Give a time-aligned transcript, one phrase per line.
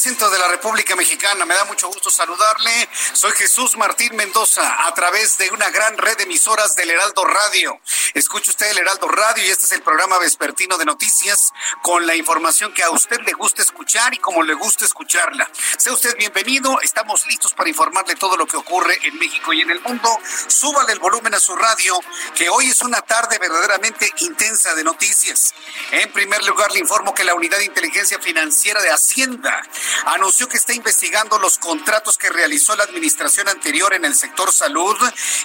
[0.00, 1.44] Centro de la República Mexicana.
[1.44, 2.88] Me da mucho gusto saludarle.
[3.12, 7.78] Soy Jesús Martín Mendoza a través de una gran red de emisoras del Heraldo Radio.
[8.14, 12.14] Escuche usted el Heraldo Radio y este es el programa vespertino de noticias con la
[12.14, 15.50] información que a usted le gusta escuchar y como le gusta escucharla.
[15.76, 16.80] Sea usted bienvenido.
[16.80, 20.08] Estamos listos para informarle todo lo que ocurre en México y en el mundo.
[20.46, 22.00] Súbale el volumen a su radio,
[22.34, 25.52] que hoy es una tarde verdaderamente intensa de noticias.
[25.90, 29.62] En primer lugar, le informo que la unidad de inteligencia financiera de Hacienda
[30.06, 34.96] anunció que está investigando los contratos que realizó la administración anterior en el sector salud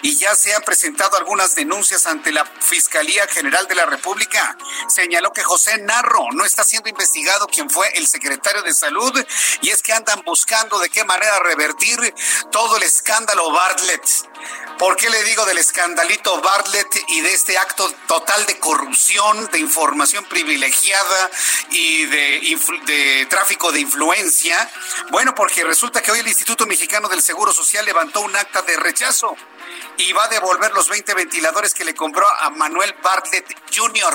[0.01, 4.57] y ya se han presentado algunas denuncias ante la Fiscalía General de la República.
[4.87, 9.13] Señaló que José Narro no está siendo investigado quien fue el secretario de salud
[9.61, 12.13] y es que andan buscando de qué manera revertir
[12.51, 14.05] todo el escándalo Bartlett.
[14.77, 19.59] ¿Por qué le digo del escandalito Bartlett y de este acto total de corrupción, de
[19.59, 21.31] información privilegiada
[21.69, 24.34] y de, de, tráfico de influencia?
[25.11, 28.75] Bueno, porque resulta que hoy el Instituto Mexicano del Seguro Social levantó un acta de
[28.75, 29.35] rechazo
[29.97, 34.13] y va a devolver los 20 ventiladores que le compró a Manuel Bartlett Jr.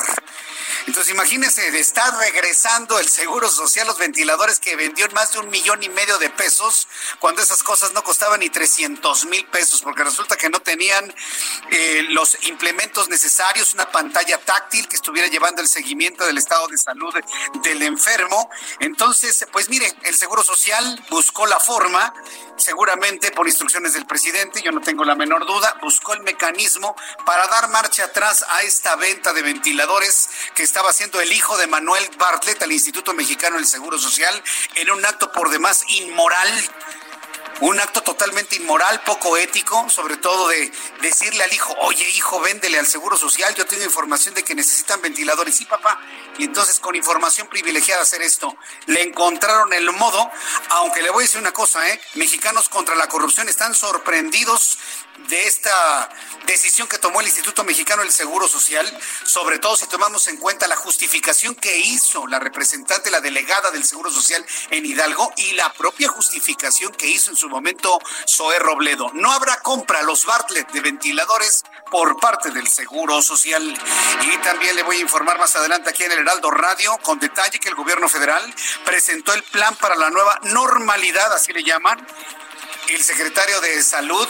[0.91, 5.49] Entonces imagínense, está regresando el Seguro Social los ventiladores que vendió en más de un
[5.49, 6.89] millón y medio de pesos,
[7.21, 11.15] cuando esas cosas no costaban ni 300 mil pesos, porque resulta que no tenían
[11.71, 16.77] eh, los implementos necesarios, una pantalla táctil que estuviera llevando el seguimiento del estado de
[16.77, 17.15] salud
[17.63, 18.51] del enfermo.
[18.81, 22.13] Entonces, pues mire, el Seguro Social buscó la forma,
[22.57, 27.47] seguramente por instrucciones del presidente, yo no tengo la menor duda, buscó el mecanismo para
[27.47, 32.09] dar marcha atrás a esta venta de ventiladores que estaba haciendo el hijo de Manuel
[32.17, 34.43] Bartlett al Instituto Mexicano del Seguro Social
[34.77, 36.49] en un acto por demás inmoral
[37.61, 42.79] un acto totalmente inmoral, poco ético, sobre todo de decirle al hijo, oye hijo, véndele
[42.79, 46.01] al Seguro Social, yo tengo información de que necesitan ventiladores, sí papá,
[46.39, 48.57] y entonces con información privilegiada hacer esto.
[48.87, 50.31] Le encontraron el modo,
[50.71, 52.01] aunque le voy a decir una cosa, ¿eh?
[52.15, 54.79] mexicanos contra la corrupción están sorprendidos
[55.29, 56.09] de esta
[56.47, 58.87] decisión que tomó el Instituto Mexicano del Seguro Social,
[59.25, 63.85] sobre todo si tomamos en cuenta la justificación que hizo la representante, la delegada del
[63.85, 69.11] Seguro Social en Hidalgo y la propia justificación que hizo en su momento Zoé Robledo.
[69.15, 73.63] No habrá compra a los Bartlett de ventiladores por parte del Seguro Social.
[73.63, 77.59] Y también le voy a informar más adelante aquí en el Heraldo Radio con detalle
[77.59, 78.43] que el gobierno federal
[78.85, 82.05] presentó el plan para la nueva normalidad, así le llaman,
[82.89, 84.29] el secretario de Salud,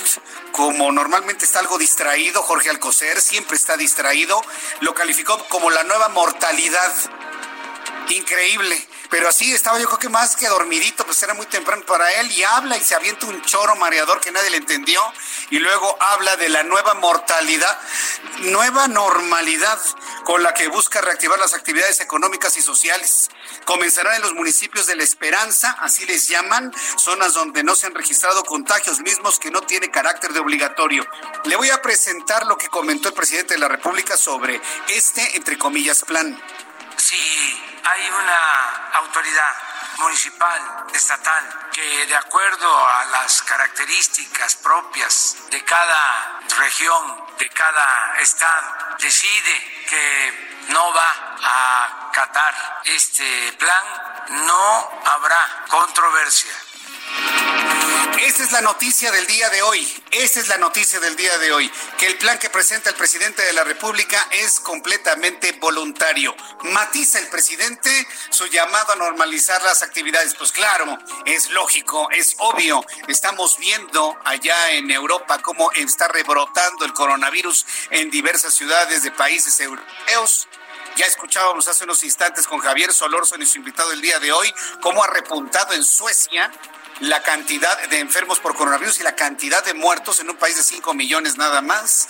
[0.53, 4.41] como normalmente está algo distraído, Jorge Alcocer, siempre está distraído,
[4.81, 6.93] lo calificó como la nueva mortalidad.
[8.11, 8.77] Increíble.
[9.11, 12.31] Pero así estaba yo creo que más que dormidito, pues era muy temprano para él
[12.31, 15.01] y habla y se avienta un choro mareador que nadie le entendió
[15.51, 17.77] y luego habla de la nueva mortalidad,
[18.43, 19.79] nueva normalidad
[20.25, 23.31] con la que busca reactivar las actividades económicas y sociales.
[23.65, 27.95] Comenzará en los municipios de La Esperanza, así les llaman, zonas donde no se han
[27.95, 31.05] registrado contagios mismos que no tiene carácter de obligatorio.
[31.45, 35.59] Le voy a presentar lo que comentó el presidente de la República sobre este, entre
[35.59, 36.41] comillas, plan.
[37.01, 39.57] Sí hay una autoridad
[39.97, 48.97] municipal, estatal, que de acuerdo a las características propias de cada región, de cada estado,
[48.99, 53.85] decide que no va a acatar este plan,
[54.47, 56.53] no habrá controversia.
[58.23, 59.87] Esa es la noticia del día de hoy.
[60.11, 61.71] Esa es la noticia del día de hoy.
[61.99, 66.35] Que el plan que presenta el presidente de la República es completamente voluntario.
[66.63, 67.91] Matiza el presidente
[68.31, 70.35] su llamado a normalizar las actividades.
[70.35, 72.85] Pues claro, es lógico, es obvio.
[73.09, 79.59] Estamos viendo allá en Europa cómo está rebrotando el coronavirus en diversas ciudades de países
[79.61, 80.49] europeos.
[80.97, 84.53] Ya escuchábamos hace unos instantes con Javier Solórzano y su invitado el día de hoy,
[84.83, 86.51] cómo ha repuntado en Suecia
[87.01, 90.63] la cantidad de enfermos por coronavirus y la cantidad de muertos en un país de
[90.63, 92.09] 5 millones nada más.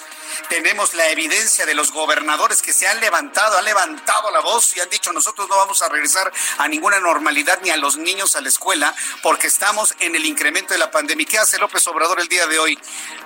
[0.48, 4.80] Tenemos la evidencia de los gobernadores que se han levantado, han levantado la voz y
[4.80, 8.40] han dicho nosotros no vamos a regresar a ninguna normalidad ni a los niños a
[8.40, 11.26] la escuela porque estamos en el incremento de la pandemia.
[11.26, 12.78] ¿Qué hace López Obrador el día de hoy?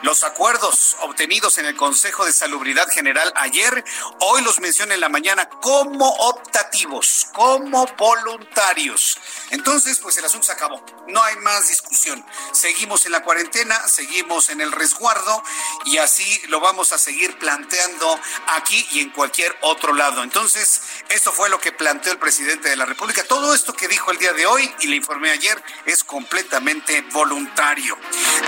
[0.02, 3.84] Los acuerdos obtenidos en el Consejo de Salubridad General ayer,
[4.20, 9.19] hoy los menciona en la mañana como optativos, como voluntarios.
[9.50, 10.84] Entonces, pues el asunto se acabó.
[11.08, 12.24] No hay más discusión.
[12.52, 15.42] Seguimos en la cuarentena, seguimos en el resguardo
[15.86, 18.18] y así lo vamos a seguir planteando
[18.48, 20.22] aquí y en cualquier otro lado.
[20.22, 23.24] Entonces, esto fue lo que planteó el presidente de la República.
[23.24, 27.96] Todo esto que dijo el día de hoy y le informé ayer es completamente voluntario.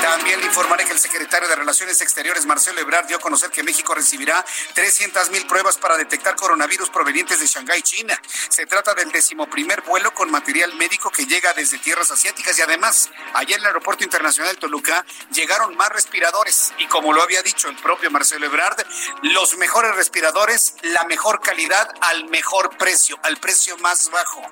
[0.03, 3.63] También le informaré que el secretario de Relaciones Exteriores, Marcelo Ebrard, dio a conocer que
[3.63, 4.45] México recibirá
[4.75, 8.21] 300 mil pruebas para detectar coronavirus provenientes de Shanghái, China.
[8.49, 12.96] Se trata del decimoprimer vuelo con material médico que llega desde tierras asiáticas y además
[13.35, 17.69] ayer en el Aeropuerto Internacional de Toluca llegaron más respiradores y como lo había dicho
[17.69, 18.85] el propio Marcelo Ebrard,
[19.23, 24.43] los mejores respiradores, la mejor calidad al mejor precio, al precio más bajo.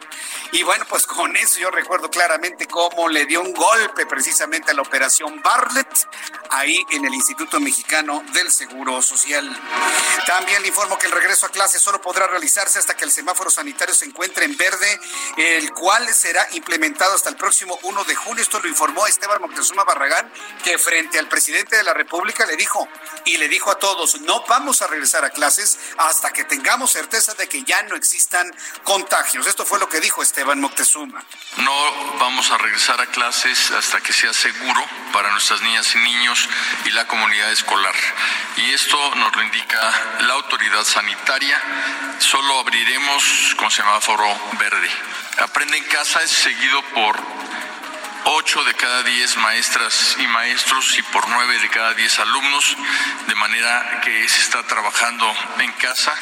[0.53, 4.75] Y bueno, pues con eso yo recuerdo claramente cómo le dio un golpe precisamente a
[4.75, 6.09] la operación Bartlett
[6.51, 9.49] ahí en el Instituto Mexicano del Seguro Social.
[10.27, 13.51] También le informo que el regreso a clase solo podrá realizarse hasta que el semáforo
[13.51, 15.01] sanitario se encuentre en verde,
[15.37, 20.31] el cual será implementado hasta el próximo 1 de esto lo informó Esteban Moctezuma Barragán,
[20.63, 22.89] que frente al presidente de la República le dijo,
[23.25, 27.35] y le dijo a todos, no vamos a regresar a clases hasta que tengamos certeza
[27.35, 28.51] de que ya no existan
[28.83, 29.47] contagios.
[29.47, 31.25] Esto fue lo que dijo Esteban Moctezuma.
[31.59, 36.49] No vamos a regresar a clases hasta que sea seguro para nuestras niñas y niños
[36.85, 37.95] y la comunidad escolar.
[38.57, 41.61] Y esto nos lo indica la autoridad sanitaria.
[42.19, 44.27] Solo abriremos con semáforo
[44.59, 44.91] verde.
[45.39, 47.17] Aprende en casa es seguido por
[48.27, 52.77] 8 de cada 10 maestras y maestros y por 9 de cada 10 alumnos,
[53.27, 56.13] de manera que se está trabajando en casa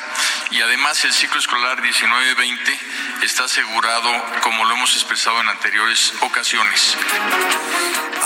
[0.51, 2.79] y además el ciclo escolar 19-20
[3.23, 4.11] está asegurado
[4.43, 6.97] como lo hemos expresado en anteriores ocasiones.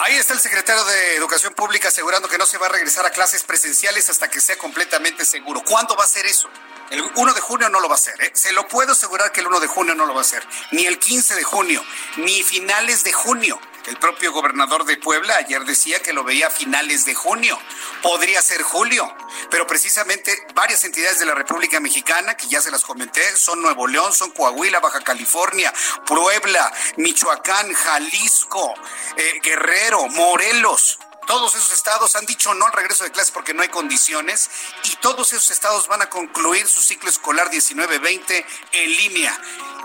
[0.04, 3.10] Ahí está el secretario de Educación Pública asegurando que no se va a regresar a
[3.10, 5.62] clases presenciales hasta que sea completamente seguro.
[5.62, 6.48] ¿Cuándo va a ser eso?
[6.90, 8.30] El 1 de junio no lo va a hacer, ¿eh?
[8.34, 10.86] se lo puedo asegurar que el 1 de junio no lo va a hacer, ni
[10.86, 11.84] el 15 de junio,
[12.16, 13.60] ni finales de junio.
[13.86, 17.56] El propio gobernador de Puebla ayer decía que lo veía a finales de junio,
[18.02, 19.12] podría ser julio,
[19.48, 23.86] pero precisamente varias entidades de la República Mexicana, que ya se las comenté, son Nuevo
[23.86, 25.72] León, son Coahuila, Baja California,
[26.04, 28.74] Puebla, Michoacán, Jalisco,
[29.16, 33.62] eh, Guerrero, Morelos, todos esos estados han dicho no al regreso de clases porque no
[33.62, 34.48] hay condiciones
[34.84, 39.40] y todos esos estados van a concluir su ciclo escolar 19-20 en línea.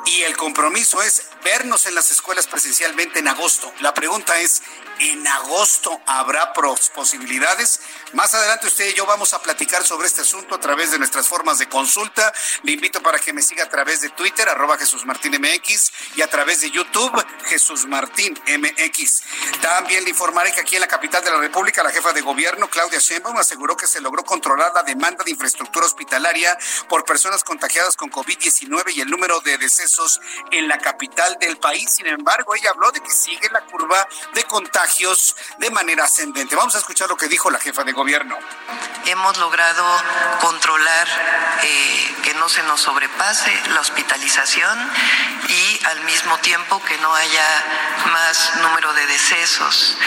[0.06, 3.72] Y el compromiso es vernos en las escuelas presencialmente en agosto.
[3.82, 4.62] La pregunta es,
[5.00, 7.80] en agosto habrá posibilidades.
[8.14, 11.28] Más adelante usted y yo vamos a platicar sobre este asunto a través de nuestras
[11.28, 12.32] formas de consulta.
[12.64, 16.22] Le invito para que me siga a través de Twitter, arroba Jesús Martín MX, y
[16.22, 19.24] a través de YouTube, Jesús Martín MX.
[19.62, 22.70] También le informaré que aquí en la capital de la República, la jefa de gobierno,
[22.70, 26.58] Claudia Sheinbaum, aseguró que se logró controlar la demanda de infraestructura hospitalaria
[26.88, 30.22] por personas contagiadas con COVID-19 y el número de decesos
[30.52, 31.94] en la capital del país.
[31.94, 35.12] Sin embargo, ella habló de que sigue la curva de contagio
[35.58, 36.56] de manera ascendente.
[36.56, 38.38] Vamos a escuchar lo que dijo la jefa de gobierno.
[39.06, 39.84] Hemos logrado
[40.40, 41.08] controlar
[41.64, 44.92] eh, que no se nos sobrepase la hospitalización
[45.50, 47.48] y al mismo tiempo que no haya
[48.12, 49.98] más número de decesos.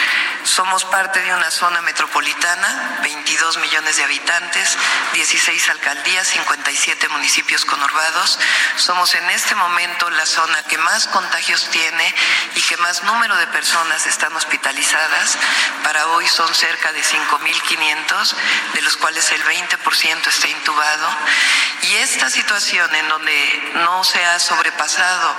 [0.43, 4.77] Somos parte de una zona metropolitana, 22 millones de habitantes,
[5.13, 8.39] 16 alcaldías, 57 municipios conurbados.
[8.77, 12.13] Somos en este momento la zona que más contagios tiene
[12.55, 15.37] y que más número de personas están hospitalizadas.
[15.81, 18.35] Para hoy son cerca de 5.500,
[18.73, 21.07] de los cuales el 20% está intubado.
[21.83, 25.37] Y esta situación en donde no se ha sobrepasado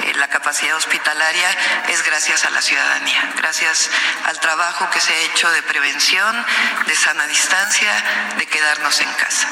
[0.00, 1.48] eh, la capacidad hospitalaria
[1.88, 3.90] es gracias a la ciudadanía, gracias
[4.24, 6.46] al trabajo que se ha hecho de prevención,
[6.84, 7.92] de sana distancia,
[8.38, 9.48] de quedarnos en casa.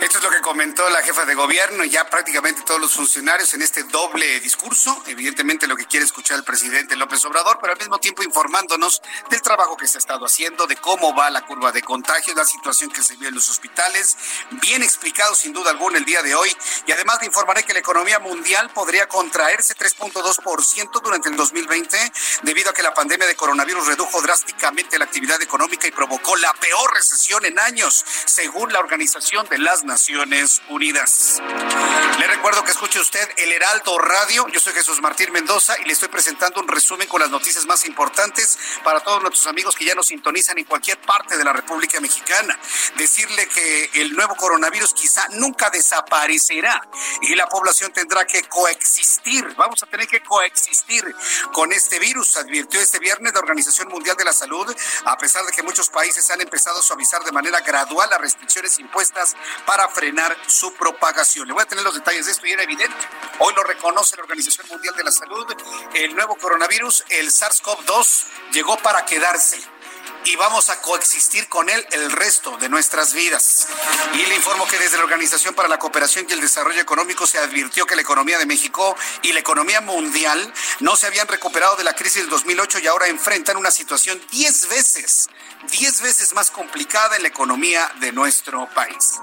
[0.00, 3.52] Esto es lo que comentó la jefa de gobierno y ya prácticamente todos los funcionarios
[3.52, 5.02] en este doble discurso.
[5.06, 9.42] Evidentemente lo que quiere escuchar el presidente López Obrador, pero al mismo tiempo informándonos del
[9.42, 12.90] trabajo que se ha estado haciendo, de cómo va la curva de contagio, la situación
[12.90, 14.16] que se vive en los hospitales.
[14.52, 16.50] Bien explicado sin duda alguna el día de hoy.
[16.86, 22.70] Y además le informaré que la economía mundial podría contraerse 3.2% durante el 2020 debido
[22.70, 26.94] a que la pandemia de coronavirus redujo drásticamente la actividad económica y provocó la peor
[26.94, 31.42] recesión en años, según la Organización de las Naciones Unidas.
[32.20, 34.46] Le recuerdo que escuche usted el Heraldo Radio.
[34.46, 37.84] Yo soy Jesús Martín Mendoza y le estoy presentando un resumen con las noticias más
[37.84, 41.98] importantes para todos nuestros amigos que ya nos sintonizan en cualquier parte de la República
[41.98, 42.56] Mexicana.
[42.98, 46.88] Decirle que el nuevo coronavirus quizá nunca desaparecerá
[47.22, 49.44] y la población tendrá que coexistir.
[49.56, 51.04] Vamos a tener que coexistir
[51.52, 54.72] con este virus, advirtió este viernes la Organización Mundial de la Salud,
[55.04, 58.78] a pesar de que muchos países han empezado a suavizar de manera gradual las restricciones
[58.78, 59.34] impuestas
[59.66, 61.46] para frenar su propagación.
[61.46, 62.96] Le voy a tener los detalles de esto y era evidente.
[63.38, 65.46] Hoy lo reconoce la Organización Mundial de la Salud.
[65.94, 69.60] El nuevo coronavirus, el SARS-CoV-2, llegó para quedarse
[70.24, 73.68] y vamos a coexistir con él el resto de nuestras vidas.
[74.14, 77.38] Y le informo que desde la Organización para la Cooperación y el Desarrollo Económico se
[77.38, 81.84] advirtió que la economía de México y la economía mundial no se habían recuperado de
[81.84, 85.28] la crisis del 2008 y ahora enfrentan una situación 10 veces,
[85.68, 89.20] 10 veces más complicada en la economía de nuestro país.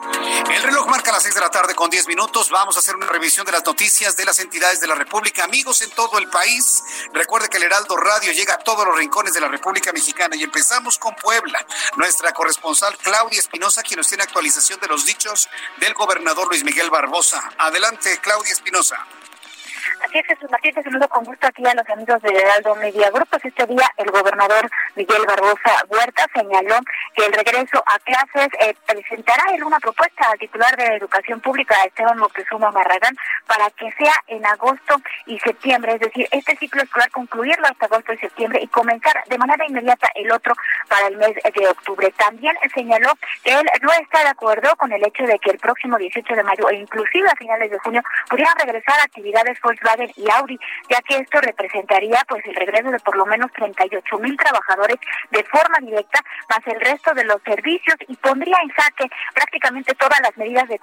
[0.49, 2.49] El reloj marca las 6 de la tarde con 10 minutos.
[2.49, 5.43] Vamos a hacer una revisión de las noticias de las entidades de la República.
[5.43, 9.33] Amigos en todo el país, recuerde que el Heraldo Radio llega a todos los rincones
[9.33, 11.65] de la República Mexicana y empezamos con Puebla.
[11.95, 16.89] Nuestra corresponsal Claudia Espinosa, quien nos tiene actualización de los dichos del gobernador Luis Miguel
[16.89, 17.51] Barbosa.
[17.57, 19.05] Adelante, Claudia Espinosa.
[20.03, 23.11] Así es, Jesús Martín, saludo con gusto aquí a los amigos de Heraldo Media.
[23.29, 26.75] Pues este día el gobernador Miguel Barbosa Huerta señaló
[27.15, 31.75] que el regreso a clases eh, presentará en una propuesta al titular de Educación Pública,
[31.83, 33.15] Esteban Moctezuma Marragán,
[33.47, 38.13] para que sea en agosto y septiembre, es decir, este ciclo escolar concluirlo hasta agosto
[38.13, 40.53] y septiembre y comenzar de manera inmediata el otro
[40.87, 42.13] para el mes de octubre.
[42.17, 43.13] También señaló
[43.43, 46.43] que él no está de acuerdo con el hecho de que el próximo 18 de
[46.43, 49.59] mayo e inclusive a finales de junio pudieran regresar actividades
[50.15, 54.35] Y Audi, ya que esto representaría pues el regreso de por lo menos 38 mil
[54.35, 54.97] trabajadores
[55.31, 60.19] de forma directa, más el resto de los servicios y pondría en jaque prácticamente todas
[60.21, 60.79] las medidas de,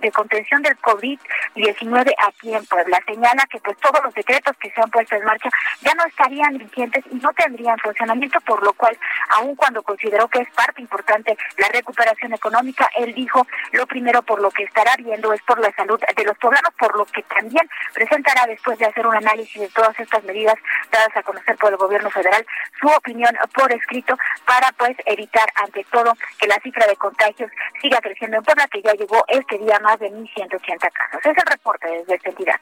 [0.00, 3.00] de contención del COVID-19 aquí en Puebla.
[3.06, 5.48] Señala que pues todos los decretos que se han puesto en marcha
[5.80, 8.96] ya no estarían vigentes y no tendrían funcionamiento, por lo cual,
[9.30, 14.40] aun cuando consideró que es parte importante la recuperación económica, él dijo lo primero por
[14.40, 17.68] lo que estará viendo es por la salud de los poblanos, por lo que también
[17.94, 20.56] presenta después de hacer un análisis de todas estas medidas
[20.90, 22.44] dadas a conocer por el gobierno federal,
[22.80, 27.50] su opinión por escrito para pues evitar ante todo que la cifra de contagios
[27.80, 31.20] siga creciendo en Puebla, que ya llegó este día más de 1.180 casos.
[31.24, 32.60] Es el reporte desde esta entidad.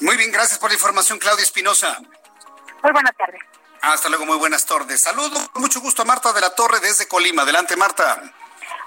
[0.00, 1.98] Muy bien, gracias por la información, Claudia Espinosa.
[2.82, 3.40] Muy buenas tardes.
[3.82, 5.02] Hasta luego, muy buenas tardes.
[5.02, 7.42] Saludo con mucho gusto a Marta de la Torre desde Colima.
[7.42, 8.22] Adelante, Marta.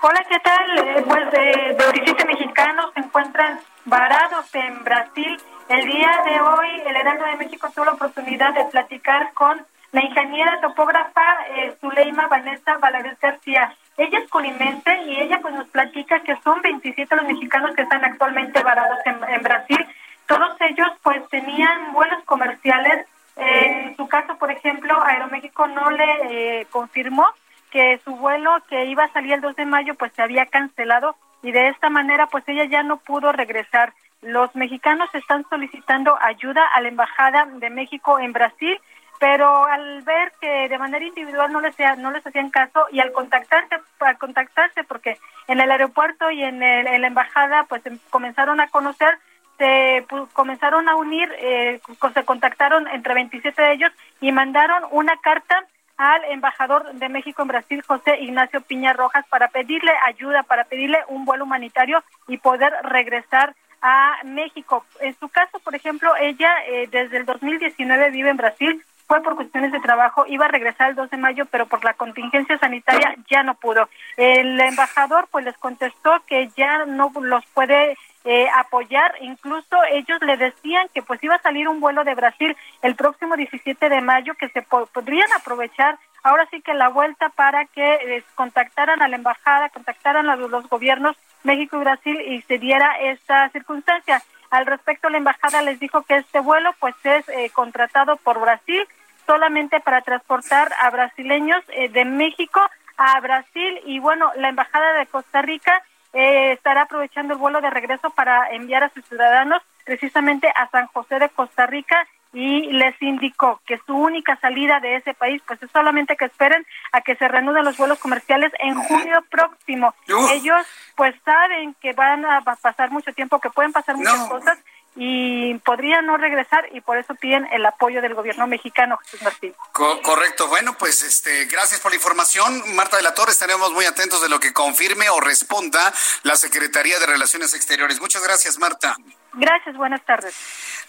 [0.02, 0.78] Hola, ¿qué tal?
[0.80, 6.82] Eh, pues de, de 17 mexicanos se encuentran varados en Brasil el día de hoy,
[6.86, 12.28] el Heraldo de México tuvo la oportunidad de platicar con la ingeniera topógrafa eh, Zuleima
[12.28, 13.76] Vanessa Valadez García.
[13.98, 18.04] Ella es colimense y ella pues nos platica que son 27 los mexicanos que están
[18.06, 19.86] actualmente varados en, Brasil.
[20.28, 23.06] Todos ellos pues tenían vuelos comerciales.
[23.36, 27.26] en su caso, por ejemplo, Aeroméxico no le eh, confirmó
[27.72, 31.16] que su vuelo que iba a salir el 2 de mayo pues se había cancelado
[31.44, 33.94] y de esta manera pues ella ya no pudo regresar.
[34.22, 38.80] Los mexicanos están solicitando ayuda a la Embajada de México en Brasil,
[39.20, 43.12] pero al ver que de manera individual no les, no les hacían caso y al
[43.12, 48.68] contactarse, al contactarse porque en el aeropuerto y en, la embajada pues em, comenzaron a
[48.70, 49.18] conocer,
[49.58, 51.80] se comenzaron a unir, eh,
[52.14, 55.64] se contactaron entre 27 de ellos y mandaron una carta
[55.98, 61.00] al embajador de México en Brasil, José Ignacio Piña Rojas, para pedirle ayuda, para pedirle
[61.08, 64.86] un vuelo humanitario y poder regresar a México.
[65.00, 69.36] En su caso, por ejemplo, ella eh, desde el 2019 vive en Brasil, fue por
[69.36, 73.16] cuestiones de trabajo, iba a regresar el 2 de mayo, pero por la contingencia sanitaria
[73.30, 73.88] ya no pudo.
[74.18, 80.36] El embajador pues les contestó que ya no los puede eh, apoyar, incluso ellos le
[80.36, 84.34] decían que pues iba a salir un vuelo de Brasil el próximo 17 de mayo
[84.34, 89.16] que se podrían aprovechar ahora sí que la vuelta para que eh, contactaran a la
[89.16, 94.22] embajada, contactaran a los gobiernos México y Brasil y se diera esta circunstancia.
[94.50, 98.88] Al respecto, la embajada les dijo que este vuelo pues es eh, contratado por Brasil
[99.25, 102.62] solamente para transportar a brasileños eh, de México
[102.98, 107.70] a Brasil y bueno, la embajada de Costa Rica eh, estará aprovechando el vuelo de
[107.70, 113.02] regreso para enviar a sus ciudadanos precisamente a San José de Costa Rica y les
[113.02, 117.16] indicó que su única salida de ese país pues es solamente que esperen a que
[117.16, 119.94] se reanuden los vuelos comerciales en junio próximo.
[120.32, 120.66] Ellos
[120.96, 124.58] pues saben que van a pasar mucho tiempo, que pueden pasar muchas cosas
[125.00, 129.54] y podrían no regresar y por eso piden el apoyo del gobierno mexicano, Jesús Martín.
[129.72, 130.48] correcto.
[130.48, 132.76] Bueno, pues este, gracias por la información.
[132.76, 135.94] Marta de la Torre, estaremos muy atentos de lo que confirme o responda
[136.24, 138.02] la Secretaría de Relaciones Exteriores.
[138.02, 138.98] Muchas gracias, Marta.
[139.34, 140.36] Gracias, buenas tardes.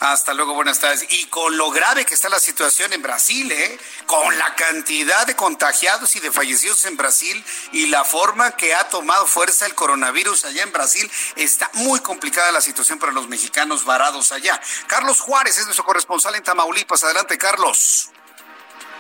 [0.00, 1.06] Hasta luego, buenas tardes.
[1.10, 3.78] Y con lo grave que está la situación en Brasil, ¿eh?
[4.06, 8.88] con la cantidad de contagiados y de fallecidos en Brasil y la forma que ha
[8.88, 13.84] tomado fuerza el coronavirus allá en Brasil, está muy complicada la situación para los mexicanos
[13.84, 14.60] varados allá.
[14.86, 17.02] Carlos Juárez es nuestro corresponsal en Tamaulipas.
[17.04, 18.10] Adelante, Carlos.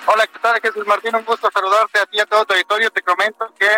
[0.06, 1.14] Hola, ¿qué tal, Jesús Martín?
[1.14, 2.90] Un gusto saludarte a ti y a todo tu auditorio.
[2.90, 3.68] Te comento que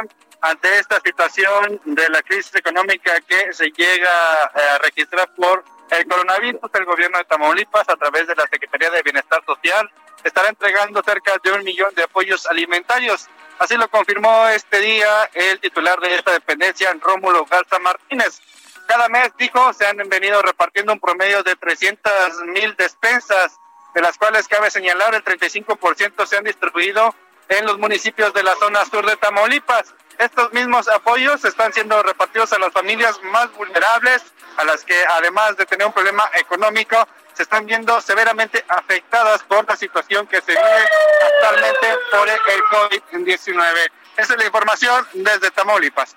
[0.42, 6.06] ante esta situación de la crisis económica que se llega eh, a registrar por el
[6.06, 9.90] coronavirus, el gobierno de Tamaulipas, a través de la Secretaría de Bienestar Social,
[10.22, 13.28] estará entregando cerca de un millón de apoyos alimentarios.
[13.58, 18.40] Así lo confirmó este día el titular de esta dependencia, Rómulo Garza Martínez.
[18.86, 22.12] Cada mes, dijo, se han venido repartiendo un promedio de 300
[22.46, 23.58] mil despensas,
[23.94, 27.14] de las cuales cabe señalar el 35% se han distribuido
[27.50, 29.92] en los municipios de la zona sur de Tamaulipas.
[30.18, 34.22] Estos mismos apoyos están siendo repartidos a las familias más vulnerables,
[34.56, 39.66] a las que además de tener un problema económico, se están viendo severamente afectadas por
[39.68, 40.88] la situación que se vive
[41.22, 43.90] actualmente por el COVID-19.
[44.16, 46.14] Esa es la información desde Tamaulipas.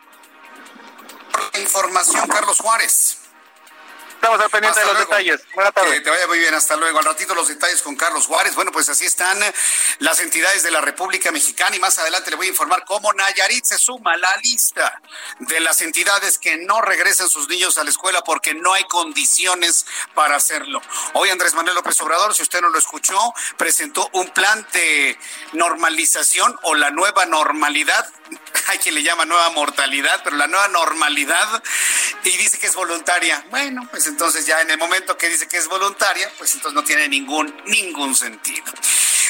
[1.59, 3.22] Información, Carlos Juárez.
[4.23, 5.41] Estamos al pendiente de los detalles.
[5.53, 5.95] Buenas tardes.
[5.95, 6.97] Que te vaya muy bien, hasta luego.
[6.97, 8.55] Al ratito los detalles con Carlos Juárez.
[8.55, 9.37] Bueno, pues así están
[9.99, 13.65] las entidades de la República Mexicana y más adelante le voy a informar cómo Nayarit
[13.65, 15.01] se suma a la lista
[15.39, 19.85] de las entidades que no regresan sus niños a la escuela porque no hay condiciones
[20.13, 20.81] para hacerlo.
[21.15, 23.19] Hoy Andrés Manuel López Obrador, si usted no lo escuchó,
[23.57, 25.19] presentó un plan de
[25.51, 28.09] normalización o la nueva normalidad
[28.69, 31.63] hay quien le llama nueva mortalidad, pero la nueva normalidad,
[32.23, 33.45] y dice que es voluntaria.
[33.49, 36.83] Bueno, pues entonces ya en el momento que dice que es voluntaria, pues entonces no
[36.83, 38.71] tiene ningún, ningún sentido.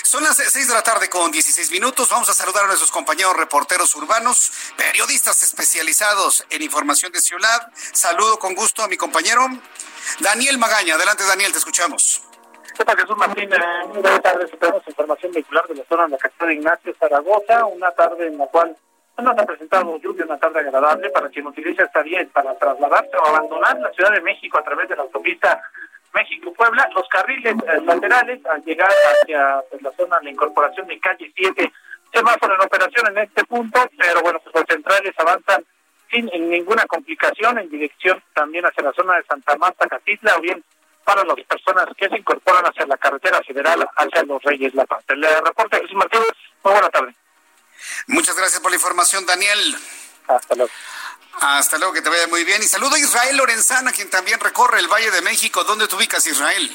[0.03, 2.09] Son las seis de la tarde con 16 minutos.
[2.09, 7.71] Vamos a saludar a nuestros compañeros reporteros urbanos, periodistas especializados en información de ciudad.
[7.93, 9.47] Saludo con gusto a mi compañero
[10.19, 10.95] Daniel Magaña.
[10.95, 12.21] Adelante, Daniel, te escuchamos.
[12.77, 13.49] ¿Qué tal, Jesús Martín?
[13.87, 14.51] Muy buenas tardes.
[14.59, 18.47] Tenemos información vehicular de la zona de la de Ignacio Zaragoza, una tarde en la
[18.47, 18.75] cual
[19.21, 23.27] nos ha presentado lluvia, una tarde agradable para quien utiliza esta vía para trasladarse o
[23.27, 25.61] abandonar la Ciudad de México a través de la autopista
[26.13, 26.89] México-Puebla.
[26.95, 31.31] Los carriles eh, laterales al llegar hacia pues, la zona de la incorporación de calle
[31.35, 31.71] 7
[32.11, 35.65] semáforo en operación en este punto, pero bueno, pues los centrales avanzan
[36.11, 40.63] sin ninguna complicación en dirección también hacia la zona de Santa Marta, Catitla o bien
[41.03, 45.03] para las personas que se incorporan hacia la carretera federal hacia los Reyes La Paz.
[45.07, 46.27] El reporte Jesús Martínez,
[46.63, 47.13] muy buena tarde.
[48.07, 49.77] Muchas gracias por la información, Daniel.
[50.27, 50.71] Hasta luego.
[51.41, 52.61] Hasta luego, que te vaya muy bien.
[52.61, 55.63] Y saludo a Israel Lorenzana, quien también recorre el Valle de México.
[55.63, 56.71] ¿Dónde te ubicas, Israel?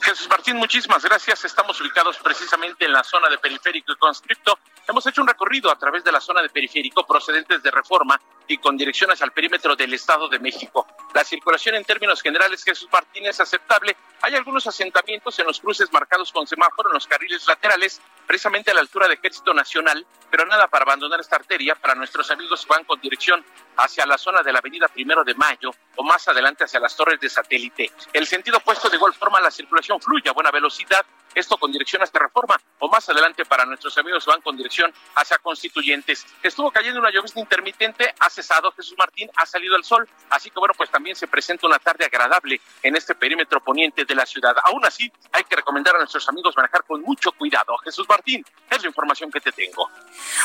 [0.00, 1.44] Jesús Martín, muchísimas gracias.
[1.44, 4.58] Estamos ubicados precisamente en la zona de Periférico y Conscripto.
[4.86, 8.58] Hemos hecho un recorrido a través de la zona de Periférico procedentes de Reforma y
[8.58, 10.86] con dirección hacia el perímetro del Estado de México.
[11.14, 13.96] La circulación en términos generales, Jesús Martín, es aceptable.
[14.22, 18.74] Hay algunos asentamientos en los cruces marcados con semáforo en los carriles laterales, precisamente a
[18.74, 22.84] la altura de Ejército Nacional, pero nada para abandonar esta arteria para nuestros amigos van
[22.84, 23.44] con dirección
[23.76, 27.20] hacia la zona de la avenida Primero de Mayo o más adelante hacia las torres
[27.20, 27.90] de satélite.
[28.12, 32.02] El sentido opuesto de igual forma la circulación fluye a buena velocidad, esto con dirección
[32.02, 36.26] hasta Reforma o más adelante para nuestros amigos van con dirección hacia Constituyentes.
[36.42, 40.58] Estuvo cayendo una lluvia intermitente, ha cesado Jesús Martín, ha salido el sol, así que
[40.58, 44.54] bueno, pues también se presenta una tarde agradable en este perímetro poniente de la ciudad.
[44.64, 47.76] Aún así, hay que recomendar a nuestros amigos manejar con mucho cuidado.
[47.78, 49.90] Jesús Martín, es la información que te tengo.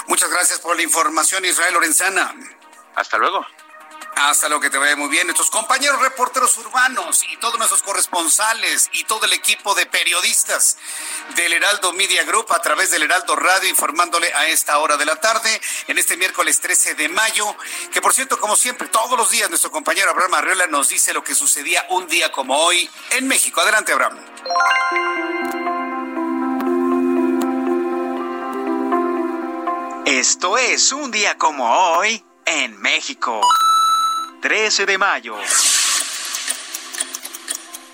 [0.07, 2.33] Muchas gracias por la información, Israel Lorenzana.
[2.95, 3.45] Hasta luego.
[4.15, 5.27] Hasta lo que te vaya muy bien.
[5.27, 10.77] Nuestros compañeros reporteros urbanos y todos nuestros corresponsales y todo el equipo de periodistas
[11.35, 15.15] del Heraldo Media Group a través del Heraldo Radio informándole a esta hora de la
[15.15, 17.55] tarde en este miércoles 13 de mayo.
[17.91, 21.23] Que por cierto, como siempre, todos los días nuestro compañero Abraham Arriola nos dice lo
[21.23, 23.61] que sucedía un día como hoy en México.
[23.61, 24.19] Adelante, Abraham.
[30.05, 33.41] Esto es un día como hoy en México.
[34.41, 35.35] 13 de mayo.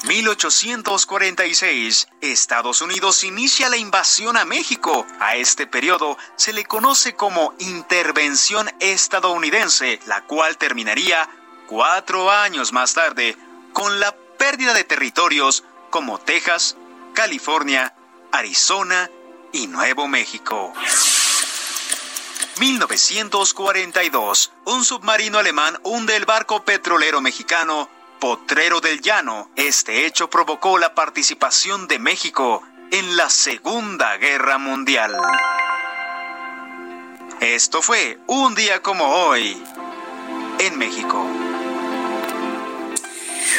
[0.04, 5.08] 1846, Estados Unidos inicia la invasión a México.
[5.20, 11.28] A este periodo se le conoce como intervención estadounidense, la cual terminaría
[11.68, 13.36] cuatro años más tarde
[13.74, 16.78] con la pérdida de territorios como Texas,
[17.16, 17.96] California,
[18.32, 19.10] Arizona
[19.52, 20.74] y Nuevo México.
[22.60, 27.90] 1942, un submarino alemán hunde el barco petrolero mexicano
[28.20, 29.50] Potrero del Llano.
[29.58, 35.18] Este hecho provocó la participación de México en la Segunda Guerra Mundial.
[37.42, 39.62] Esto fue un día como hoy
[40.60, 41.45] en México.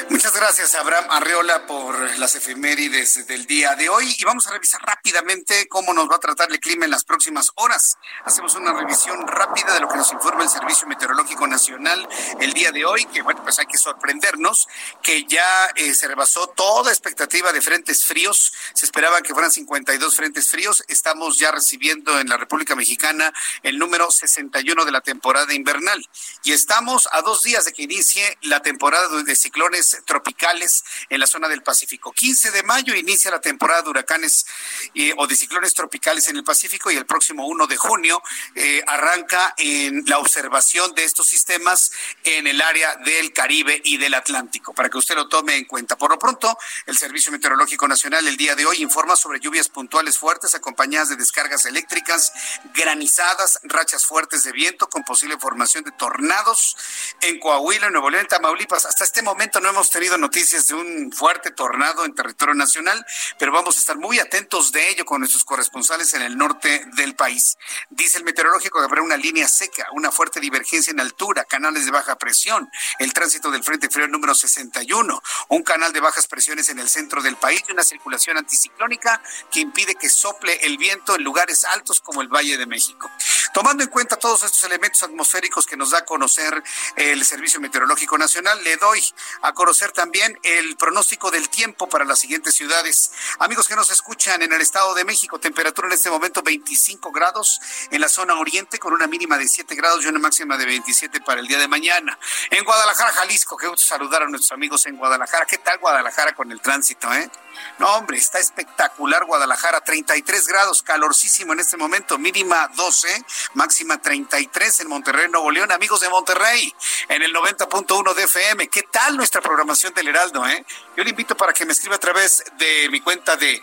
[0.09, 4.15] Muchas gracias, Abraham Arreola, por las efemérides del día de hoy.
[4.19, 7.51] Y vamos a revisar rápidamente cómo nos va a tratar el clima en las próximas
[7.57, 7.97] horas.
[8.25, 12.09] Hacemos una revisión rápida de lo que nos informa el Servicio Meteorológico Nacional
[12.41, 14.69] el día de hoy, que bueno, pues hay que sorprendernos
[15.03, 18.53] que ya eh, se rebasó toda expectativa de frentes fríos.
[18.75, 20.85] Se esperaba que fueran 52 frentes fríos.
[20.89, 26.07] Estamos ya recibiendo en la República Mexicana el número 61 de la temporada invernal.
[26.45, 31.27] Y estamos a dos días de que inicie la temporada de ciclones tropicales en la
[31.27, 32.13] zona del Pacífico.
[32.13, 34.47] 15 de mayo inicia la temporada de huracanes
[34.95, 38.23] eh, o de ciclones tropicales en el Pacífico y el próximo 1 de junio
[38.55, 41.91] eh, arranca en la observación de estos sistemas
[42.25, 45.97] en el área del Caribe y del Atlántico, para que usted lo tome en cuenta.
[45.97, 50.19] Por lo pronto, el Servicio Meteorológico Nacional el día de hoy informa sobre lluvias puntuales
[50.19, 52.33] fuertes acompañadas de descargas eléctricas,
[52.75, 56.77] granizadas, rachas fuertes de viento con posible formación de tornados
[57.21, 58.87] en Coahuila, Nuevo León, Tamaulipas.
[58.87, 63.07] Hasta este momento no hemos hemos tenido noticias de un fuerte tornado en territorio nacional,
[63.39, 67.15] pero vamos a estar muy atentos de ello con nuestros corresponsales en el norte del
[67.15, 67.57] país.
[67.89, 71.93] Dice el meteorológico que habrá una línea seca, una fuerte divergencia en altura, canales de
[71.93, 76.81] baja presión, el tránsito del Frente Frío número 61, un canal de bajas presiones en
[76.81, 81.23] el centro del país y una circulación anticiclónica que impide que sople el viento en
[81.23, 83.09] lugares altos como el Valle de México.
[83.55, 86.61] Tomando en cuenta todos estos elementos atmosféricos que nos da a conocer
[86.97, 89.01] el Servicio Meteorológico Nacional, le doy
[89.43, 93.11] a conocer también el pronóstico del tiempo para las siguientes ciudades.
[93.39, 97.59] Amigos que nos escuchan en el Estado de México, temperatura en este momento 25 grados
[97.91, 101.23] en la zona oriente con una mínima de 7 grados y una máxima de 27
[101.23, 102.19] para el día de mañana.
[102.51, 105.47] En Guadalajara, Jalisco, qué gusto saludar a nuestros amigos en Guadalajara.
[105.47, 107.31] ¿Qué tal Guadalajara con el tránsito, eh?
[107.79, 114.81] No, hombre, está espectacular Guadalajara, 33 grados, calorcísimo en este momento, mínima 12, máxima 33
[114.81, 115.73] en Monterrey, Nuevo León.
[115.73, 116.75] Amigos de Monterrey,
[117.09, 120.45] en el 90.1 de FM, ¿qué tal nuestra programación del Heraldo?
[120.47, 120.65] Eh?
[120.97, 123.63] Yo le invito para que me escriba a través de mi cuenta de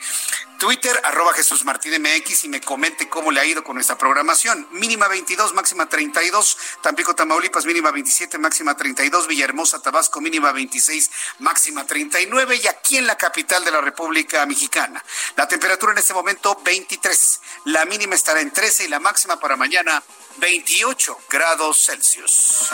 [0.57, 4.65] Twitter, arroba Jesús Martín MX y me comente cómo le ha ido con nuestra programación.
[4.71, 11.85] Mínima 22, máxima 32, Tampico, Tamaulipas, mínima 27, máxima 32, Villahermosa, Tabasco, mínima 26, máxima
[11.85, 15.03] 39 y aquí en la capital de la República Mexicana.
[15.35, 19.57] La temperatura en este momento 23, la mínima estará en 13 y la máxima para
[19.57, 20.01] mañana
[20.37, 22.69] 28 grados Celsius.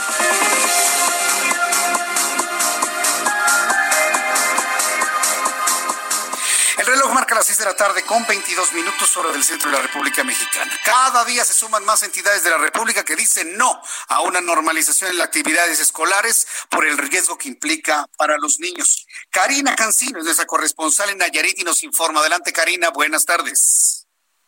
[6.80, 9.76] El reloj marca las 6 de la tarde con 22 minutos hora del centro de
[9.76, 10.72] la República Mexicana.
[10.86, 15.12] Cada día se suman más entidades de la República que dicen no a una normalización
[15.12, 19.06] en las actividades escolares por el riesgo que implica para los niños.
[19.30, 22.22] Karina Cancino es nuestra corresponsal en Nayarit y nos informa.
[22.22, 22.92] Adelante, Karina.
[22.92, 23.99] Buenas tardes.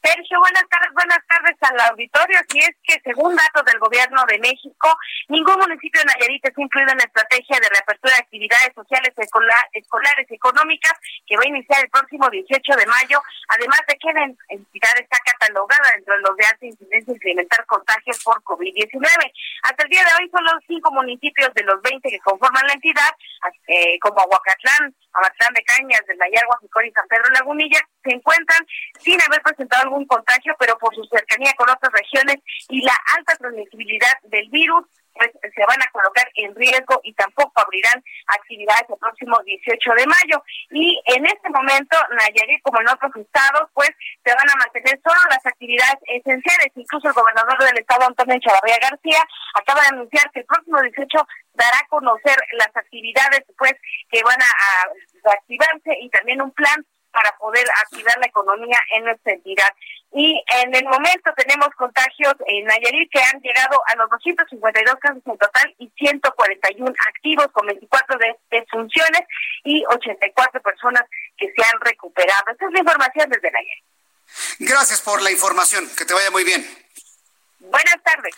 [0.02, 2.40] Sergio, buenas tardes, buenas tardes al auditorio.
[2.50, 4.90] Si es que según datos del gobierno de México,
[5.30, 10.26] ningún municipio de Nayarit está incluido en la estrategia de reapertura de actividades sociales, escolares
[10.28, 10.94] y económicas
[11.28, 15.18] que va a iniciar el próximo 18 de mayo, además de que la entidad está
[15.22, 19.06] catalogada dentro de los de alta incidencia incrementar contagios por COVID-19.
[19.64, 22.74] Hasta el día de hoy son los cinco municipios de los 20 que conforman la
[22.74, 23.14] entidad,
[23.68, 28.66] eh, como Aguacatlán, Amatlán de Cañas, del Nayar, Guajicor y San Pedro Lagunilla, se encuentran
[29.00, 32.38] sin haber presentado algún contagio, pero por su cercanía con otras regiones
[32.70, 37.52] y la alta transmisibilidad del virus, pues se van a colocar en riesgo y tampoco
[37.56, 40.44] abrirán actividades el próximo 18 de mayo.
[40.72, 43.92] Y en este momento, Nayarit, como en otros estados, pues
[44.24, 46.72] se van a mantener solo las actividades esenciales.
[46.76, 49.20] Incluso el gobernador del estado, Antonio Chavarría García,
[49.54, 53.76] acaba de anunciar que el próximo 18 dará a conocer las actividades pues
[54.10, 54.88] que van a, a
[55.26, 59.70] reactivarse y también un plan para poder activar la economía en nuestra entidad.
[60.14, 65.24] Y en el momento tenemos contagios en Nayarit que han llegado a los 252 casos
[65.26, 69.22] en total y 141 activos con 24 de defunciones
[69.64, 71.04] y 84 personas
[71.38, 72.44] que se han recuperado.
[72.52, 73.84] Esta es la información desde Nayarit.
[74.60, 75.90] Gracias por la información.
[75.98, 76.66] Que te vaya muy bien.
[77.60, 78.36] Buenas tardes.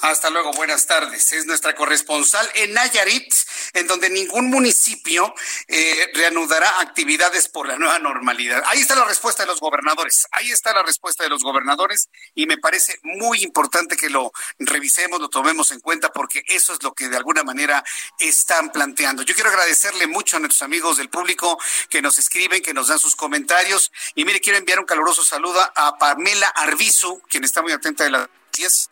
[0.00, 1.32] Hasta luego, buenas tardes.
[1.32, 3.30] Es nuestra corresponsal en Nayarit,
[3.74, 5.34] en donde ningún municipio
[5.68, 8.62] eh, reanudará actividades por la nueva normalidad.
[8.68, 12.46] Ahí está la respuesta de los gobernadores, ahí está la respuesta de los gobernadores y
[12.46, 16.94] me parece muy importante que lo revisemos, lo tomemos en cuenta porque eso es lo
[16.94, 17.84] que de alguna manera
[18.18, 19.22] están planteando.
[19.22, 21.58] Yo quiero agradecerle mucho a nuestros amigos del público
[21.90, 25.60] que nos escriben, que nos dan sus comentarios y mire, quiero enviar un caluroso saludo
[25.60, 28.91] a Pamela Arbizu, quien está muy atenta de las noticias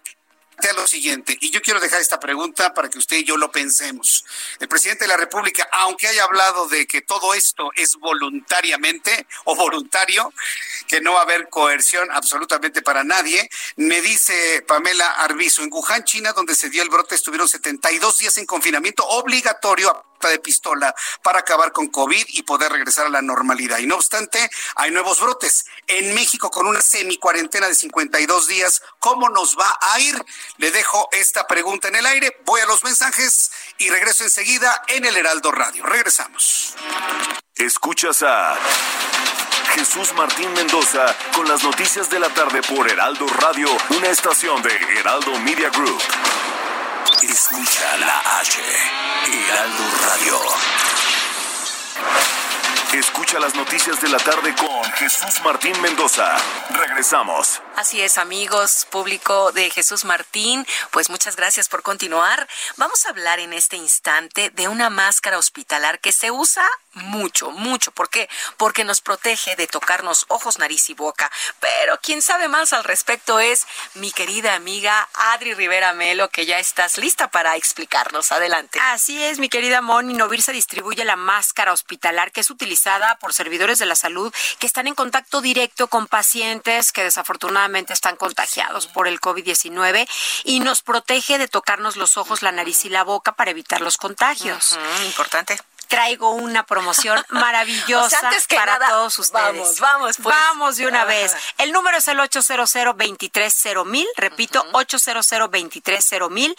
[0.74, 4.24] lo siguiente, y yo quiero dejar esta pregunta para que usted y yo lo pensemos.
[4.58, 9.56] El presidente de la República, aunque haya hablado de que todo esto es voluntariamente o
[9.56, 10.32] voluntario,
[10.86, 16.04] que no va a haber coerción absolutamente para nadie, me dice Pamela Arbizo, en Wuhan,
[16.04, 21.40] China, donde se dio el brote, estuvieron 72 días en confinamiento obligatorio de pistola para
[21.40, 23.78] acabar con COVID y poder regresar a la normalidad.
[23.78, 25.66] Y no obstante, hay nuevos brotes.
[25.86, 30.24] En México, con una semi-cuarentena de 52 días, ¿cómo nos va a ir?
[30.58, 35.04] Le dejo esta pregunta en el aire, voy a los mensajes y regreso enseguida en
[35.04, 35.84] el Heraldo Radio.
[35.86, 36.74] Regresamos.
[37.54, 38.56] Escuchas a
[39.74, 44.74] Jesús Martín Mendoza con las noticias de la tarde por Heraldo Radio, una estación de
[44.98, 46.00] Heraldo Media Group.
[47.22, 48.58] Escucha la H,
[49.22, 50.89] Heraldo Radio.
[52.92, 56.36] Escucha las noticias de la tarde con Jesús Martín Mendoza.
[56.70, 57.62] Regresamos.
[57.76, 62.48] Así es, amigos, público de Jesús Martín, pues muchas gracias por continuar.
[62.76, 67.92] Vamos a hablar en este instante de una máscara hospitalar que se usa mucho, mucho.
[67.92, 68.28] ¿Por qué?
[68.56, 71.30] Porque nos protege de tocarnos ojos, nariz y boca.
[71.60, 76.58] Pero quien sabe más al respecto es mi querida amiga Adri Rivera Melo, que ya
[76.58, 78.32] estás lista para explicarnos.
[78.32, 78.80] Adelante.
[78.80, 80.14] Así es, mi querida Moni.
[80.14, 82.79] Novir se distribuye la máscara hospitalar que es utilizada
[83.20, 88.16] por servidores de la salud que están en contacto directo con pacientes que desafortunadamente están
[88.16, 90.08] contagiados por el COVID-19
[90.44, 93.96] y nos protege de tocarnos los ojos, la nariz y la boca para evitar los
[93.96, 94.78] contagios.
[95.04, 95.58] importante
[95.90, 99.80] traigo una promoción maravillosa para todos ustedes.
[99.80, 100.34] Vamos, vamos, pues.
[100.34, 101.34] Vamos de una vez.
[101.58, 102.70] El número es el 800
[103.84, 105.26] mil repito, 800
[106.30, 106.56] mil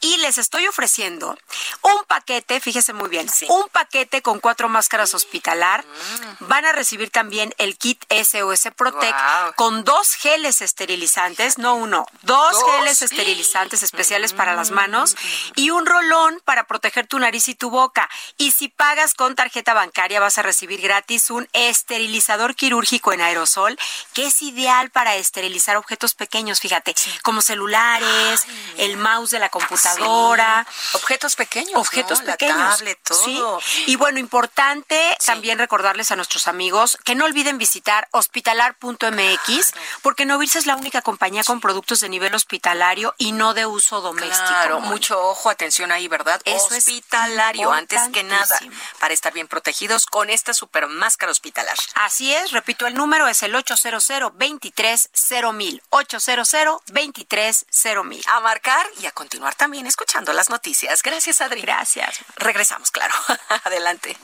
[0.00, 1.36] y les estoy ofreciendo
[1.82, 5.84] un paquete, fíjese muy bien, un paquete con cuatro máscaras hospitalar.
[5.84, 6.48] Mm.
[6.48, 9.18] Van a recibir también el kit SOS Protect
[9.56, 15.52] con dos geles esterilizantes, no uno, dos, geles esterilizantes especiales para las manos mm.
[15.56, 18.08] y un rolón para proteger tu nariz y tu boca.
[18.36, 23.78] Y si pagas con tarjeta bancaria vas a recibir gratis un esterilizador quirúrgico en aerosol
[24.14, 30.66] que es ideal para esterilizar objetos pequeños, fíjate, como celulares, el mouse de la computadora,
[30.92, 33.60] objetos pequeños, objetos pequeños, todo.
[33.86, 40.58] Y bueno, importante también recordarles a nuestros amigos que no olviden visitar hospitalar.mx porque Novirse
[40.58, 44.48] es la única compañía con productos de nivel hospitalario y no de uso doméstico.
[44.48, 46.40] Claro, mucho ojo, atención ahí, ¿verdad?
[46.44, 48.57] Eso hospitalario antes que nada
[49.00, 51.76] para estar bien protegidos con esta super máscara hospitalar.
[51.94, 56.48] Así es, repito, el número es el 800 230 mil 800
[56.86, 61.02] 230 mil A marcar y a continuar también escuchando las noticias.
[61.02, 61.62] Gracias, Adri.
[61.62, 62.20] Gracias.
[62.36, 63.14] Regresamos, claro.
[63.64, 64.16] Adelante.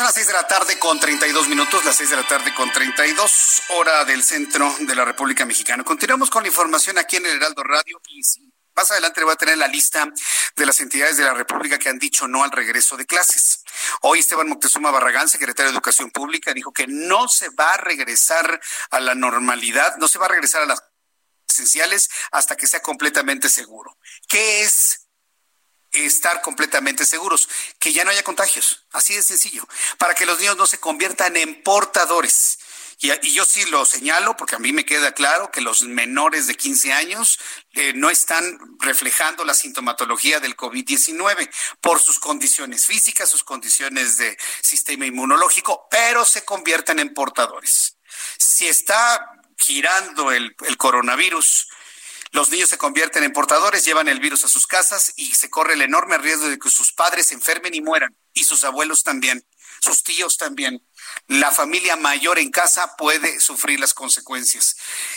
[0.00, 2.72] Son las seis de la tarde con 32 minutos, las seis de la tarde con
[2.72, 5.84] 32, hora del centro de la República Mexicana.
[5.84, 8.22] Continuamos con la información aquí en el Heraldo Radio y
[8.74, 10.10] más adelante voy a tener la lista
[10.56, 13.62] de las entidades de la República que han dicho no al regreso de clases.
[14.00, 18.58] Hoy Esteban Moctezuma Barragán, secretario de Educación Pública, dijo que no se va a regresar
[18.90, 20.82] a la normalidad, no se va a regresar a las
[21.46, 23.98] esenciales hasta que sea completamente seguro.
[24.26, 24.99] ¿Qué es
[25.92, 27.48] estar completamente seguros,
[27.78, 29.66] que ya no haya contagios, así de sencillo,
[29.98, 32.58] para que los niños no se conviertan en portadores.
[33.02, 36.54] Y, yo sí lo señalo porque a mí me queda claro que los menores de
[36.54, 37.38] 15 años
[37.72, 41.50] eh, no están reflejando la sintomatología del COVID-19
[41.80, 47.96] por sus condiciones físicas, sus condiciones de sistema inmunológico, pero se convierten en portadores.
[48.36, 51.68] Si está girando el, el coronavirus
[52.32, 55.74] los niños se convierten en portadores, llevan el virus a sus casas y se corre
[55.74, 59.44] el enorme riesgo de que sus padres se enfermen y mueran, y sus abuelos también,
[59.80, 60.80] sus tíos también
[61.28, 64.76] la familia mayor en casa puede sufrir las consecuencias.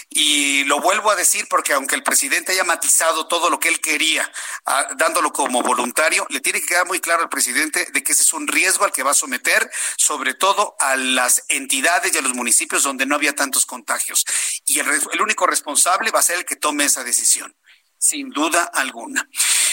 [0.10, 3.82] Y lo vuelvo a decir porque aunque el presidente haya matizado todo lo que él
[3.82, 4.32] quería,
[4.66, 8.22] ah, dándolo como voluntario, le tiene que quedar muy claro al presidente de que ese
[8.22, 12.22] es un riesgo al que va a someter, sobre todo a las entidades y a
[12.22, 14.26] los municipios donde no había tantos contagios.
[14.66, 17.56] Y el, el único responsable va a ser el que tome esa decisión,
[17.98, 19.28] sin duda alguna.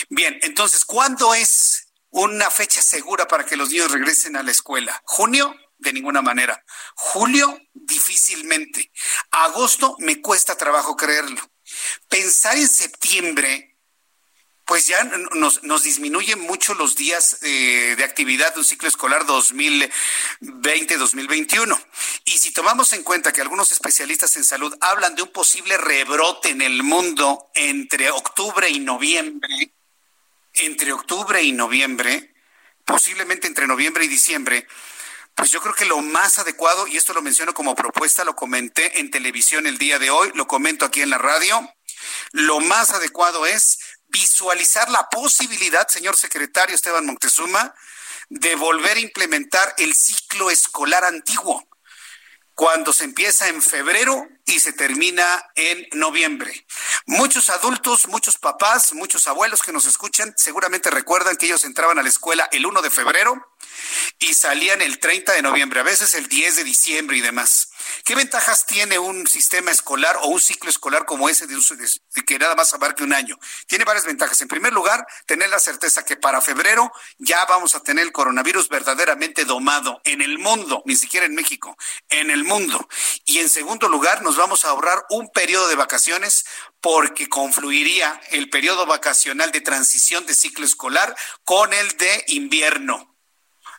[0.08, 5.00] Bien, entonces, ¿cuándo es una fecha segura para que los niños regresen a la escuela?
[5.04, 5.54] ¿Junio?
[5.80, 6.64] De ninguna manera.
[6.94, 8.92] Julio, difícilmente.
[9.30, 11.40] Agosto, me cuesta trabajo creerlo.
[12.08, 13.70] Pensar en septiembre
[14.70, 19.26] pues ya nos, nos disminuyen mucho los días eh, de actividad de un ciclo escolar
[19.26, 21.76] 2020-2021.
[22.26, 26.50] Y si tomamos en cuenta que algunos especialistas en salud hablan de un posible rebrote
[26.50, 29.72] en el mundo entre octubre y noviembre,
[30.54, 32.32] entre octubre y noviembre,
[32.84, 34.68] posiblemente entre noviembre y diciembre,
[35.34, 39.00] pues yo creo que lo más adecuado, y esto lo menciono como propuesta, lo comenté
[39.00, 41.72] en televisión el día de hoy, lo comento aquí en la radio,
[42.32, 47.74] lo más adecuado es visualizar la posibilidad, señor secretario Esteban Montezuma,
[48.28, 51.66] de volver a implementar el ciclo escolar antiguo,
[52.54, 56.66] cuando se empieza en febrero y se termina en noviembre.
[57.06, 62.02] Muchos adultos, muchos papás, muchos abuelos que nos escuchan seguramente recuerdan que ellos entraban a
[62.02, 63.49] la escuela el 1 de febrero
[64.18, 67.70] y salían el 30 de noviembre, a veces el 10 de diciembre y demás.
[68.04, 71.56] ¿Qué ventajas tiene un sistema escolar o un ciclo escolar como ese de,
[72.24, 73.38] que nada más abarque un año?
[73.66, 74.40] Tiene varias ventajas.
[74.42, 78.68] En primer lugar, tener la certeza que para febrero ya vamos a tener el coronavirus
[78.68, 81.76] verdaderamente domado en el mundo, ni siquiera en México,
[82.08, 82.88] en el mundo.
[83.24, 86.44] Y en segundo lugar, nos vamos a ahorrar un periodo de vacaciones
[86.80, 91.14] porque confluiría el periodo vacacional de transición de ciclo escolar
[91.44, 93.09] con el de invierno.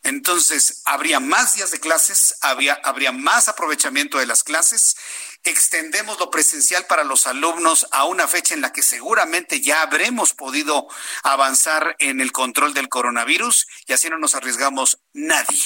[0.03, 4.95] Entonces, habría más días de clases, habría, habría más aprovechamiento de las clases,
[5.43, 10.33] extendemos lo presencial para los alumnos a una fecha en la que seguramente ya habremos
[10.33, 10.87] podido
[11.23, 15.61] avanzar en el control del coronavirus y así no nos arriesgamos nadie.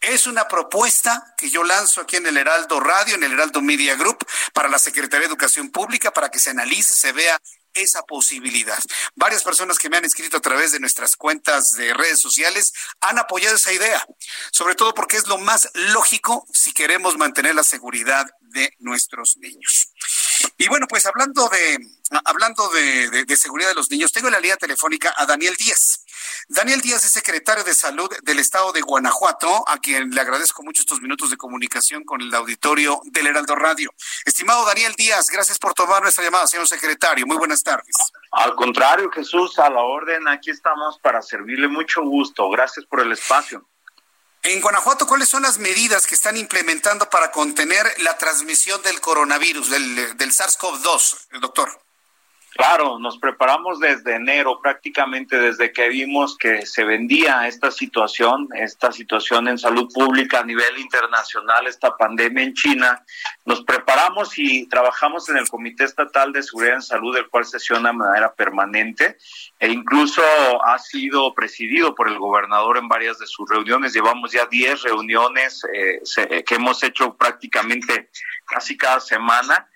[0.00, 3.94] Es una propuesta que yo lanzo aquí en el Heraldo Radio, en el Heraldo Media
[3.94, 7.40] Group, para la Secretaría de Educación Pública, para que se analice, se vea
[7.74, 8.78] esa posibilidad.
[9.14, 13.18] Varias personas que me han escrito a través de nuestras cuentas de redes sociales han
[13.18, 14.04] apoyado esa idea,
[14.52, 19.92] sobre todo porque es lo más lógico si queremos mantener la seguridad de nuestros niños.
[20.58, 21.78] Y bueno, pues hablando de
[22.24, 26.04] hablando de, de, seguridad de los niños, tengo en la línea telefónica a Daniel Díaz.
[26.48, 30.82] Daniel Díaz es secretario de Salud del Estado de Guanajuato, a quien le agradezco mucho
[30.82, 33.92] estos minutos de comunicación con el auditorio del Heraldo Radio.
[34.24, 37.26] Estimado Daniel Díaz, gracias por tomar nuestra llamada, señor secretario.
[37.26, 37.94] Muy buenas tardes.
[38.32, 42.48] Al contrario, Jesús, a la orden, aquí estamos para servirle mucho gusto.
[42.50, 43.66] Gracias por el espacio.
[44.42, 49.70] En Guanajuato, ¿cuáles son las medidas que están implementando para contener la transmisión del coronavirus,
[49.70, 51.70] del, del SARS-CoV-2, doctor?
[52.56, 58.90] Claro, nos preparamos desde enero, prácticamente desde que vimos que se vendía esta situación, esta
[58.90, 63.04] situación en salud pública a nivel internacional, esta pandemia en China.
[63.44, 67.90] Nos preparamos y trabajamos en el Comité Estatal de Seguridad en Salud, el cual sesiona
[67.90, 69.16] de manera permanente
[69.58, 70.22] e incluso
[70.64, 73.92] ha sido presidido por el gobernador en varias de sus reuniones.
[73.92, 76.00] Llevamos ya 10 reuniones eh,
[76.44, 78.10] que hemos hecho prácticamente
[78.44, 79.68] casi cada semana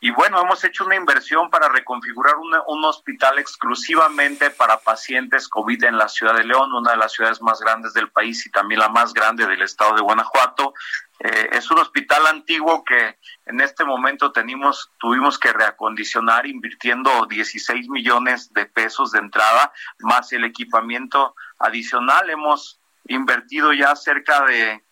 [0.00, 5.98] y bueno, hemos hecho una inversión para reconfigurar un hospital exclusivamente para pacientes COVID en
[5.98, 8.88] la ciudad de León, una de las ciudades más grandes del país y también la
[8.88, 10.72] más grande del estado de Guanajuato.
[11.18, 17.88] Eh, es un hospital antiguo que en este momento tenemos, tuvimos que reacondicionar invirtiendo 16
[17.88, 22.30] millones de pesos de entrada, más el equipamiento adicional.
[22.30, 24.84] Hemos invertido ya cerca de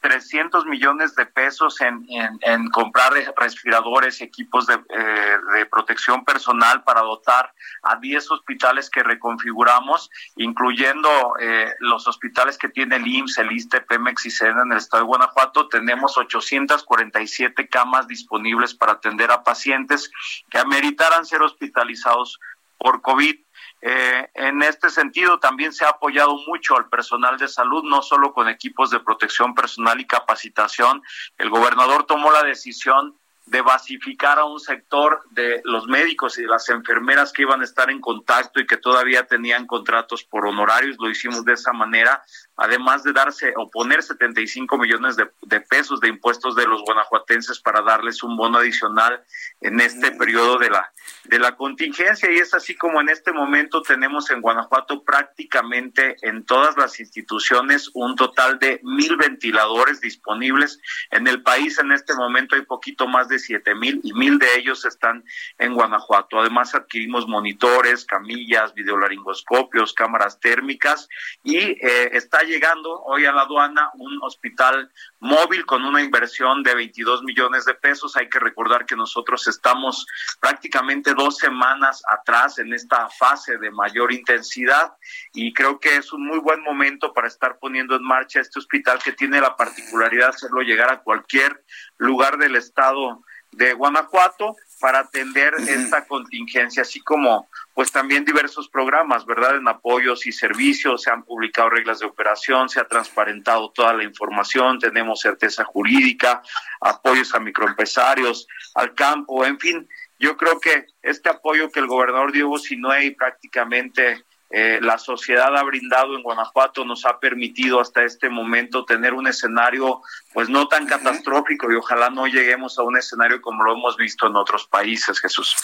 [0.00, 2.06] 300 millones de pesos en,
[2.42, 9.02] en, comprar respiradores, equipos de, eh, de, protección personal para dotar a 10 hospitales que
[9.02, 14.72] reconfiguramos, incluyendo eh, los hospitales que tiene el IMSS, el ISTE, Pemex y SENA en
[14.72, 15.68] el estado de Guanajuato.
[15.68, 20.10] Tenemos 847 camas disponibles para atender a pacientes
[20.50, 22.38] que ameritaran ser hospitalizados
[22.78, 23.36] por COVID.
[23.80, 28.32] Eh, en este sentido, también se ha apoyado mucho al personal de salud, no solo
[28.32, 31.02] con equipos de protección personal y capacitación.
[31.36, 36.68] El gobernador tomó la decisión de basificar a un sector de los médicos y las
[36.68, 40.96] enfermeras que iban a estar en contacto y que todavía tenían contratos por honorarios.
[40.98, 42.22] Lo hicimos de esa manera,
[42.58, 47.60] además de darse o poner 75 millones de, de pesos de impuestos de los guanajuatenses
[47.60, 49.24] para darles un bono adicional
[49.60, 50.92] en este periodo de la
[51.24, 52.30] de la contingencia.
[52.30, 57.90] Y es así como en este momento tenemos en Guanajuato prácticamente en todas las instituciones
[57.94, 60.80] un total de mil ventiladores disponibles.
[61.10, 64.56] En el país en este momento hay poquito más de siete mil y mil de
[64.56, 65.24] ellos están
[65.58, 66.40] en Guanajuato.
[66.40, 71.08] Además adquirimos monitores, camillas, videolaringoscopios, cámaras térmicas
[71.42, 76.74] y eh, está llegando hoy a la aduana un hospital móvil con una inversión de
[76.74, 78.16] 22 millones de pesos.
[78.16, 80.06] Hay que recordar que nosotros estamos
[80.40, 84.94] prácticamente dos semanas atrás en esta fase de mayor intensidad
[85.32, 88.98] y creo que es un muy buen momento para estar poniendo en marcha este hospital
[89.02, 91.64] que tiene la particularidad de hacerlo llegar a cualquier
[91.98, 99.24] lugar del estado de Guanajuato para atender esta contingencia, así como pues también diversos programas,
[99.24, 99.56] ¿verdad?
[99.56, 104.04] En apoyos y servicios, se han publicado reglas de operación, se ha transparentado toda la
[104.04, 106.42] información, tenemos certeza jurídica,
[106.80, 112.32] apoyos a microempresarios, al campo, en fin, yo creo que este apoyo que el gobernador
[112.32, 118.30] Diego Sinoé prácticamente eh, la sociedad ha brindado en Guanajuato nos ha permitido hasta este
[118.30, 120.00] momento tener un escenario
[120.32, 124.26] pues no tan catastrófico y ojalá no lleguemos a un escenario como lo hemos visto
[124.26, 125.54] en otros países, Jesús.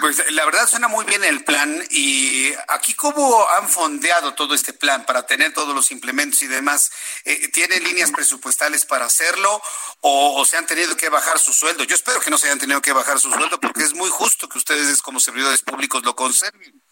[0.00, 4.72] Pues la verdad suena muy bien el plan y aquí cómo han fondeado todo este
[4.72, 6.90] plan para tener todos los implementos y demás.
[7.24, 9.62] Eh, ¿Tienen líneas presupuestales para hacerlo
[10.00, 11.84] o, se han tenido que bajar su sueldo?
[11.84, 14.48] Yo espero que no se hayan tenido que bajar su sueldo porque es muy justo
[14.48, 16.82] que ustedes como servidores públicos lo conserven.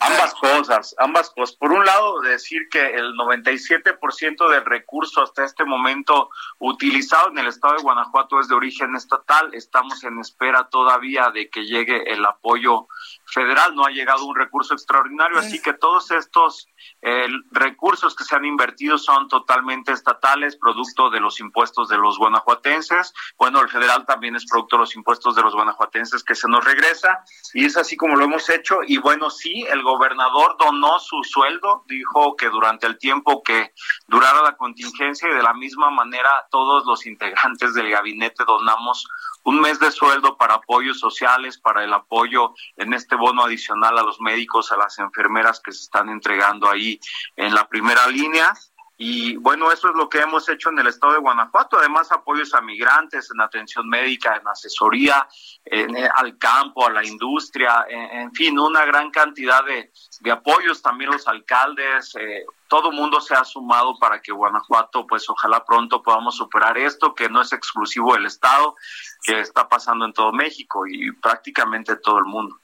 [0.00, 1.56] Ambas cosas, ambas cosas.
[1.56, 7.46] Por un lado, decir que el 97% del recurso hasta este momento utilizado en el
[7.46, 9.54] estado de Guanajuato es de origen estatal.
[9.54, 12.88] Estamos en espera todavía de que llegue el apoyo
[13.26, 13.74] federal.
[13.74, 16.68] No ha llegado un recurso extraordinario, así que todos estos
[17.02, 22.18] eh, recursos que se han invertido son totalmente estatales, producto de los impuestos de los
[22.18, 23.12] guanajuatenses.
[23.38, 26.64] Bueno, el federal también es producto de los impuestos de los guanajuatenses que se nos
[26.64, 28.78] regresa y es así como lo hemos hecho.
[28.86, 33.72] Y bueno, sí, el gobernador donó su sueldo, dijo que durante el tiempo que
[34.06, 39.06] durara la contingencia y de la misma manera todos los integrantes del gabinete donamos
[39.44, 44.02] un mes de sueldo para apoyos sociales, para el apoyo en este bono adicional a
[44.02, 46.98] los médicos, a las enfermeras que se están entregando ahí
[47.36, 48.52] en la primera línea.
[48.96, 51.78] Y bueno, eso es lo que hemos hecho en el estado de Guanajuato.
[51.78, 55.26] Además, apoyos a migrantes en atención médica, en asesoría,
[55.64, 59.90] en, eh, al campo, a la industria, en, fin, una gran cantidad de,
[60.30, 60.80] apoyos.
[60.80, 66.00] También los alcaldes, eh, todo mundo se ha sumado para que Guanajuato, pues ojalá pronto
[66.00, 68.76] podamos superar esto, que no es exclusivo del estado,
[69.24, 72.60] que está pasando en todo México y prácticamente todo el mundo.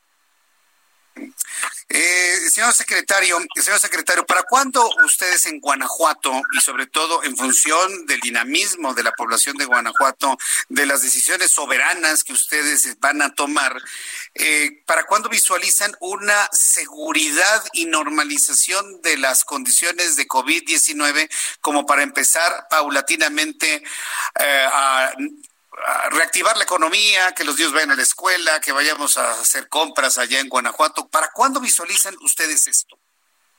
[1.93, 8.07] Eh, señor secretario, señor secretario, ¿para cuándo ustedes en Guanajuato y sobre todo en función
[8.07, 13.35] del dinamismo de la población de Guanajuato, de las decisiones soberanas que ustedes van a
[13.35, 13.77] tomar,
[14.35, 21.29] eh, ¿para cuándo visualizan una seguridad y normalización de las condiciones de COVID-19
[21.61, 23.83] como para empezar paulatinamente
[24.39, 25.12] eh, a
[26.11, 30.18] reactivar la economía, que los niños vayan a la escuela, que vayamos a hacer compras
[30.18, 31.09] allá en Guanajuato.
[31.09, 33.00] ¿Para cuándo visualizan ustedes esto?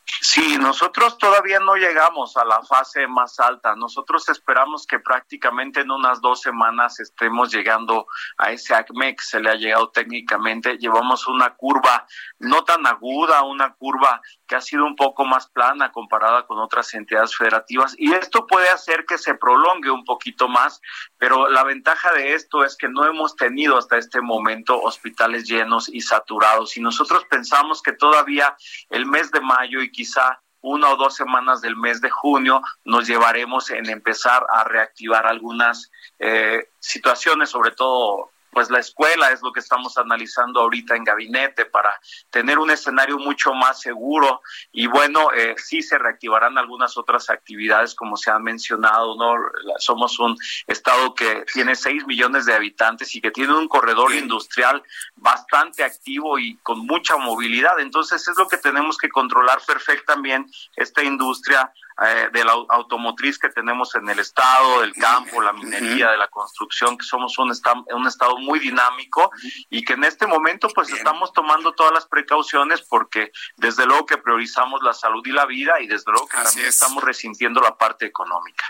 [0.06, 3.76] Sí, nosotros todavía no llegamos a la fase más alta.
[3.76, 9.40] Nosotros esperamos que prácticamente en unas dos semanas estemos llegando a ese ACME que se
[9.40, 10.78] le ha llegado técnicamente.
[10.78, 12.06] Llevamos una curva
[12.40, 16.94] no tan aguda, una curva que ha sido un poco más plana comparada con otras
[16.94, 17.96] entidades federativas.
[17.98, 20.82] Y esto puede hacer que se prolongue un poquito más,
[21.18, 25.90] pero la ventaja de esto es que no hemos tenido hasta este momento hospitales llenos
[25.90, 26.76] y saturados.
[26.78, 28.56] Y nosotros pensamos que todavía
[28.90, 33.08] el mes de mayo y quizá una o dos semanas del mes de junio nos
[33.08, 39.52] llevaremos en empezar a reactivar algunas eh, situaciones, sobre todo pues la escuela es lo
[39.52, 42.00] que estamos analizando ahorita en gabinete para
[42.30, 44.42] tener un escenario mucho más seguro.
[44.72, 49.36] Y bueno, eh, sí se reactivarán algunas otras actividades como se han mencionado, ¿no?
[49.80, 50.38] Somos un
[50.68, 54.84] estado que tiene 6 millones de habitantes y que tiene un corredor industrial
[55.16, 61.04] bastante activo y con mucha movilidad, entonces es lo que tenemos que controlar perfectamente esta
[61.04, 61.72] industria
[62.04, 66.28] eh, de la automotriz que tenemos en el estado, del campo, la minería, de la
[66.28, 69.32] construcción, que somos un, estado, un estado muy dinámico
[69.70, 74.18] y que en este momento pues estamos tomando todas las precauciones porque desde luego que
[74.18, 78.06] priorizamos la salud y la vida y desde luego que también estamos resintiendo la parte
[78.06, 78.66] económica.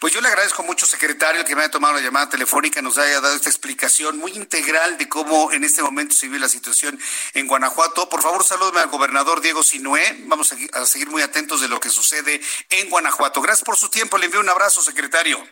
[0.00, 3.20] Pues yo le agradezco mucho, secretario, que me haya tomado la llamada telefónica, nos haya
[3.20, 6.98] dado esta explicación muy integral de cómo en este momento se vive la situación
[7.34, 8.08] en Guanajuato.
[8.08, 10.22] Por favor, salúdeme al gobernador Diego Sinué.
[10.26, 12.40] Vamos a seguir muy atentos de lo que sucede
[12.70, 13.42] en Guanajuato.
[13.42, 14.18] Gracias por su tiempo.
[14.18, 15.44] Le envío un abrazo, secretario.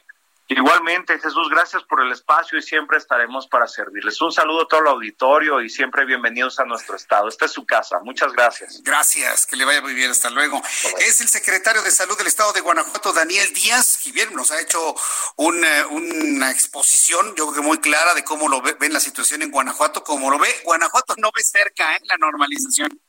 [0.49, 4.21] Igualmente, Jesús, gracias por el espacio y siempre estaremos para servirles.
[4.21, 7.29] Un saludo a todo el auditorio y siempre bienvenidos a nuestro estado.
[7.29, 7.99] Esta es su casa.
[8.05, 8.81] Muchas gracias.
[8.85, 10.09] Gracias, que le vaya muy bien.
[10.09, 10.63] Hasta luego.
[10.99, 14.61] Es el secretario de Salud del estado de Guanajuato, Daniel Díaz, y bien, nos ha
[14.61, 14.95] hecho
[15.35, 19.43] una, una exposición, yo creo que muy clara, de cómo lo ve, ven la situación
[19.43, 20.05] en Guanajuato.
[20.05, 22.01] Como lo ve, Guanajuato no ve cerca ¿eh?
[22.05, 23.01] la normalización.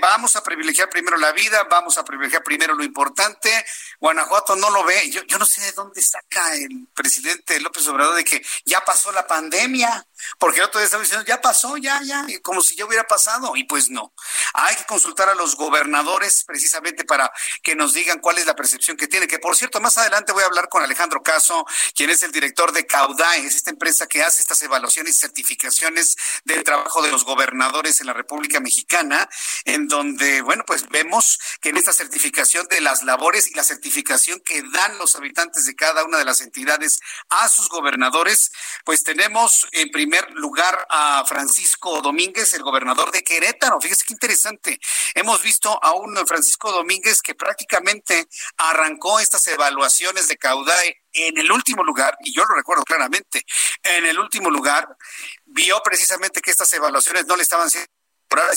[0.00, 3.64] Vamos a privilegiar primero la vida, vamos a privilegiar primero lo importante.
[3.98, 5.10] Guanajuato no lo ve.
[5.10, 9.10] Yo, yo no sé de dónde saca el presidente López Obrador de que ya pasó
[9.12, 10.06] la pandemia,
[10.38, 13.56] porque el otro día estaba diciendo, ya pasó, ya, ya, como si ya hubiera pasado.
[13.56, 14.12] Y pues no.
[14.54, 17.30] Hay que consultar a los gobernadores precisamente para
[17.62, 19.28] que nos digan cuál es la percepción que tienen.
[19.28, 21.64] Que por cierto, más adelante voy a hablar con Alejandro Caso,
[21.94, 26.16] quien es el director de Caudae, es esta empresa que hace estas evaluaciones y certificaciones
[26.44, 29.28] del trabajo de los gobernadores en la República Mexicana
[29.64, 34.40] en donde, bueno, pues vemos que en esta certificación de las labores y la certificación
[34.40, 38.50] que dan los habitantes de cada una de las entidades a sus gobernadores,
[38.84, 43.80] pues tenemos en primer lugar a Francisco Domínguez, el gobernador de Querétaro.
[43.80, 44.80] Fíjese qué interesante.
[45.14, 48.26] Hemos visto a un Francisco Domínguez que prácticamente
[48.56, 53.44] arrancó estas evaluaciones de Caudae en el último lugar, y yo lo recuerdo claramente,
[53.82, 54.96] en el último lugar,
[55.44, 57.90] vio precisamente que estas evaluaciones no le estaban siendo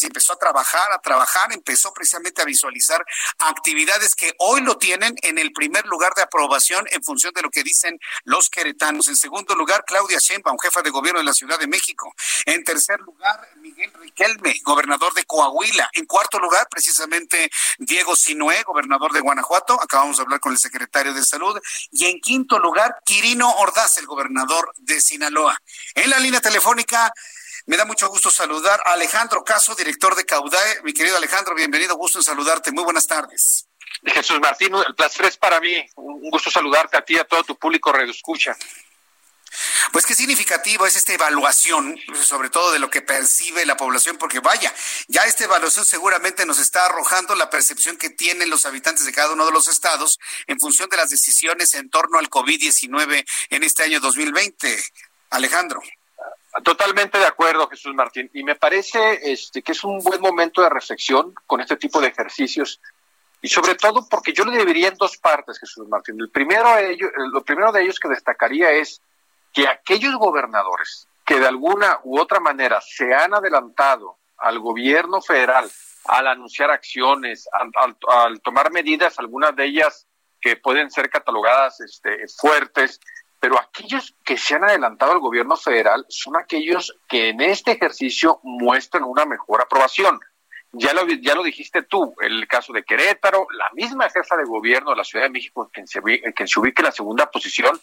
[0.02, 3.04] y empezó a trabajar, a trabajar, empezó precisamente a visualizar
[3.40, 7.50] actividades que hoy lo tienen en el primer lugar de aprobación en función de lo
[7.50, 9.08] que dicen los queretanos.
[9.08, 12.14] En segundo lugar, Claudia Sheinbaum, jefa de gobierno de la Ciudad de México.
[12.46, 15.90] En tercer lugar, Miguel Riquelme, gobernador de Coahuila.
[15.94, 19.78] En cuarto lugar, precisamente Diego Sinué, gobernador de Guanajuato.
[19.82, 21.60] Acabamos de hablar con el secretario de Salud.
[21.92, 25.58] Y en quinto lugar, Quirino Ordaz, el gobernador de Sinaloa.
[25.96, 27.14] En la línea telefónica,
[27.66, 30.84] me da mucho gusto saludar a Alejandro Caso, director de Caudae.
[30.84, 32.72] Mi querido Alejandro, bienvenido, gusto en saludarte.
[32.72, 33.68] Muy buenas tardes.
[34.04, 35.84] Jesús Martín, el placer es para mí.
[35.96, 38.56] Un gusto saludarte a ti y a todo tu público Radio Escucha.
[39.92, 44.42] Pues qué significativo es esta evaluación, sobre todo de lo que percibe la población, porque
[44.42, 44.74] vaya,
[45.08, 49.32] ya esta evaluación seguramente nos está arrojando la percepción que tienen los habitantes de cada
[49.32, 53.84] uno de los estados en función de las decisiones en torno al COVID-19 en este
[53.84, 54.84] año 2020.
[55.30, 55.82] Alejandro.
[56.64, 58.30] Totalmente de acuerdo, Jesús Martín.
[58.34, 62.08] Y me parece este, que es un buen momento de reflexión con este tipo de
[62.08, 62.80] ejercicios.
[63.42, 66.16] Y sobre todo porque yo lo dividiría en dos partes, Jesús Martín.
[66.20, 69.02] El primero de ellos, lo primero de ellos que destacaría es
[69.54, 75.70] que aquellos gobernadores que de alguna u otra manera se han adelantado al gobierno federal
[76.06, 77.72] al anunciar acciones, al,
[78.08, 80.08] al tomar medidas, algunas de ellas
[80.40, 83.00] que pueden ser catalogadas este, fuertes,
[83.46, 88.40] pero aquellos que se han adelantado al gobierno federal son aquellos que en este ejercicio
[88.42, 90.20] muestran una mejor aprobación.
[90.72, 94.90] Ya lo, ya lo dijiste tú, el caso de Querétaro, la misma jefa de gobierno
[94.90, 96.02] de la Ciudad de México, que se,
[96.36, 97.80] que se ubica en la segunda posición,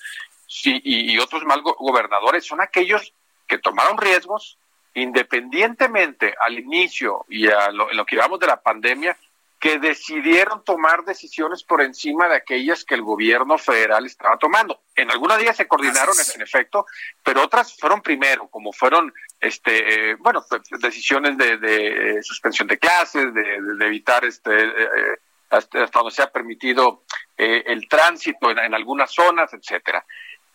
[0.64, 3.14] y, otros mal gobernadores, son aquellos
[3.46, 4.58] que tomaron riesgos,
[4.94, 9.16] independientemente al inicio y a lo, en lo que llevamos de la pandemia,
[9.62, 14.82] que decidieron tomar decisiones por encima de aquellas que el gobierno federal estaba tomando.
[14.96, 16.84] En algunas de ellas se coordinaron, en efecto,
[17.22, 20.44] pero otras fueron primero, como fueron, este, eh, bueno,
[20.80, 25.16] decisiones de, suspensión de clases, de, evitar, este, eh, eh,
[25.50, 27.04] hasta, donde se ha permitido
[27.36, 30.04] el tránsito en, en algunas zonas, etcétera.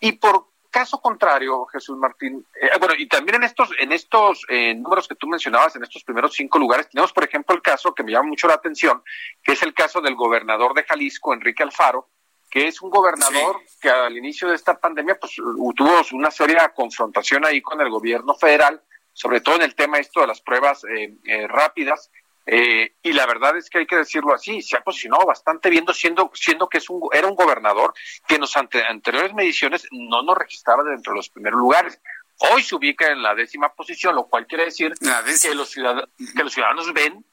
[0.02, 4.76] Y por caso contrario, Jesús Martín, eh, bueno, y también en estos, en estos eh,
[4.76, 8.04] números que tú mencionabas, en estos primeros cinco lugares, tenemos, por ejemplo, el caso que
[8.04, 9.04] me llama mucho la atención,
[9.44, 12.10] que es el caso del gobernador de Jalisco, Enrique Alfaro,
[12.50, 17.46] que es un gobernador que al inicio de esta pandemia, pues tuvo una seria confrontación
[17.46, 18.82] ahí con el gobierno federal,
[19.14, 22.10] sobre todo en el tema esto de las pruebas eh, rápidas,
[22.50, 25.86] eh, y la verdad es que hay que decirlo así, se ha posicionado bastante bien,
[25.94, 27.94] siendo, siendo que es un, era un gobernador
[28.26, 32.00] que en las anteriores mediciones no nos registraba dentro de los primeros lugares.
[32.38, 36.44] Hoy se ubica en la décima posición, lo cual quiere decir que los, ciudadanos, que
[36.44, 37.26] los ciudadanos ven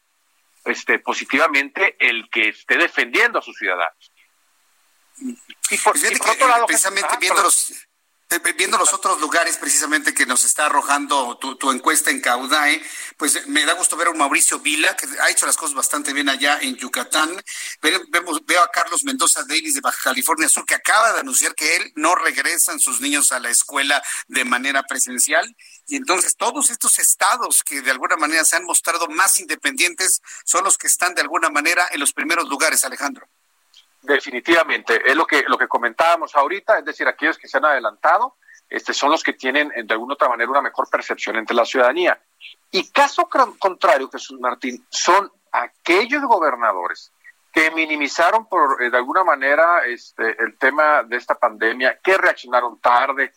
[0.64, 4.12] este, positivamente el que esté defendiendo a sus ciudadanos.
[5.70, 7.86] Y por, pues otro lado, precisamente viendo los
[8.56, 12.82] viendo los otros lugares precisamente que nos está arrojando tu, encuesta en Caudae,
[13.16, 16.12] pues me da gusto ver a un Mauricio Vila, que ha hecho las cosas bastante
[16.12, 17.42] bien allá en Yucatán.
[18.08, 21.76] Vemos, veo a Carlos Mendoza Davis de Baja California Sur, que acaba de anunciar que
[21.76, 25.56] él no regresan sus niños a la escuela de manera presencial.
[25.86, 30.64] Y entonces todos estos estados que de alguna manera se han mostrado más independientes son
[30.64, 33.28] los que están de alguna manera en los primeros lugares, Alejandro.
[34.04, 38.36] Definitivamente, es lo que, lo que comentábamos ahorita, es decir, aquellos que se han adelantado,
[38.68, 42.20] este, son los que tienen de alguna otra manera una mejor percepción entre la ciudadanía.
[42.70, 43.28] Y caso
[43.58, 47.12] contrario, Jesús Martín, son aquellos gobernadores
[47.52, 52.80] que minimizaron por eh, de alguna manera este, el tema de esta pandemia, que reaccionaron
[52.80, 53.32] tarde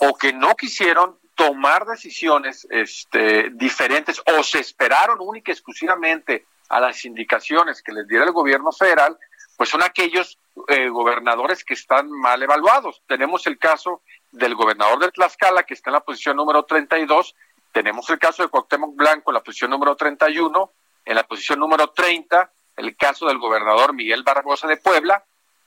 [0.00, 6.80] o que no quisieron tomar decisiones este, diferentes o se esperaron única y exclusivamente a
[6.80, 9.16] las indicaciones que les diera el gobierno federal,
[9.56, 10.38] pues son aquellos
[10.68, 13.02] eh, gobernadores que están mal evaluados.
[13.06, 17.34] Tenemos el caso del gobernador de Tlaxcala, que está en la posición número 32,
[17.72, 20.72] tenemos el caso de Cuauhtémoc Blanco en la posición número 31,
[21.04, 25.24] en la posición número 30 el caso del gobernador Miguel Barbosa de Puebla,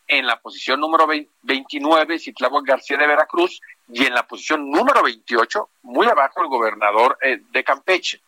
[0.07, 1.05] en la posición número
[1.41, 3.59] 29, Citlagua García de Veracruz,
[3.89, 8.21] y en la posición número 28, muy abajo, el gobernador eh, de Campeche.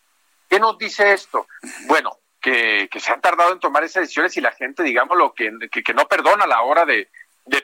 [0.48, 1.46] ¿Qué nos dice esto?
[1.86, 5.50] Bueno, que, se han tardado en tomar esas decisiones y la gente, digamos, lo que,
[5.70, 7.08] que, no perdona a la hora de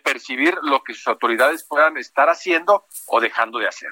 [0.04, 3.90] percibir lo que sus autoridades puedan estar haciendo o dejando de hacer.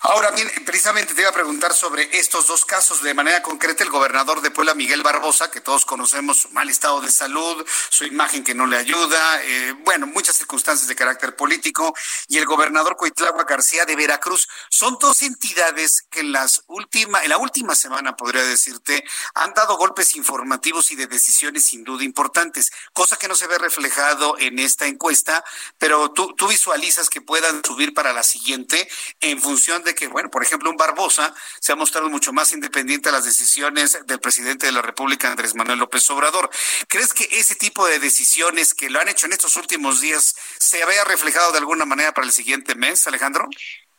[0.00, 3.02] Ahora bien, precisamente te iba a preguntar sobre estos dos casos.
[3.02, 7.00] De manera concreta, el gobernador de Puebla, Miguel Barbosa, que todos conocemos su mal estado
[7.00, 11.94] de salud, su imagen que no le ayuda, eh, bueno, muchas circunstancias de carácter político,
[12.28, 14.48] y el gobernador Coitlagua García de Veracruz.
[14.70, 19.76] Son dos entidades que en, las última, en la última semana, podría decirte, han dado
[19.76, 24.60] golpes informativos y de decisiones sin duda importantes, cosa que no se ve reflejado en
[24.60, 25.44] esta encuesta,
[25.76, 28.88] pero tú, tú visualizas que puedan subir para la siguiente
[29.20, 33.08] en función de que, bueno, por ejemplo, un Barbosa se ha mostrado mucho más independiente
[33.08, 36.50] a las decisiones del presidente de la República, Andrés Manuel López Obrador.
[36.88, 40.84] ¿Crees que ese tipo de decisiones que lo han hecho en estos últimos días se
[40.84, 43.48] vea reflejado de alguna manera para el siguiente mes, Alejandro?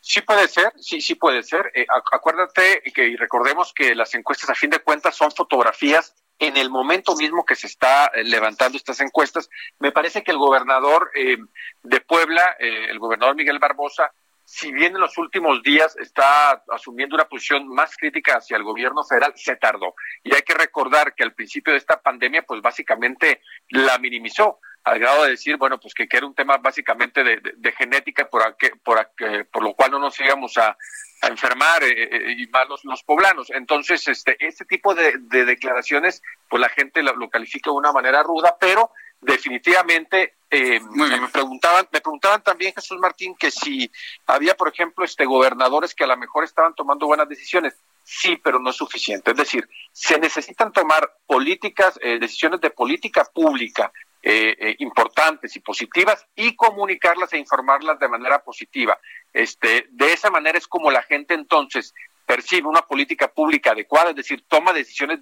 [0.01, 1.71] Sí puede ser, sí, sí puede ser.
[1.75, 6.55] Eh, acuérdate que y recordemos que las encuestas a fin de cuentas son fotografías en
[6.55, 9.49] el momento mismo que se está eh, levantando estas encuestas.
[9.77, 11.37] Me parece que el gobernador eh,
[11.83, 14.11] de Puebla, el gobernador Miguel Barbosa,
[14.51, 19.03] si bien en los últimos días está asumiendo una posición más crítica hacia el gobierno
[19.03, 19.93] federal, se tardó.
[20.23, 24.97] Y hay que recordar que al principio de esta pandemia, pues básicamente la minimizó al
[24.97, 29.11] grado de decir, bueno, pues que, era un tema básicamente de, genética por, por,
[29.51, 30.75] por lo cual no nos íbamos a,
[31.21, 33.51] enfermar eh, eh, y más los, poblanos.
[33.51, 38.57] Entonces, este, este tipo de, declaraciones, pues la gente lo, califica de una manera ruda,
[38.59, 38.89] pero
[39.21, 43.91] definitivamente eh, me preguntaban me preguntaban también Jesús Martín que si
[44.25, 47.75] había por ejemplo este gobernadores que a lo mejor estaban tomando buenas decisiones.
[48.03, 49.31] Sí pero no es suficiente.
[49.31, 53.91] Es decir se necesitan tomar políticas eh, decisiones de política pública
[54.21, 58.97] eh, importantes y positivas y comunicarlas e informarlas de manera positiva.
[59.31, 61.93] Este de esa manera es como la gente entonces
[62.25, 65.19] percibe una política pública adecuada es decir toma decisiones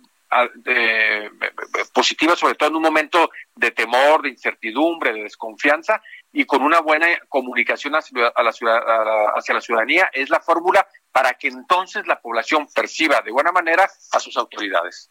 [0.56, 1.32] de,
[1.94, 6.02] positiva, sobre todo en un momento de temor, de incertidumbre, de desconfianza,
[6.32, 11.48] y con una buena comunicación hacia la, hacia la ciudadanía, es la fórmula para que
[11.48, 15.10] entonces la población perciba de buena manera a sus autoridades.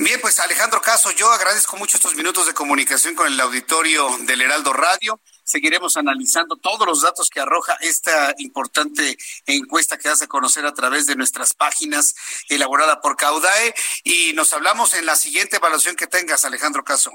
[0.00, 4.42] Bien, pues Alejandro Caso, yo agradezco mucho estos minutos de comunicación con el auditorio del
[4.42, 5.18] Heraldo Radio.
[5.42, 11.06] Seguiremos analizando todos los datos que arroja esta importante encuesta que hace conocer a través
[11.06, 12.14] de nuestras páginas
[12.48, 13.74] elaborada por Caudae
[14.04, 17.10] y nos hablamos en la siguiente evaluación que tengas, Alejandro Caso.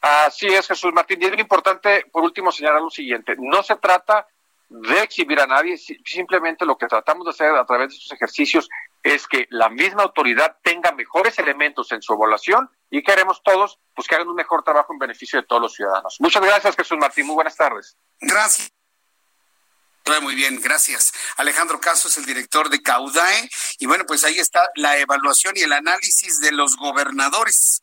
[0.00, 1.22] Así es, Jesús Martín.
[1.22, 3.36] Y es bien importante, por último, señalar lo siguiente.
[3.38, 4.26] No se trata
[4.68, 8.68] de exhibir a nadie, simplemente lo que tratamos de hacer a través de estos ejercicios
[9.02, 14.08] es que la misma autoridad tenga mejores elementos en su evaluación y queremos todos pues
[14.08, 16.16] que hagan un mejor trabajo en beneficio de todos los ciudadanos.
[16.20, 17.26] Muchas gracias, Jesús Martín.
[17.26, 17.96] Muy buenas tardes.
[18.20, 18.72] Gracias.
[20.22, 21.12] Muy bien, gracias.
[21.36, 23.48] Alejandro Caso es el director de Caudae
[23.78, 27.82] y bueno, pues ahí está la evaluación y el análisis de los gobernadores.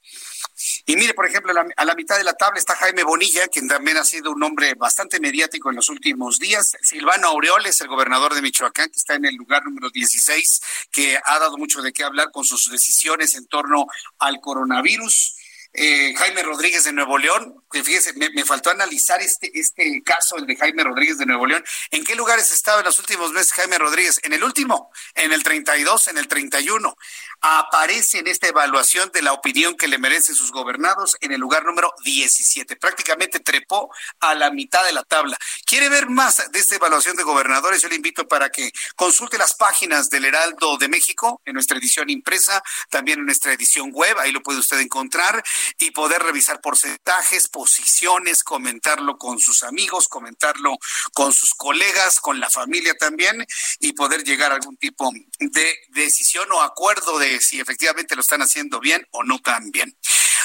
[0.86, 3.97] Y mire, por ejemplo, a la, mitad de la tabla está Jaime Bonilla, quien también
[3.97, 6.76] ha sido un hombre bastante mediático en los últimos días.
[6.82, 10.61] Silvano Aureoles, el gobernador de Michoacán, que está en el lugar número 16,
[10.91, 13.86] que ha dado mucho de qué hablar con sus decisiones en torno
[14.19, 15.36] al coronavirus.
[15.78, 20.55] Eh, Jaime Rodríguez de Nuevo León, fíjese, me, faltó analizar este, este caso, el de
[20.55, 21.63] Jaime Rodríguez de Nuevo León.
[21.91, 24.19] ¿En qué lugares estaba en los últimos meses Jaime Rodríguez?
[24.23, 26.95] En el último, en el 32, en el 31
[27.41, 31.65] aparece en esta evaluación de la opinión que le merecen sus gobernados en el lugar
[31.65, 32.76] número 17.
[32.78, 35.38] Prácticamente trepó a la mitad de la tabla.
[35.65, 37.82] ¿Quiere ver más de esta evaluación de gobernadores?
[37.82, 42.09] Yo le invito para que consulte las páginas del Heraldo de México en nuestra edición
[42.09, 45.43] impresa, también en nuestra edición web, ahí lo puede usted encontrar
[45.78, 50.78] y poder revisar porcentajes, posiciones, comentarlo con sus amigos, comentarlo
[51.16, 53.43] con sus colegas, con la familia también
[53.80, 58.43] y poder llegar a algún tipo de decisión o acuerdo de si efectivamente lo están
[58.43, 59.97] haciendo bien o no tan bien.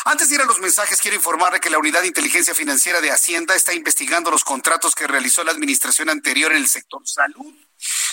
[0.06, 3.10] Antes de ir a los mensajes, quiero informarle que la Unidad de Inteligencia Financiera de
[3.10, 7.54] Hacienda está investigando los contratos que realizó la administración anterior en el sector salud.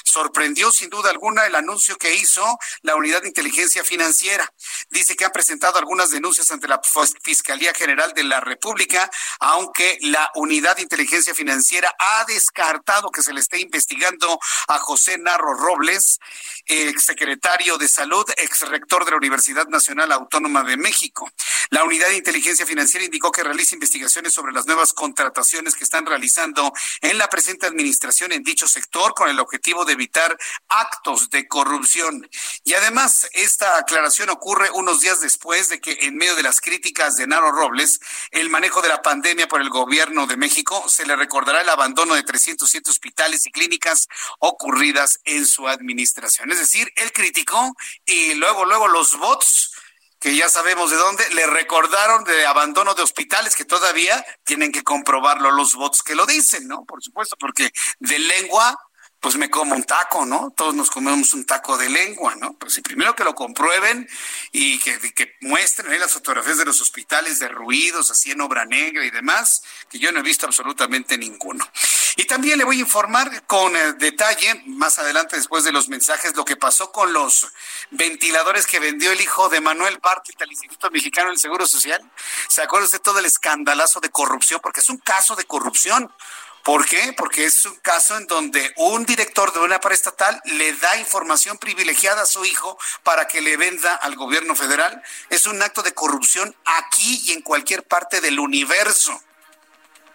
[0.03, 4.51] Sorprendió sin duda alguna el anuncio que hizo la Unidad de Inteligencia Financiera.
[4.89, 6.81] Dice que han presentado algunas denuncias ante la
[7.21, 9.09] Fiscalía General de la República,
[9.39, 14.39] aunque la Unidad de Inteligencia Financiera ha descartado que se le esté investigando
[14.69, 16.19] a José Narro Robles,
[16.65, 21.29] exsecretario de Salud, exrector de la Universidad Nacional Autónoma de México.
[21.69, 26.05] La Unidad de Inteligencia Financiera indicó que realiza investigaciones sobre las nuevas contrataciones que están
[26.05, 30.37] realizando en la presente administración en dicho sector con el objetivo de evitar
[30.69, 32.27] actos de corrupción.
[32.63, 37.17] Y además, esta aclaración ocurre unos días después de que en medio de las críticas
[37.17, 37.99] de Naro Robles,
[38.31, 42.15] el manejo de la pandemia por el gobierno de México, se le recordará el abandono
[42.15, 44.07] de 307 hospitales y clínicas
[44.39, 46.51] ocurridas en su administración.
[46.51, 49.71] Es decir, él criticó y luego, luego los bots
[50.19, 54.83] que ya sabemos de dónde, le recordaron de abandono de hospitales que todavía tienen que
[54.83, 56.85] comprobarlo los bots que lo dicen, ¿no?
[56.85, 58.77] Por supuesto, porque de lengua
[59.19, 60.53] pues me como un taco, ¿no?
[60.55, 62.53] Todos nos comemos un taco de lengua, ¿no?
[62.53, 64.07] Pues si primero que lo comprueben
[64.51, 64.97] y que,
[65.41, 70.11] muestren las fotografías de los hospitales derruidos, así en obra negra y demás, que yo
[70.11, 71.67] no he visto absolutamente ninguno.
[72.15, 76.35] Y también le voy a informar con eh, detalle, más adelante después de los mensajes,
[76.35, 77.47] lo que pasó con los
[77.91, 82.01] ventiladores que vendió el hijo de Manuel Bartlett al Instituto Mexicano del Seguro Social.
[82.49, 84.59] ¿Se acuerda usted todo el escandalazo de corrupción?
[84.61, 86.11] Porque es un caso de corrupción.
[86.67, 87.13] ¿Por qué?
[87.15, 92.23] Porque es un caso en donde un director de una paraestatal le da información privilegiada
[92.23, 95.01] a su hijo para que le venda al gobierno federal.
[95.29, 99.17] Es un acto de corrupción aquí y en cualquier parte del universo.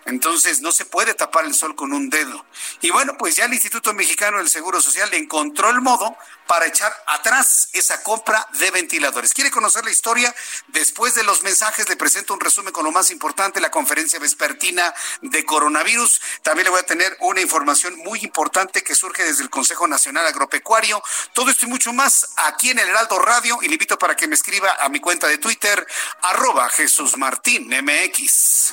[0.04, 2.44] Entonces no se puede tapar el sol con un dedo.
[2.80, 6.92] Y bueno, pues ya el Instituto Mexicano del Seguro Social encontró el modo para echar
[7.06, 9.32] atrás esa compra de ventiladores.
[9.32, 10.34] ¿Quiere conocer la historia?
[10.68, 14.92] Después de los mensajes le presento un resumen con lo más importante, la conferencia vespertina
[15.20, 16.20] de coronavirus.
[16.42, 20.26] También le voy a tener una información muy importante que surge desde el Consejo Nacional
[20.26, 21.02] Agropecuario.
[21.32, 24.26] Todo esto y mucho más aquí en el Heraldo Radio y le invito para que
[24.26, 25.86] me escriba a mi cuenta de Twitter,
[26.22, 28.72] arroba Jesús Martín MX.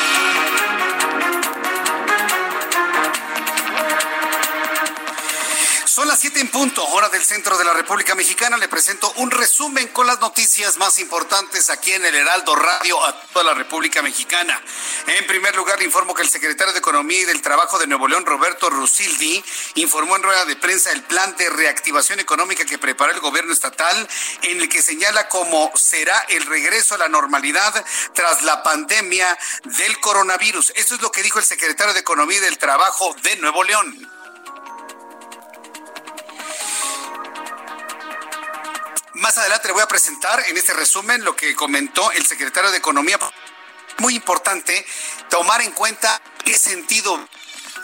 [6.01, 8.57] Son las siete en punto, hora del centro de la República Mexicana.
[8.57, 13.21] Le presento un resumen con las noticias más importantes aquí en el Heraldo Radio a
[13.27, 14.59] toda la República Mexicana.
[15.05, 18.07] En primer lugar, le informo que el secretario de Economía y del Trabajo de Nuevo
[18.07, 19.43] León, Roberto Rusildi,
[19.75, 24.09] informó en rueda de prensa el plan de reactivación económica que preparó el gobierno estatal,
[24.41, 27.85] en el que señala cómo será el regreso a la normalidad
[28.15, 29.37] tras la pandemia
[29.77, 30.73] del coronavirus.
[30.77, 34.20] Eso es lo que dijo el secretario de Economía y del Trabajo de Nuevo León.
[39.21, 42.79] Más adelante le voy a presentar en este resumen lo que comentó el secretario de
[42.79, 43.19] Economía.
[43.99, 44.83] Muy importante
[45.29, 47.27] tomar en cuenta qué sentido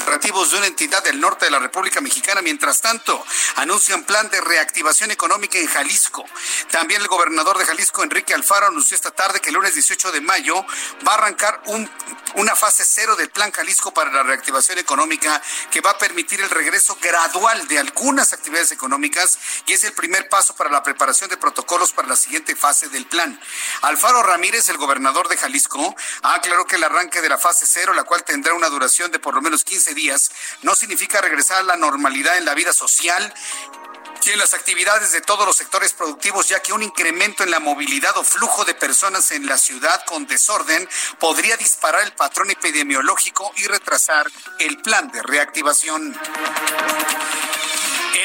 [0.02, 2.42] operativos de una entidad del norte de la República Mexicana.
[2.42, 3.24] Mientras tanto,
[3.56, 6.26] anuncian plan de reactivación económica en Jalisco.
[6.72, 10.22] También el gobernador de Jalisco, Enrique Alfaro, anunció esta tarde que el lunes 18 de
[10.22, 10.66] mayo
[11.08, 11.90] va a arrancar un,
[12.36, 15.42] una fase cero del plan Jalisco para la reactivación económica
[15.72, 20.30] que va a permitir el regreso gradual de algunas actividades económicas y es el primer
[20.30, 23.40] paso para la preparación de protocolos para la siguiente fase del plan.
[23.82, 28.04] Alfaro Ramírez, el gobernador de Jalisco, aclaró que el arranque de la fase cero, la
[28.04, 30.32] cual tendrá una duración de por lo menos 15 días
[30.62, 33.34] no significa regresar a la normalidad en la vida social
[34.28, 37.60] y en las actividades de todos los sectores productivos, ya que un incremento en la
[37.60, 43.54] movilidad o flujo de personas en la ciudad con desorden podría disparar el patrón epidemiológico
[43.56, 44.30] y retrasar
[44.60, 46.14] el plan de reactivación.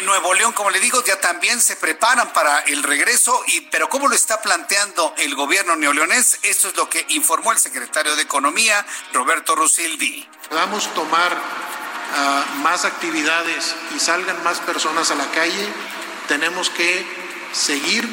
[0.02, 4.08] Nuevo León, como le digo, ya también se preparan para el regreso, y, pero ¿cómo
[4.08, 6.38] lo está planteando el gobierno neoleonés?
[6.42, 10.28] Esto es lo que informó el secretario de Economía, Roberto Rusildi.
[10.48, 15.68] Podamos tomar uh, más actividades y salgan más personas a la calle,
[16.28, 17.06] tenemos que
[17.52, 18.08] seguir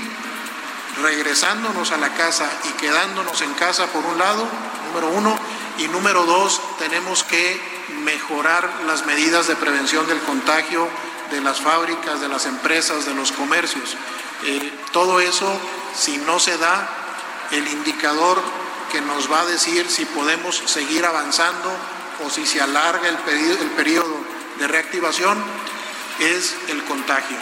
[1.01, 4.47] regresándonos a la casa y quedándonos en casa por un lado,
[4.87, 5.39] número uno,
[5.77, 7.59] y número dos, tenemos que
[8.03, 10.89] mejorar las medidas de prevención del contagio
[11.31, 13.95] de las fábricas, de las empresas, de los comercios.
[14.43, 15.51] Eh, todo eso,
[15.95, 16.89] si no se da,
[17.51, 18.41] el indicador
[18.91, 21.71] que nos va a decir si podemos seguir avanzando
[22.25, 24.17] o si se alarga el periodo, el periodo
[24.59, 25.41] de reactivación
[26.19, 27.37] es el contagio.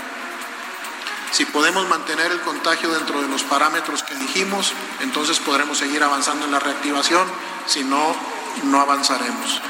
[1.32, 6.46] Si podemos mantener el contagio dentro de los parámetros que dijimos, entonces podremos seguir avanzando
[6.46, 7.28] en la reactivación,
[7.66, 8.16] si no,
[8.64, 9.62] no avanzaremos.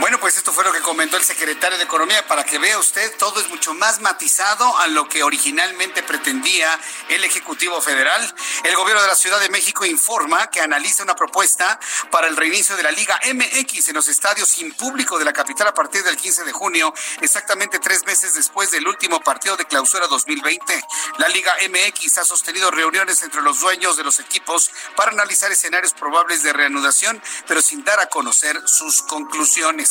[0.00, 2.26] Bueno, pues esto fue lo que comentó el secretario de Economía.
[2.26, 6.78] Para que vea usted, todo es mucho más matizado a lo que originalmente pretendía
[7.08, 8.34] el Ejecutivo Federal.
[8.64, 11.78] El gobierno de la Ciudad de México informa que analiza una propuesta
[12.10, 15.68] para el reinicio de la Liga MX en los estadios sin público de la capital
[15.68, 20.08] a partir del 15 de junio, exactamente tres meses después del último partido de clausura
[20.08, 20.84] 2020.
[21.18, 25.94] La Liga MX ha sostenido reuniones entre los dueños de los equipos para analizar escenarios
[25.94, 29.83] probables de reanudación, pero sin dar a conocer sus conclusiones.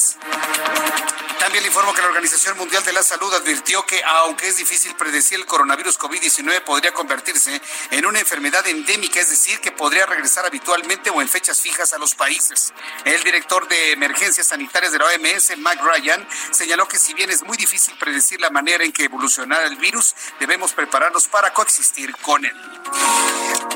[1.39, 4.95] También le informo que la Organización Mundial de la Salud advirtió que aunque es difícil
[4.95, 10.45] predecir el coronavirus COVID-19 podría convertirse en una enfermedad endémica, es decir, que podría regresar
[10.45, 12.73] habitualmente o en fechas fijas a los países.
[13.05, 17.43] El director de emergencias sanitarias de la OMS, Mike Ryan, señaló que si bien es
[17.43, 22.43] muy difícil predecir la manera en que evolucionará el virus, debemos prepararnos para coexistir con
[22.45, 22.55] él.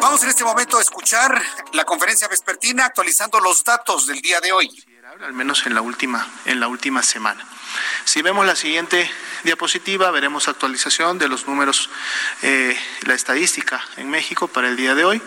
[0.01, 1.39] Vamos en este momento a escuchar
[1.74, 6.28] la conferencia vespertina actualizando los datos del día de hoy al menos en la última,
[6.45, 7.43] en la última semana.
[8.05, 9.09] Si vemos la siguiente
[9.43, 11.89] diapositiva, veremos actualización de los números,
[12.43, 15.22] eh, la estadística en México para el día de hoy.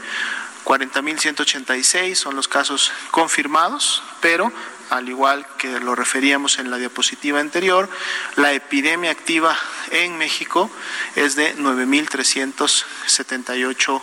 [0.64, 4.52] 40.186 son los casos confirmados, pero
[4.90, 7.88] al igual que lo referíamos en la diapositiva anterior,
[8.36, 9.58] la epidemia activa
[9.90, 10.70] en México
[11.16, 14.02] es de 9.378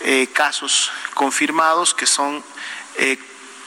[0.00, 2.42] eh, casos confirmados, que son
[2.96, 3.18] eh,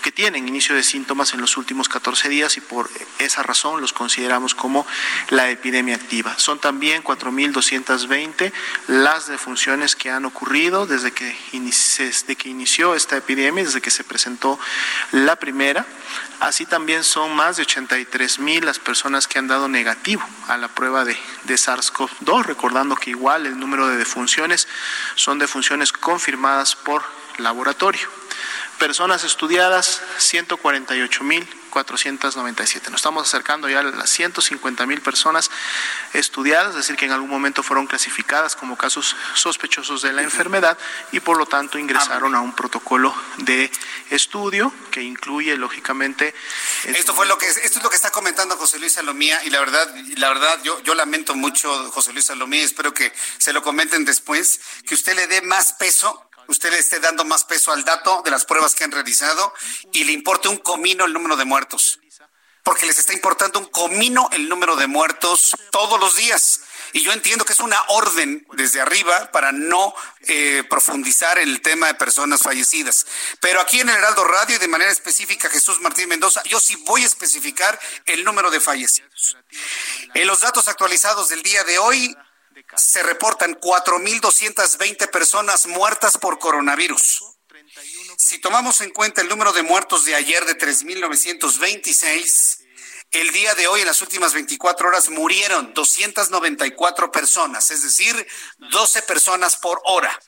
[0.04, 2.90] que tienen inicio de síntomas en los últimos 14 días y por
[3.20, 4.86] esa razón los consideramos como
[5.30, 6.38] la epidemia activa.
[6.38, 8.52] Son también 4.220
[8.88, 14.60] las defunciones que han ocurrido desde que, inició esta epidemia, desde que se presentó
[15.14, 15.86] la primera.
[16.42, 21.06] Así también son más de 83.000 las personas que han dado negativo a la prueba
[21.06, 24.68] de, de SARS-CoV-2, recordando que igual el número de defunciones
[25.16, 27.04] son defunciones confirmadas por
[27.38, 28.23] laboratorio
[28.80, 32.90] personas estudiadas, 148.497.
[32.90, 35.50] Nos estamos acercando ya a las 150 mil personas
[36.14, 40.78] estudiadas, es decir, que en algún momento fueron clasificadas como casos sospechosos de la enfermedad
[41.12, 43.72] y por lo tanto ingresaron a un protocolo de
[44.10, 46.34] estudio que incluye lógicamente
[46.84, 49.60] esto fue lo que esto es lo que está comentando José Luis Salomía y la
[49.60, 54.06] verdad la verdad yo yo lamento mucho José Luis Salomía espero que se lo comenten
[54.06, 58.22] después que usted le dé más peso usted le esté dando más peso al dato
[58.24, 59.54] de las pruebas que han realizado
[59.92, 62.00] y le importe un comino el número de muertos.
[62.64, 66.62] Porque les está importando un comino el número de muertos todos los días.
[66.94, 69.94] Y yo entiendo que es una orden desde arriba para no
[70.28, 73.08] eh, profundizar en el tema de personas fallecidas.
[73.42, 76.76] Pero aquí en el Heraldo Radio y de manera específica Jesús Martín Mendoza, yo sí
[76.86, 79.38] voy a especificar el número de fallecidos.
[80.14, 82.16] En los datos actualizados del día de hoy,
[82.76, 87.24] se reportan 4.220 personas muertas por coronavirus.
[88.18, 92.60] Si tomamos en cuenta el número de muertos de ayer de 3.926,
[93.12, 99.04] el día de hoy, en las últimas 24 horas, murieron 294 personas, es decir, 12
[99.04, 100.20] personas por hora.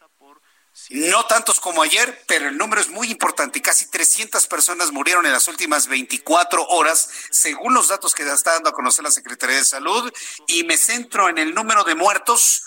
[0.90, 3.62] No tantos como ayer, pero el número es muy importante.
[3.62, 8.70] Casi 300 personas murieron en las últimas 24 horas, según los datos que está dando
[8.70, 10.12] a conocer la Secretaría de Salud.
[10.48, 12.64] Y me centro en el número de muertos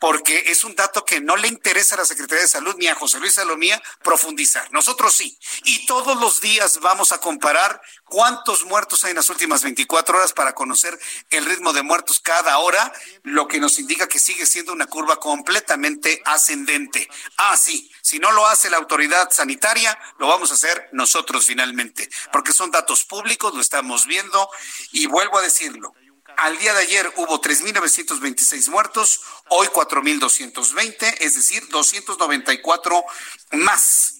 [0.00, 2.94] porque es un dato que no le interesa a la Secretaría de Salud ni a
[2.94, 4.66] José Luis Salomía profundizar.
[4.72, 5.38] Nosotros sí.
[5.64, 10.32] Y todos los días vamos a comparar cuántos muertos hay en las últimas 24 horas
[10.32, 10.98] para conocer
[11.28, 12.92] el ritmo de muertos cada hora,
[13.24, 17.06] lo que nos indica que sigue siendo una curva completamente ascendente.
[17.36, 17.92] Ah, sí.
[18.00, 22.70] Si no lo hace la autoridad sanitaria, lo vamos a hacer nosotros finalmente, porque son
[22.70, 24.48] datos públicos, lo estamos viendo
[24.92, 25.94] y vuelvo a decirlo.
[26.40, 33.04] Al día de ayer hubo 3.926 muertos, hoy 4.220, es decir, 294
[33.52, 34.14] más.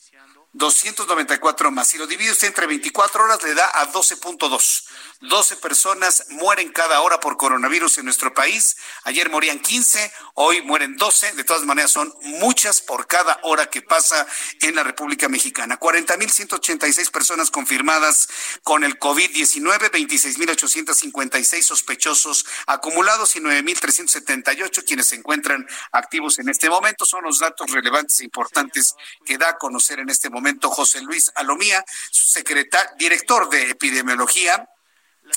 [0.52, 1.88] 294 más.
[1.88, 4.84] Si lo divide usted entre 24 horas, le da a 12.2.
[5.20, 8.76] 12 personas mueren cada hora por coronavirus en nuestro país.
[9.04, 11.32] Ayer morían 15, hoy mueren 12.
[11.34, 14.26] De todas maneras, son muchas por cada hora que pasa
[14.62, 15.78] en la República Mexicana.
[15.78, 18.28] 40.186 personas confirmadas
[18.62, 27.04] con el COVID-19, 26.856 sospechosos acumulados y 9.378 quienes se encuentran activos en este momento.
[27.04, 28.94] Son los datos relevantes e importantes
[29.26, 34.66] que da a conocer en este momento José Luis Alomía, secretario, director de epidemiología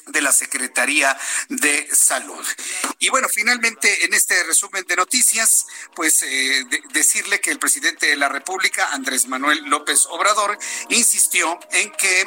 [0.07, 1.17] de la Secretaría
[1.49, 2.45] de Salud.
[2.99, 5.65] Y bueno, finalmente en este resumen de noticias,
[5.95, 10.57] pues eh, decirle que el presidente de la República, Andrés Manuel López Obrador,
[10.89, 12.25] insistió en que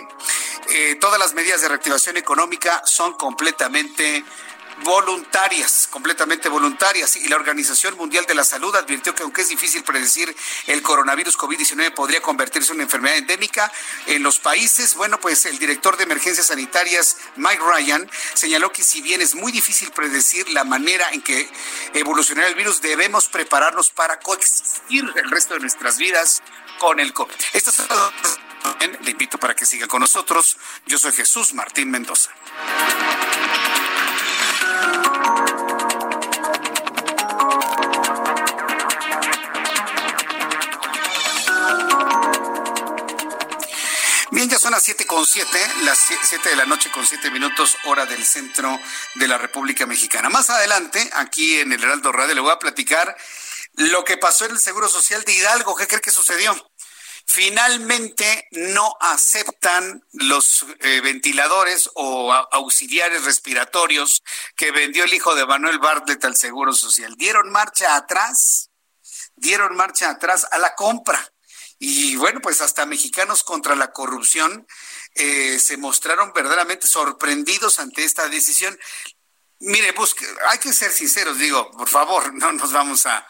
[0.71, 4.25] eh, todas las medidas de reactivación económica son completamente
[4.85, 7.17] voluntarias, completamente voluntarias.
[7.17, 10.35] Y la Organización Mundial de la Salud advirtió que aunque es difícil predecir
[10.67, 13.73] el coronavirus COVID-19 podría convertirse en una enfermedad endémica
[14.07, 19.01] en los países, bueno, pues el director de emergencias sanitarias, Mike Ryan, señaló que si
[19.01, 21.49] bien es muy difícil predecir la manera en que
[21.95, 26.43] evolucionará el virus, debemos prepararnos para coexistir el resto de nuestras vidas
[26.79, 27.35] con el COVID.
[27.53, 28.13] Esto es todo.
[28.81, 30.57] Le invito para que siga con nosotros.
[30.87, 32.31] Yo soy Jesús Martín Mendoza.
[44.37, 47.75] Bien, ya son las siete con siete, las siete de la noche con siete minutos,
[47.85, 48.79] hora del centro
[49.15, 50.29] de la República Mexicana.
[50.29, 53.17] Más adelante, aquí en el Heraldo Radio, le voy a platicar
[53.77, 55.75] lo que pasó en el Seguro Social de Hidalgo.
[55.75, 56.55] ¿Qué cree que sucedió?
[57.27, 64.23] Finalmente no aceptan los eh, ventiladores o auxiliares respiratorios
[64.55, 67.15] que vendió el hijo de Manuel Bartlett al Seguro Social.
[67.17, 68.69] Dieron marcha atrás,
[69.35, 71.27] dieron marcha atrás a la compra.
[71.79, 74.67] Y bueno, pues hasta mexicanos contra la corrupción
[75.15, 78.79] eh, se mostraron verdaderamente sorprendidos ante esta decisión.
[79.59, 83.27] Mire, busque, hay que ser sinceros, digo, por favor, no nos vamos a,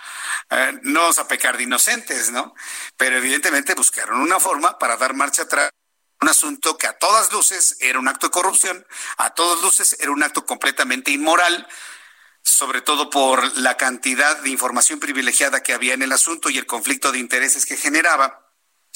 [0.82, 2.54] no vamos a pecar de inocentes, ¿no?
[2.96, 5.70] Pero evidentemente buscaron una forma para dar marcha atrás
[6.20, 8.86] un asunto que a todas luces era un acto de corrupción,
[9.18, 11.68] a todas luces era un acto completamente inmoral,
[12.46, 16.64] sobre todo por la cantidad de información privilegiada que había en el asunto y el
[16.64, 18.46] conflicto de intereses que generaba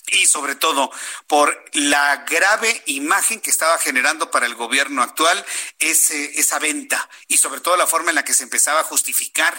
[0.07, 0.92] y sobre todo
[1.26, 5.44] por la grave imagen que estaba generando para el gobierno actual
[5.80, 9.53] ese, esa venta y sobre todo la forma en la que se empezaba a justificar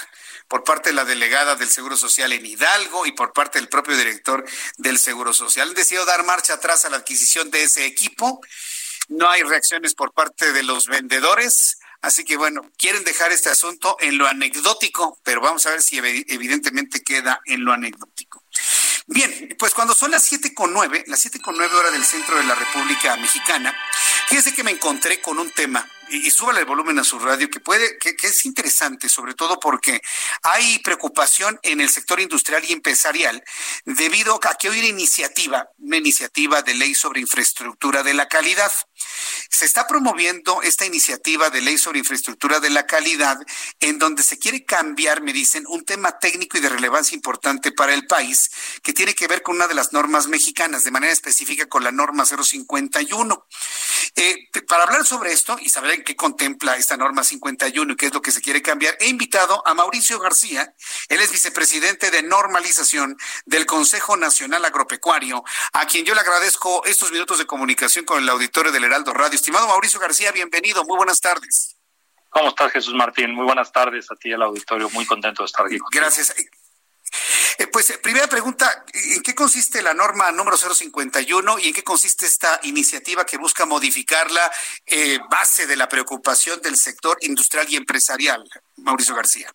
[0.47, 3.97] por parte de la delegada del Seguro Social en Hidalgo y por parte del propio
[3.97, 4.45] director
[4.77, 5.75] del Seguro Social.
[5.77, 8.41] Han dar marcha atrás a la adquisición de ese equipo.
[9.09, 11.77] No hay reacciones por parte de los vendedores.
[12.01, 15.97] Así que bueno, quieren dejar este asunto en lo anecdótico, pero vamos a ver si
[15.97, 18.43] evidentemente queda en lo anecdótico.
[19.07, 22.37] Bien, pues cuando son las siete con nueve, las siete con nueve horas del centro
[22.37, 23.75] de la República Mexicana,
[24.27, 27.59] fíjese que me encontré con un tema y, súbale el volumen a su radio, que
[27.59, 30.01] puede, que, es interesante, sobre todo porque
[30.43, 33.43] hay preocupación en el sector industrial y empresarial
[33.85, 38.71] debido a que hay una iniciativa, una iniciativa de ley sobre infraestructura de la calidad.
[39.49, 43.37] Se está promoviendo esta iniciativa de ley sobre infraestructura de la calidad
[43.79, 47.93] en donde se quiere cambiar, me dicen, un tema técnico y de relevancia importante para
[47.93, 48.51] el país
[48.83, 51.91] que tiene que ver con una de las normas mexicanas, de manera específica con la
[51.91, 53.47] norma 051.
[54.15, 58.13] Eh, para hablar sobre esto y saber qué contempla esta norma 51 y qué es
[58.13, 60.73] lo que se quiere cambiar, he invitado a Mauricio García,
[61.09, 65.43] él es vicepresidente de normalización del Consejo Nacional Agropecuario,
[65.73, 69.35] a quien yo le agradezco estos minutos de comunicación con el auditorio del Heraldo Radio.
[69.35, 71.77] Estimado Mauricio García, bienvenido, muy buenas tardes.
[72.29, 73.35] ¿Cómo estás, Jesús Martín?
[73.35, 74.89] Muy buenas tardes a ti al auditorio.
[74.91, 75.77] Muy contento de estar aquí.
[75.91, 76.33] Gracias.
[77.57, 81.83] Eh, pues eh, primera pregunta, ¿en qué consiste la norma número 051 y en qué
[81.83, 84.51] consiste esta iniciativa que busca modificar la
[84.85, 88.43] eh, base de la preocupación del sector industrial y empresarial?
[88.77, 89.51] Mauricio García.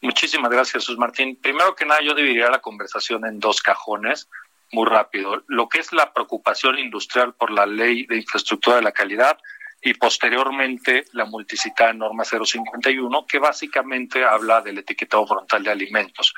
[0.00, 1.38] Muchísimas gracias, Jesús Martín.
[1.40, 4.28] Primero que nada, yo dividiría la conversación en dos cajones,
[4.72, 5.42] muy rápido.
[5.48, 9.38] Lo que es la preocupación industrial por la ley de infraestructura de la calidad
[9.82, 16.34] y posteriormente la multicitada norma 051, que básicamente habla del etiquetado frontal de alimentos.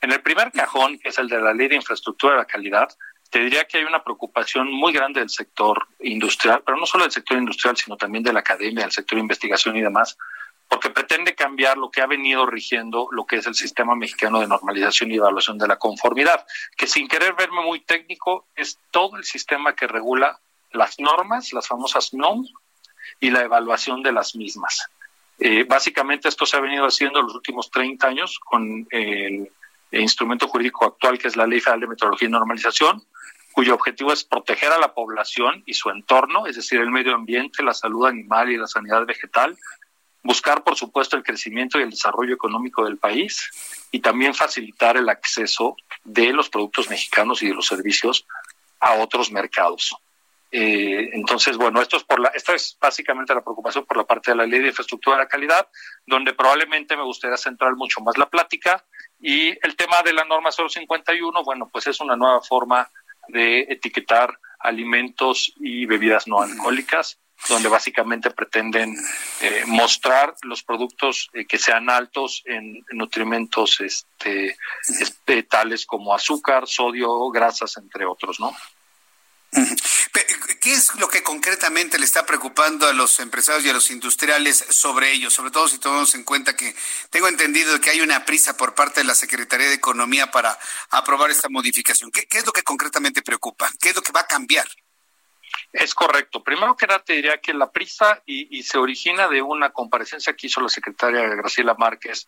[0.00, 2.88] En el primer cajón, que es el de la ley de infraestructura de la calidad,
[3.30, 7.12] te diría que hay una preocupación muy grande del sector industrial, pero no solo del
[7.12, 10.16] sector industrial, sino también de la academia, del sector de investigación y demás,
[10.68, 14.48] porque pretende cambiar lo que ha venido rigiendo lo que es el sistema mexicano de
[14.48, 19.24] normalización y evaluación de la conformidad, que sin querer verme muy técnico, es todo el
[19.24, 20.38] sistema que regula
[20.72, 22.44] las normas, las famosas NOM,
[23.20, 24.88] y la evaluación de las mismas.
[25.38, 29.50] Eh, básicamente esto se ha venido haciendo en los últimos 30 años con el
[29.92, 33.02] instrumento jurídico actual que es la Ley Federal de Meteorología y Normalización,
[33.52, 37.62] cuyo objetivo es proteger a la población y su entorno, es decir, el medio ambiente,
[37.62, 39.56] la salud animal y la sanidad vegetal,
[40.22, 45.08] buscar, por supuesto, el crecimiento y el desarrollo económico del país y también facilitar el
[45.08, 48.26] acceso de los productos mexicanos y de los servicios
[48.80, 49.96] a otros mercados.
[50.50, 54.60] Eh, entonces, bueno, esto es es básicamente la preocupación por la parte de la ley
[54.60, 55.68] de infraestructura de la calidad,
[56.06, 58.84] donde probablemente me gustaría centrar mucho más la plática.
[59.20, 62.88] Y el tema de la norma 051, bueno, pues es una nueva forma
[63.28, 68.96] de etiquetar alimentos y bebidas no alcohólicas, donde básicamente pretenden
[69.40, 74.56] eh, mostrar los productos eh, que sean altos en, nutrimentos este,
[75.00, 78.54] este, tales como azúcar, sodio, grasas, entre otros, ¿no?
[80.66, 84.66] ¿Qué es lo que concretamente le está preocupando a los empresarios y a los industriales
[84.68, 85.30] sobre ello?
[85.30, 86.74] Sobre todo si tomamos en cuenta que
[87.10, 90.58] tengo entendido que hay una prisa por parte de la Secretaría de Economía para
[90.90, 92.10] aprobar esta modificación.
[92.10, 93.70] ¿Qué, es lo que concretamente preocupa?
[93.80, 94.66] ¿Qué es lo que va a cambiar?
[95.72, 96.42] Es correcto.
[96.42, 100.48] Primero que nada te diría que la prisa y, se origina de una comparecencia que
[100.48, 102.26] hizo la secretaria Graciela Márquez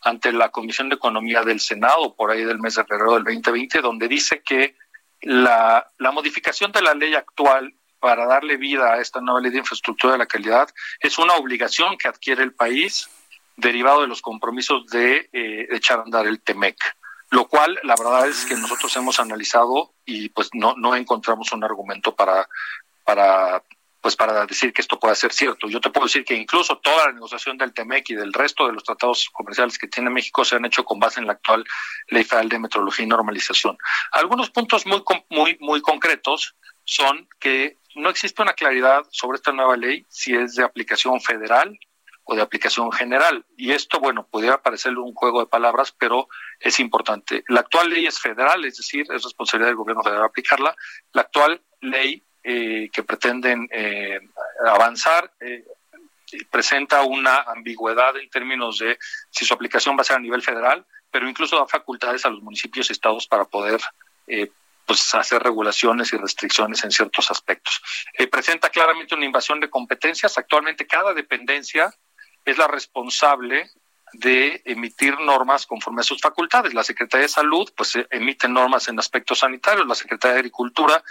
[0.00, 3.80] ante la Comisión de Economía del Senado por ahí del mes de febrero del 2020,
[3.80, 4.74] donde dice que
[5.22, 9.58] la, la modificación de la ley actual para darle vida a esta nueva ley de
[9.58, 10.68] infraestructura de la calidad
[11.00, 13.08] es una obligación que adquiere el país
[13.56, 16.76] derivado de los compromisos de eh, echar a andar el TEMEC
[17.30, 21.64] lo cual la verdad es que nosotros hemos analizado y pues no, no encontramos un
[21.64, 22.48] argumento para,
[23.04, 23.62] para
[24.06, 25.68] pues para decir que esto pueda ser cierto.
[25.68, 28.72] Yo te puedo decir que incluso toda la negociación del TEMEC y del resto de
[28.72, 31.64] los tratados comerciales que tiene México se han hecho con base en la actual
[32.06, 33.76] Ley Federal de Metrología y Normalización.
[34.12, 36.54] Algunos puntos muy, muy, muy concretos
[36.84, 41.76] son que no existe una claridad sobre esta nueva ley si es de aplicación federal
[42.22, 43.44] o de aplicación general.
[43.56, 46.28] Y esto, bueno, pudiera parecerle un juego de palabras, pero
[46.60, 47.42] es importante.
[47.48, 50.76] La actual ley es federal, es decir, es responsabilidad del gobierno federal aplicarla.
[51.12, 54.20] La actual ley eh, que pretenden eh,
[54.64, 55.64] avanzar eh,
[56.48, 58.96] presenta una ambigüedad en términos de
[59.30, 62.40] si su aplicación va a ser a nivel federal, pero incluso da facultades a los
[62.42, 63.80] municipios y estados para poder
[64.86, 67.82] pues hacer regulaciones y restricciones en ciertos aspectos.
[68.30, 70.38] presenta claramente una invasión de competencias.
[70.38, 71.92] Actualmente cada dependencia
[72.44, 73.72] es la responsable
[74.12, 76.74] de emitir normas conforme a sus facultades.
[76.74, 81.02] La Secretaría de Salud, pues eh, emite normas en aspectos sanitarios, la Secretaría de Agricultura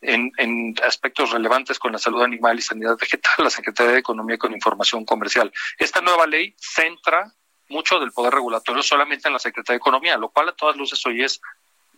[0.00, 4.38] en, en, aspectos relevantes con la salud animal y sanidad vegetal, la Secretaría de Economía
[4.38, 5.52] con información comercial.
[5.78, 7.32] Esta nueva ley centra
[7.68, 11.04] mucho del poder regulatorio solamente en la Secretaría de Economía, lo cual a todas luces
[11.06, 11.40] hoy es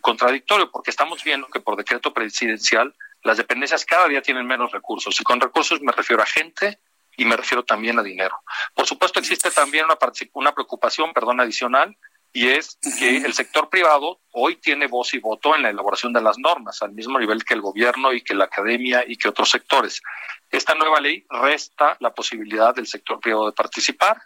[0.01, 5.19] contradictorio, porque estamos viendo que por decreto presidencial las dependencias cada día tienen menos recursos.
[5.21, 6.79] Y con recursos me refiero a gente,
[7.17, 8.41] y me refiero también a dinero.
[8.75, 9.99] Por supuesto, existe también una,
[10.33, 11.97] una preocupación, perdón, adicional,
[12.33, 16.21] y es que el sector privado hoy tiene voz y voto en la elaboración de
[16.21, 19.51] las normas, al mismo nivel que el gobierno y que la academia y que otros
[19.51, 20.03] sectores.
[20.51, 24.21] Esta nueva ley resta la posibilidad del sector privado de participar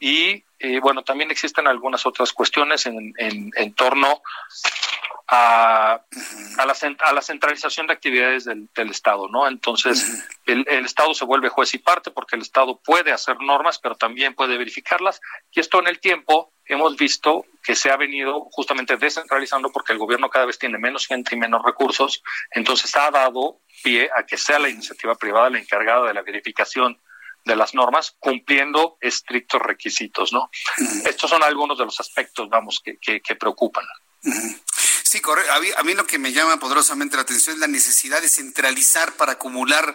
[0.00, 4.22] y, eh, bueno, también existen algunas otras cuestiones en, en, en torno
[5.28, 6.02] a,
[6.58, 9.46] a, la, a la centralización de actividades del, del Estado, ¿no?
[9.48, 13.78] Entonces, el, el, Estado se vuelve juez y parte porque el Estado puede hacer normas,
[13.78, 15.20] pero también puede verificarlas.
[15.52, 19.98] Y esto en el tiempo hemos visto que se ha venido justamente descentralizando porque el
[19.98, 22.22] gobierno cada vez tiene menos gente y menos recursos.
[22.50, 27.00] Entonces, ha dado pie a que sea la iniciativa privada la encargada de la verificación
[27.44, 30.50] de las normas cumpliendo estrictos requisitos, ¿no?
[31.04, 33.84] Estos son algunos de los aspectos, vamos, que, que, que preocupan.
[35.12, 35.52] Sí, correcto.
[35.76, 39.32] A mí, lo que me llama poderosamente la atención es la necesidad de centralizar para
[39.32, 39.94] acumular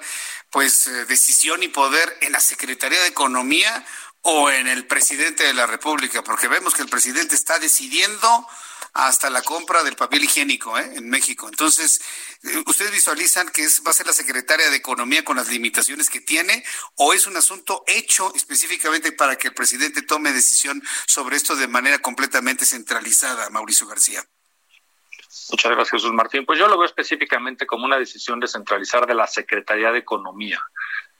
[0.51, 3.83] pues eh, decisión y poder en la Secretaría de Economía
[4.21, 8.47] o en el presidente de la República, porque vemos que el presidente está decidiendo
[8.93, 10.87] hasta la compra del papel higiénico ¿eh?
[10.93, 11.47] en México.
[11.49, 11.99] Entonces,
[12.43, 16.21] eh, ¿ustedes visualizan que va a ser la secretaria de Economía con las limitaciones que
[16.21, 16.63] tiene
[16.93, 21.67] o es un asunto hecho específicamente para que el presidente tome decisión sobre esto de
[21.67, 24.23] manera completamente centralizada, Mauricio García?
[25.51, 26.45] Muchas gracias, Jesús Martín.
[26.45, 30.61] Pues yo lo veo específicamente como una decisión de centralizar de la Secretaría de Economía.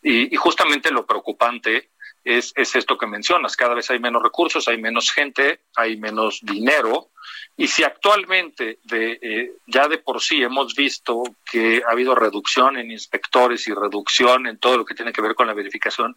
[0.02, 1.92] Y, y justamente lo preocupante
[2.24, 3.56] es, es, esto que mencionas.
[3.56, 7.10] Cada vez hay menos recursos, hay menos gente, hay menos dinero.
[7.56, 12.78] Y si actualmente de, eh, ya de por sí hemos visto que ha habido reducción
[12.78, 16.16] en inspectores y reducción en todo lo que tiene que ver con la verificación,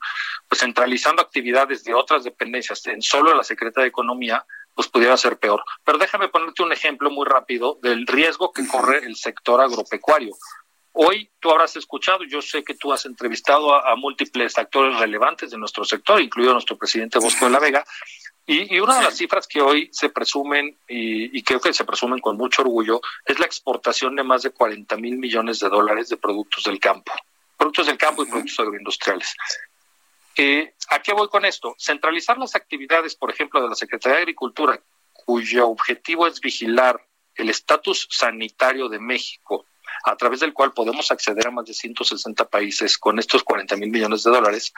[0.49, 4.45] pues centralizando actividades de otras dependencias en solo la Secretaría de Economía,
[4.81, 5.63] pues pudiera ser peor.
[5.85, 10.35] Pero déjame ponerte un ejemplo muy rápido del riesgo que corre el sector agropecuario.
[10.93, 15.51] Hoy tú habrás escuchado, yo sé que tú has entrevistado a, a múltiples actores relevantes
[15.51, 17.85] de nuestro sector, incluido nuestro presidente Bosco de la Vega,
[18.47, 21.85] y, y una de las cifras que hoy se presumen, y, y, creo que se
[21.85, 26.09] presumen con mucho orgullo, es la exportación de más de 40 mil millones de dólares
[26.09, 27.13] de productos del campo,
[27.59, 29.37] productos del campo y productos agroindustriales.
[30.37, 31.75] Eh, ¿A qué voy con esto?
[31.79, 34.81] Centralizar las actividades, por ejemplo, de la Secretaría de Agricultura,
[35.13, 39.67] cuyo objetivo es vigilar el estatus sanitario de México,
[40.05, 43.91] a través del cual podemos acceder a más de 160 países con estos 40 mil
[43.91, 44.73] millones de dólares,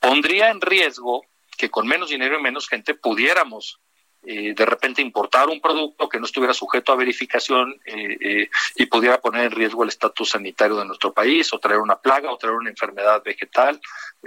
[0.00, 1.24] pondría en riesgo
[1.56, 3.80] que con menos dinero y menos gente pudiéramos
[4.24, 8.86] eh, de repente importar un producto que no estuviera sujeto a verificación eh, eh, y
[8.86, 12.36] pudiera poner en riesgo el estatus sanitario de nuestro país o traer una plaga o
[12.36, 13.80] traer una enfermedad vegetal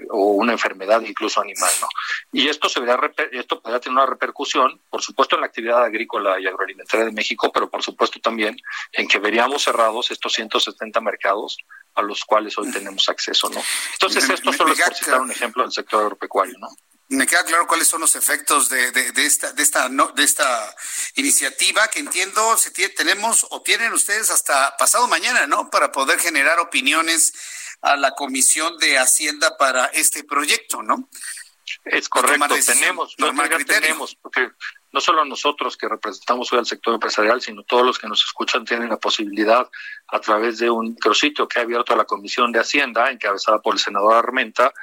[0.09, 1.87] o una enfermedad incluso animal, ¿no?
[2.31, 6.39] Y esto se verá, esto podría tener una repercusión, por supuesto, en la actividad agrícola
[6.39, 8.55] y agroalimentaria de México, pero por supuesto también
[8.93, 11.57] en que veríamos cerrados estos 170 mercados
[11.95, 13.61] a los cuales hoy tenemos acceso, ¿no?
[13.93, 16.69] Entonces, esto solo es por citar un ejemplo del sector agropecuario, ¿no?
[17.11, 20.73] Me queda claro cuáles son los efectos de, de, esta de esta no, de esta
[21.15, 26.19] iniciativa que entiendo se tiene, tenemos o tienen ustedes hasta pasado mañana no para poder
[26.19, 27.33] generar opiniones
[27.81, 31.09] a la comisión de hacienda para este proyecto no
[31.83, 33.33] es correcto tenemos no,
[33.65, 34.49] tenemos porque
[34.93, 38.63] no solo nosotros que representamos hoy al sector empresarial sino todos los que nos escuchan
[38.63, 39.69] tienen la posibilidad
[40.07, 43.73] a través de un micrositio que ha abierto a la comisión de hacienda encabezada por
[43.73, 44.73] el senador Armenta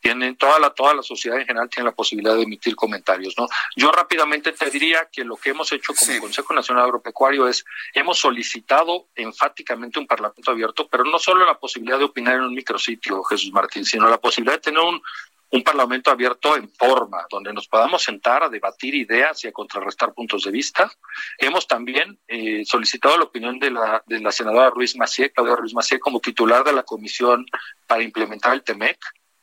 [0.00, 3.46] tienen toda la toda la sociedad en general tiene la posibilidad de emitir comentarios no
[3.76, 7.64] yo rápidamente te diría que lo que hemos hecho como Consejo Nacional Agropecuario es
[7.94, 12.54] hemos solicitado enfáticamente un parlamento abierto pero no solo la posibilidad de opinar en un
[12.54, 15.00] micrositio Jesús Martín sino la posibilidad de tener un
[15.50, 20.12] un parlamento abierto en forma, donde nos podamos sentar a debatir ideas y a contrarrestar
[20.12, 20.90] puntos de vista.
[21.38, 25.74] Hemos también eh, solicitado la opinión de la, de la senadora Ruiz Macié, Claudia Ruiz
[25.74, 27.46] Macié, como titular de la comisión
[27.86, 28.98] para implementar el TEMEC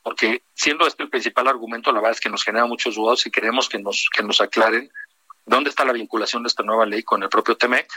[0.06, 3.30] porque siendo este el principal argumento, la verdad es que nos genera muchos dudas y
[3.32, 4.88] queremos que nos, que nos aclaren
[5.44, 7.88] dónde está la vinculación de esta nueva ley con el propio TEMEC.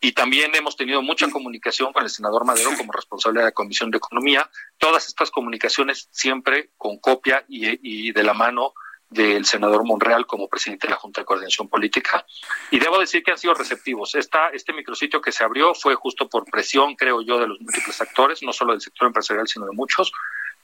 [0.00, 3.92] Y también hemos tenido mucha comunicación con el senador Madero como responsable de la Comisión
[3.92, 4.50] de Economía.
[4.76, 8.74] Todas estas comunicaciones siempre con copia y, y de la mano
[9.08, 12.26] del senador Monreal como presidente de la Junta de Coordinación Política.
[12.72, 14.16] Y debo decir que han sido receptivos.
[14.16, 18.00] Esta, este micrositio que se abrió fue justo por presión, creo yo, de los múltiples
[18.00, 20.10] actores, no solo del sector empresarial, sino de muchos,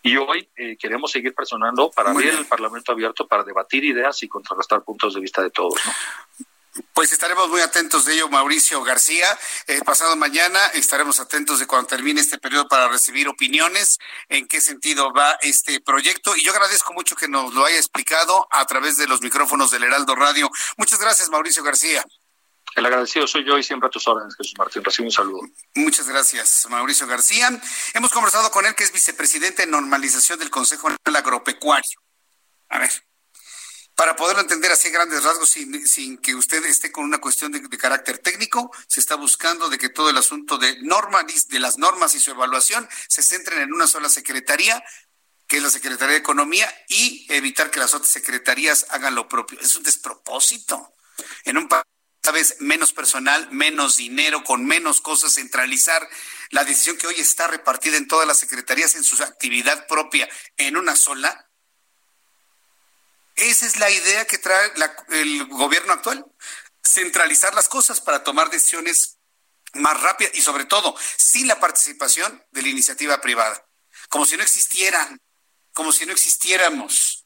[0.02, 4.28] y hoy eh, queremos seguir presionando para abrir el Parlamento abierto para debatir ideas y
[4.28, 5.80] contrarrestar puntos de vista de todos.
[6.92, 9.26] Pues estaremos muy atentos de ello, Mauricio García.
[9.66, 13.98] Eh, pasado mañana estaremos atentos de cuando termine este periodo para recibir opiniones,
[14.28, 16.36] en qué sentido va este proyecto.
[16.36, 19.84] Y yo agradezco mucho que nos lo haya explicado a través de los micrófonos del
[19.84, 20.50] Heraldo Radio.
[20.76, 22.04] Muchas gracias, Mauricio García.
[22.74, 24.84] El agradecido soy yo y siempre a tus órdenes, Jesús Martín.
[24.84, 25.40] Recibe un saludo.
[25.74, 27.50] Muchas gracias, Mauricio García.
[27.94, 32.00] Hemos conversado con él, que es vicepresidente de normalización del Consejo Nacional Agropecuario.
[32.68, 32.90] A ver,
[33.98, 38.18] para poderlo entender así grandes rasgos, sin, que usted esté con una cuestión de, carácter
[38.18, 42.30] técnico, se está buscando de que todo el asunto de, de las normas y su
[42.30, 44.84] evaluación se centren en una sola secretaría,
[45.48, 49.58] que es la Secretaría de Economía, y evitar que las otras secretarías hagan lo propio.
[49.60, 50.94] Es un despropósito.
[51.44, 51.82] En un país
[52.32, 56.08] vez menos personal, menos dinero, con menos cosas, centralizar
[56.50, 60.76] la decisión que hoy está repartida en todas las secretarías en su actividad propia en
[60.76, 61.48] una sola.
[63.36, 64.72] Esa es la idea que trae
[65.10, 66.26] el gobierno actual,
[66.82, 69.18] centralizar las cosas para tomar decisiones
[69.74, 73.66] más rápidas y sobre todo sin la participación de la iniciativa privada,
[74.08, 75.20] como si no existieran,
[75.72, 77.17] como si no existiéramos.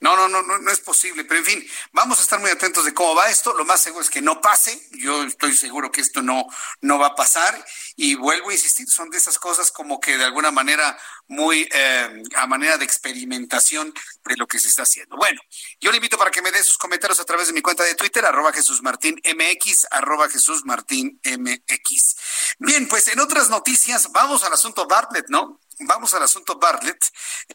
[0.00, 1.24] No, no, no, no, no es posible.
[1.24, 3.54] Pero en fin, vamos a estar muy atentos de cómo va esto.
[3.54, 4.88] Lo más seguro es que no pase.
[4.92, 6.46] Yo estoy seguro que esto no,
[6.80, 7.64] no va a pasar.
[7.96, 10.98] Y vuelvo a insistir, son de esas cosas como que de alguna manera
[11.28, 13.94] muy eh, a manera de experimentación
[14.24, 15.16] de lo que se está haciendo.
[15.16, 15.40] Bueno,
[15.80, 17.94] yo le invito para que me dé sus comentarios a través de mi cuenta de
[17.94, 22.16] Twitter, arroba Jesús Martín MX, arroba Jesús Martín MX.
[22.58, 25.60] Bien, pues en otras noticias, vamos al asunto Bartlett, ¿no?
[25.80, 27.04] Vamos al asunto Bartlett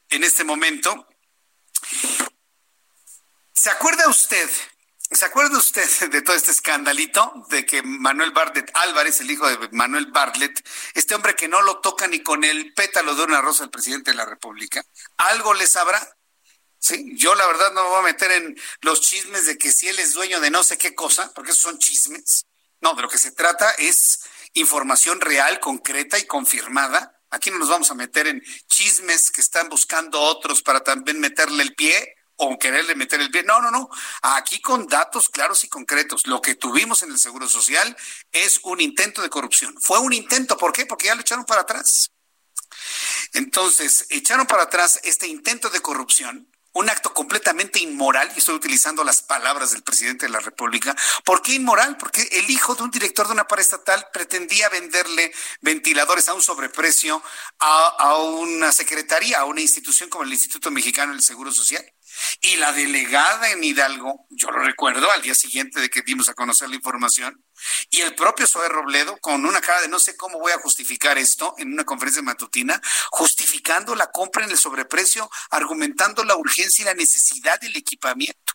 [0.10, 1.07] en este momento.
[3.53, 4.49] ¿Se acuerda usted?
[5.11, 9.70] ¿Se acuerda usted de todo este escandalito de que Manuel Bartlett Álvarez, el hijo de
[9.72, 10.64] Manuel Bartlett,
[10.94, 14.11] este hombre que no lo toca ni con el pétalo de una rosa al presidente
[14.11, 14.84] de la República,
[15.18, 16.16] algo le sabrá?
[16.78, 19.90] Sí, yo la verdad no me voy a meter en los chismes de que si
[19.90, 22.45] él es dueño de no sé qué cosa, porque esos son chismes.
[22.80, 24.22] No, de lo que se trata es
[24.53, 27.19] información real, concreta y confirmada.
[27.32, 31.64] Aquí no nos vamos a meter en chismes que están buscando otros para también meterle
[31.64, 33.44] el pie o quererle meter el pie.
[33.44, 33.90] No, no, no.
[34.22, 36.26] Aquí con datos claros y concretos.
[36.26, 37.96] Lo que tuvimos en el Seguro Social
[38.32, 39.76] es un intento de corrupción.
[39.80, 40.58] Fue un intento.
[40.58, 40.86] ¿Por qué?
[40.86, 42.12] Porque ya lo echaron para atrás.
[43.34, 46.50] Entonces, echaron para atrás este intento de corrupción
[46.80, 50.96] un acto completamente inmoral, y estoy utilizando las palabras del presidente de la República.
[51.26, 51.98] ¿Por qué inmoral?
[51.98, 57.22] Porque el hijo de un director de una paraestatal pretendía venderle ventiladores a un sobreprecio
[57.60, 61.86] a, a una secretaría, a una institución como el Instituto Mexicano del Seguro Social.
[62.41, 66.34] Y la delegada en Hidalgo, yo lo recuerdo al día siguiente de que dimos a
[66.34, 67.44] conocer la información,
[67.90, 71.18] y el propio Zoe Robledo, con una cara de no sé cómo voy a justificar
[71.18, 72.82] esto en una conferencia matutina,
[73.12, 78.54] justificando la compra en el sobreprecio, argumentando la urgencia y la necesidad del equipamiento.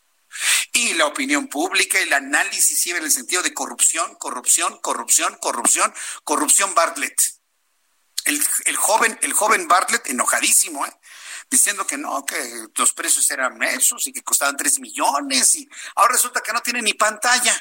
[0.73, 5.95] y la opinión pública, el análisis iba en el sentido de corrupción, corrupción, corrupción, corrupción,
[6.24, 7.20] corrupción Bartlett.
[8.24, 10.93] El, joven, el joven Bartlett, enojadísimo, ¿eh?
[11.55, 12.36] Diciendo que no, que
[12.76, 16.82] los precios eran esos y que costaban tres millones y ahora resulta que no tiene
[16.82, 17.55] ni pantalla.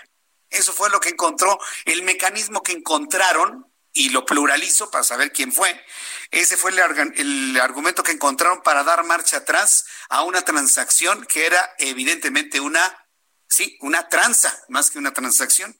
[0.49, 5.53] Eso fue lo que encontró, el mecanismo que encontraron, y lo pluralizo para saber quién
[5.53, 5.79] fue.
[6.31, 6.79] Ese fue el,
[7.15, 13.03] el, argumento que encontraron para dar marcha atrás a una transacción que era evidentemente una
[13.53, 15.79] Sí, una tranza, más que una transacción.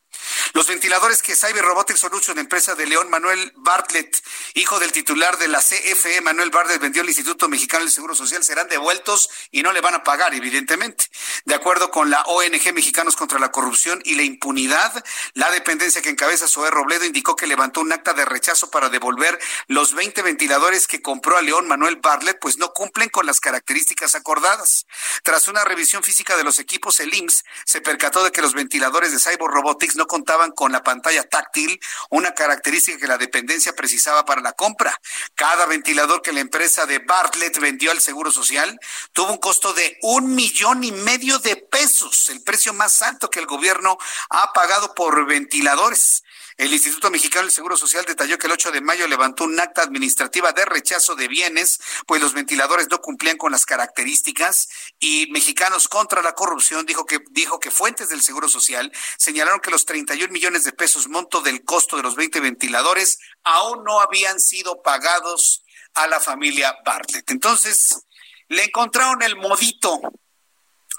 [0.52, 4.22] Los ventiladores que Cyber Robotics Solutions, empresa de León Manuel Bartlett,
[4.56, 8.44] hijo del titular de la CFE, Manuel Bartlett, vendió al Instituto Mexicano del Seguro Social,
[8.44, 11.06] serán devueltos y no le van a pagar, evidentemente.
[11.45, 15.03] De acuerdo con la ONG Mexicanos contra la Corrupción y la Impunidad,
[15.34, 19.40] la dependencia que encabeza Zoé Robledo indicó que levantó un acta de rechazo para devolver
[19.68, 24.15] los 20 ventiladores que compró a León Manuel Bartlett, pues no cumplen con las características
[24.15, 24.86] acordadas.
[25.24, 29.11] Tras una revisión física de los equipos, el IMSS se percató de que los ventiladores
[29.11, 31.80] de Cyber Robotics no contaban con la pantalla táctil,
[32.10, 34.99] una característica que la dependencia precisaba para la compra.
[35.36, 38.80] Cada ventilador que la empresa de Bartlett vendió al Seguro Social
[39.14, 43.40] tuvo un costo de un millón y medio de pesos, el precio más alto que
[43.40, 43.98] el gobierno
[44.30, 46.24] ha pagado por ventiladores.
[46.58, 49.82] El Instituto Mexicano del Seguro Social detalló que el 8 de mayo levantó un acta
[49.82, 54.70] administrativa de rechazo de bienes, pues los ventiladores no cumplían con las características
[55.00, 59.72] y Mexicanos contra la Corrupción dijo que dijo que fuentes del Seguro Social señalaron que
[59.72, 64.40] los 31 millones de pesos monto del costo de los 20 ventiladores aún no habían
[64.40, 65.64] sido pagados
[65.96, 67.30] a la familia Bartlett.
[67.32, 68.06] Entonces,
[68.48, 70.02] le encontraron el modito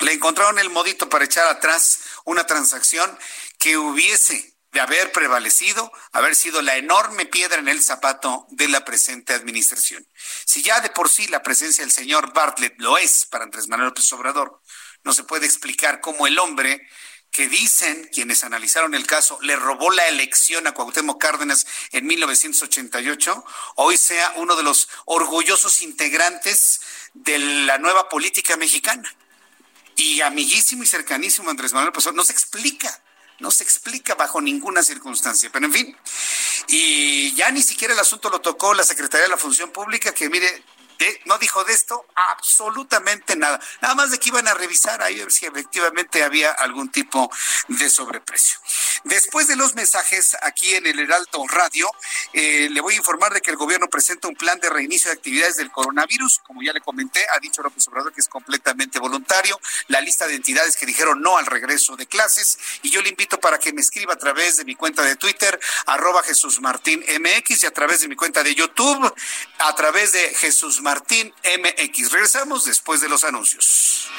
[0.00, 3.16] le encontraron el modito para echar atrás una transacción
[3.58, 8.84] que hubiese de haber prevalecido, haber sido la enorme piedra en el zapato de la
[8.84, 10.04] presente administración.
[10.44, 13.90] Si ya de por sí la presencia del señor Bartlett lo es para Andrés Manuel
[13.90, 14.60] López Obrador,
[15.04, 16.86] no se puede explicar cómo el hombre
[17.30, 23.44] que dicen quienes analizaron el caso le robó la elección a Cuauhtémoc Cárdenas en 1988,
[23.76, 26.80] hoy sea uno de los orgullosos integrantes
[27.12, 29.08] de la nueva política mexicana.
[29.94, 33.00] Y amiguísimo y cercanísimo Andrés Manuel López Obrador, no se explica
[33.44, 35.50] no se explica bajo ninguna circunstancia.
[35.52, 35.96] Pero en fin,
[36.66, 40.30] y ya ni siquiera el asunto lo tocó la Secretaría de la Función Pública, que
[40.30, 40.48] mire,
[41.26, 43.60] no dijo de esto absolutamente nada.
[43.80, 47.30] Nada más de que iban a revisar ahí ver si efectivamente había algún tipo
[47.68, 48.58] de sobreprecio.
[49.04, 51.90] Después de los mensajes aquí en el Heraldo Radio,
[52.32, 55.16] eh, le voy a informar de que el gobierno presenta un plan de reinicio de
[55.16, 56.40] actividades del coronavirus.
[56.46, 59.60] Como ya le comenté, ha dicho López Obrador que es completamente voluntario.
[59.88, 62.58] La lista de entidades que dijeron no al regreso de clases.
[62.82, 65.58] Y yo le invito para que me escriba a través de mi cuenta de Twitter,
[65.86, 69.12] arroba Jesús Martín MX, y a través de mi cuenta de YouTube,
[69.58, 72.12] a través de Jesús Martín MX.
[72.12, 74.10] Regresamos después de los anuncios.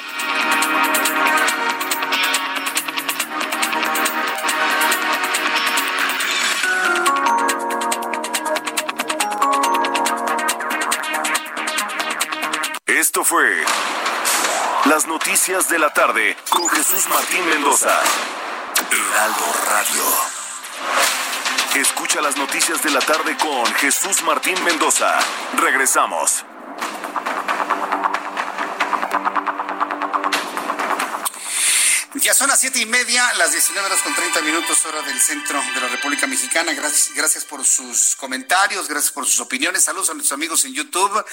[12.84, 13.64] Esto fue
[14.86, 17.96] Las Noticias de la Tarde con Jesús Martín Mendoza.
[18.90, 20.36] Heraldo Radio.
[21.80, 25.16] Escucha las noticias de la tarde con Jesús Martín Mendoza.
[25.58, 26.44] Regresamos.
[32.22, 35.62] Ya son las siete y media, las 19 horas con 30 minutos, hora del centro
[35.74, 36.72] de la República Mexicana.
[36.72, 39.84] Gracias, gracias por sus comentarios, gracias por sus opiniones.
[39.84, 41.24] Saludos a nuestros amigos en YouTube,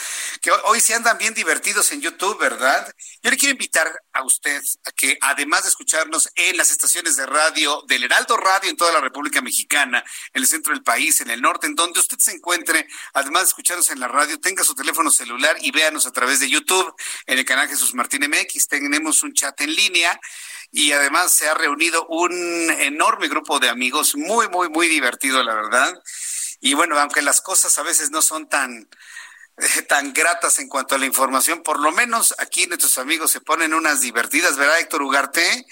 [0.41, 2.93] que hoy se andan bien divertidos en YouTube, ¿verdad?
[3.21, 7.25] Yo le quiero invitar a usted a que, además de escucharnos en las estaciones de
[7.25, 10.03] radio del Heraldo Radio en toda la República Mexicana,
[10.33, 13.47] en el centro del país, en el norte, en donde usted se encuentre, además de
[13.47, 16.93] escucharnos en la radio, tenga su teléfono celular y véanos a través de YouTube
[17.25, 18.67] en el canal Jesús Martín MX.
[18.67, 20.19] Tenemos un chat en línea
[20.75, 22.33] y además se ha reunido un
[22.79, 26.01] enorme grupo de amigos, muy, muy, muy divertido, la verdad.
[26.61, 28.89] Y bueno, aunque las cosas a veces no son tan,
[29.87, 33.73] tan gratas en cuanto a la información, por lo menos aquí nuestros amigos se ponen
[33.73, 35.65] unas divertidas, ¿verdad, Héctor Ugarte?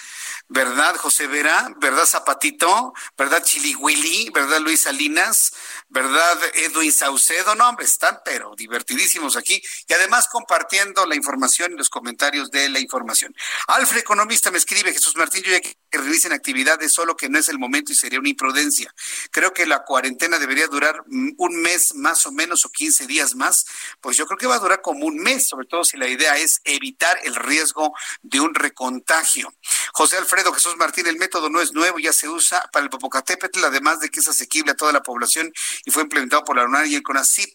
[0.52, 1.74] ¿verdad, José Vera?
[1.78, 2.94] ¿Verdad, Zapatito?
[3.18, 4.30] ¿Verdad, Chilihuili?
[4.34, 5.54] ¿Verdad, Luis Salinas?
[5.88, 7.56] ¿Verdad, Edwin Saucedo?
[7.56, 12.68] No, hombre, están pero divertidísimos aquí y además compartiendo la información y los comentarios de
[12.68, 13.34] la información.
[13.68, 17.50] Alfred Economista me escribe, Jesús Martín, yo ya que realicen actividades, solo que no es
[17.50, 18.94] el momento y sería una imprudencia.
[19.30, 23.66] Creo que la cuarentena debería durar un mes más o menos o 15 días más,
[24.00, 26.38] pues yo creo que va a durar como un mes, sobre todo si la idea
[26.38, 29.54] es evitar el riesgo de un recontagio.
[29.94, 33.66] José Alfredo Jesús Martín, el método no es nuevo, ya se usa para el Popocatépetl,
[33.66, 35.52] además de que es asequible a toda la población
[35.84, 37.54] y fue implementado por la UNAM y el CONACYT.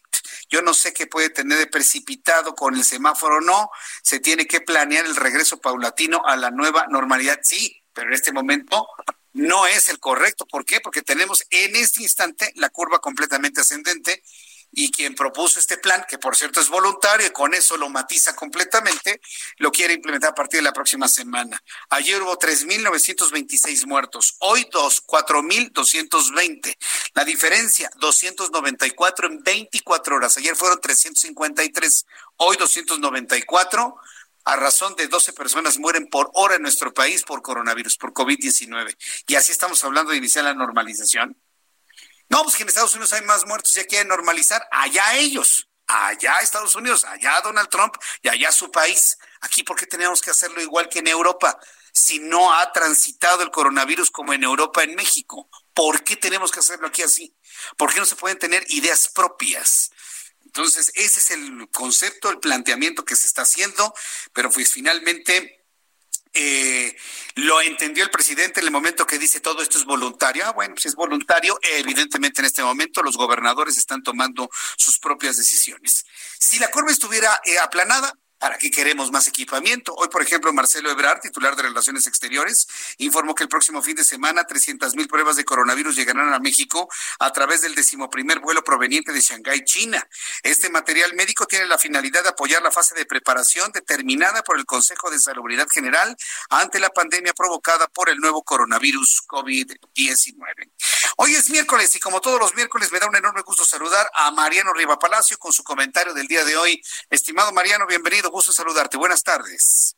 [0.51, 3.71] Yo no sé qué puede tener de precipitado con el semáforo, no.
[4.03, 8.31] Se tiene que planear el regreso paulatino a la nueva normalidad, sí, pero en este
[8.31, 8.87] momento
[9.33, 10.47] no es el correcto.
[10.47, 10.81] ¿Por qué?
[10.81, 14.23] Porque tenemos en este instante la curva completamente ascendente
[14.71, 18.37] y quien propuso este plan, que por cierto es voluntario y con eso lo matiza
[18.37, 19.23] completamente,
[19.57, 21.59] lo quiere implementar a partir de la próxima semana.
[21.89, 26.77] Ayer hubo 3.926 muertos, hoy 4.220.
[27.15, 30.37] La diferencia, 294 en 24 horas.
[30.37, 32.05] Ayer fueron 353,
[32.37, 33.97] hoy 294
[34.47, 38.97] a razón de 12 personas mueren por hora en nuestro país por coronavirus, por COVID-19.
[39.27, 41.37] Y así estamos hablando de iniciar la normalización.
[42.29, 44.65] No, pues que en Estados Unidos hay más muertos y ya quieren normalizar.
[44.71, 49.19] Allá ellos, allá Estados Unidos, allá Donald Trump y allá su país.
[49.41, 51.59] Aquí, ¿por qué tenemos que hacerlo igual que en Europa?
[51.93, 56.61] Si no ha transitado el coronavirus como en Europa, en México, ¿por qué tenemos que
[56.61, 57.37] hacerlo aquí así?
[57.77, 59.91] ¿Por qué no se pueden tener ideas propias?
[60.57, 63.93] Entonces, ese es el concepto, el planteamiento que se está haciendo,
[64.33, 65.67] pero pues finalmente
[66.33, 66.97] eh,
[67.35, 70.47] lo entendió el presidente en el momento que dice todo esto es voluntario.
[70.47, 75.37] Ah, bueno, si es voluntario, evidentemente en este momento los gobernadores están tomando sus propias
[75.37, 76.07] decisiones.
[76.39, 79.95] Si la curva estuviera eh, aplanada, ¿Para qué queremos más equipamiento?
[79.95, 82.69] Hoy, por ejemplo, Marcelo Ebrard, titular de Relaciones Exteriores,
[82.99, 86.87] informó que el próximo fin de semana 300 mil pruebas de coronavirus llegarán a México
[87.19, 90.07] a través del decimoprimer vuelo proveniente de Shanghái, China.
[90.43, 94.67] Este material médico tiene la finalidad de apoyar la fase de preparación determinada por el
[94.67, 96.15] Consejo de Salubridad General
[96.51, 100.71] ante la pandemia provocada por el nuevo coronavirus COVID-19.
[101.19, 104.31] Hoy es miércoles y como todos los miércoles me da un enorme gusto saludar a
[104.33, 106.83] Mariano Riva Palacio con su comentario del día de hoy.
[107.09, 108.97] Estimado Mariano, bienvenido gusto saludarte.
[108.97, 109.97] Buenas tardes.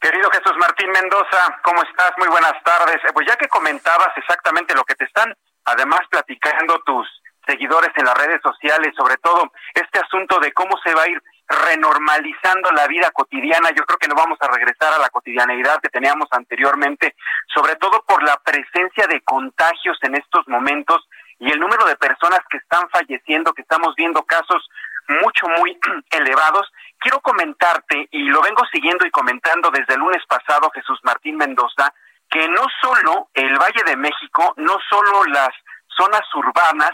[0.00, 2.12] Querido Jesús Martín Mendoza, ¿cómo estás?
[2.18, 2.96] Muy buenas tardes.
[3.04, 5.34] Eh, pues ya que comentabas exactamente lo que te están,
[5.64, 7.06] además platicando tus
[7.46, 11.20] seguidores en las redes sociales, sobre todo este asunto de cómo se va a ir
[11.48, 13.70] renormalizando la vida cotidiana.
[13.70, 17.16] Yo creo que no vamos a regresar a la cotidianeidad que teníamos anteriormente,
[17.52, 21.08] sobre todo por la presencia de contagios en estos momentos
[21.40, 24.68] y el número de personas que están falleciendo, que estamos viendo casos
[25.08, 25.78] mucho, muy
[26.10, 26.70] elevados.
[26.98, 31.92] Quiero comentarte, y lo vengo siguiendo y comentando desde el lunes pasado, Jesús Martín Mendoza,
[32.30, 35.50] que no solo el Valle de México, no solo las
[35.96, 36.90] zonas urbanas,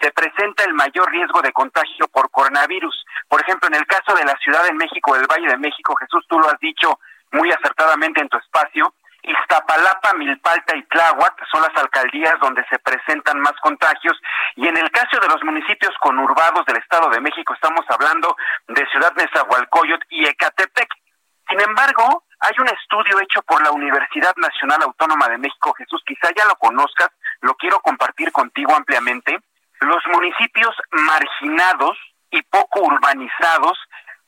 [0.00, 3.04] se presenta el mayor riesgo de contagio por coronavirus.
[3.28, 6.24] Por ejemplo, en el caso de la Ciudad de México, el Valle de México, Jesús,
[6.28, 6.98] tú lo has dicho
[7.32, 8.94] muy acertadamente en tu espacio,
[9.28, 14.16] Iztapalapa, Milpalta y Tláhuac son las alcaldías donde se presentan más contagios
[14.56, 18.34] y en el caso de los municipios conurbados del Estado de México estamos hablando
[18.68, 20.88] de Ciudad Nezahualcóyotl y Ecatepec.
[21.46, 26.30] Sin embargo, hay un estudio hecho por la Universidad Nacional Autónoma de México, Jesús, quizá
[26.34, 27.10] ya lo conozcas,
[27.42, 29.38] lo quiero compartir contigo ampliamente.
[29.80, 31.98] Los municipios marginados
[32.30, 33.78] y poco urbanizados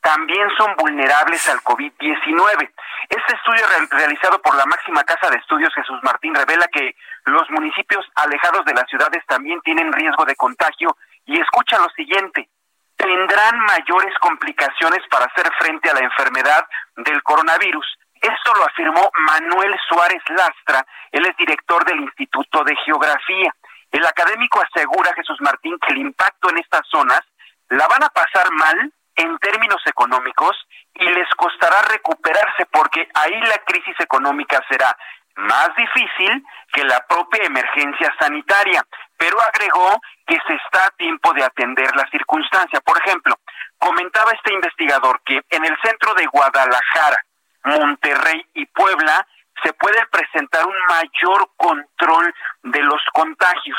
[0.00, 2.70] también son vulnerables al COVID-19.
[3.08, 6.94] Este estudio realizado por la máxima casa de estudios Jesús Martín revela que
[7.26, 10.96] los municipios alejados de las ciudades también tienen riesgo de contagio
[11.26, 12.48] y escucha lo siguiente,
[12.96, 16.66] tendrán mayores complicaciones para hacer frente a la enfermedad
[16.96, 17.86] del coronavirus.
[18.20, 23.54] Esto lo afirmó Manuel Suárez Lastra, él es director del Instituto de Geografía.
[23.90, 27.20] El académico asegura, Jesús Martín, que el impacto en estas zonas
[27.68, 30.56] la van a pasar mal en términos económicos
[30.94, 34.96] y les costará recuperarse porque ahí la crisis económica será
[35.36, 38.84] más difícil que la propia emergencia sanitaria,
[39.16, 42.80] pero agregó que se está a tiempo de atender la circunstancia.
[42.80, 43.34] Por ejemplo,
[43.78, 47.24] comentaba este investigador que en el centro de Guadalajara,
[47.64, 49.26] Monterrey y Puebla
[49.62, 53.78] se puede presentar un mayor control de los contagios.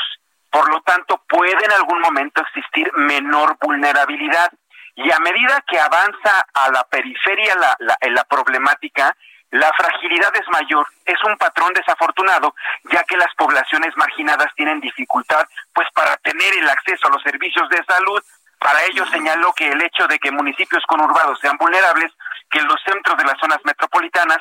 [0.50, 4.52] Por lo tanto, puede en algún momento existir menor vulnerabilidad.
[4.94, 9.16] Y a medida que avanza a la periferia la, la, la problemática,
[9.50, 12.54] la fragilidad es mayor, es un patrón desafortunado,
[12.90, 17.68] ya que las poblaciones marginadas tienen dificultad pues para tener el acceso a los servicios
[17.68, 18.22] de salud.
[18.58, 22.12] Para ello señaló que el hecho de que municipios conurbados sean vulnerables,
[22.50, 24.38] que los centros de las zonas metropolitanas,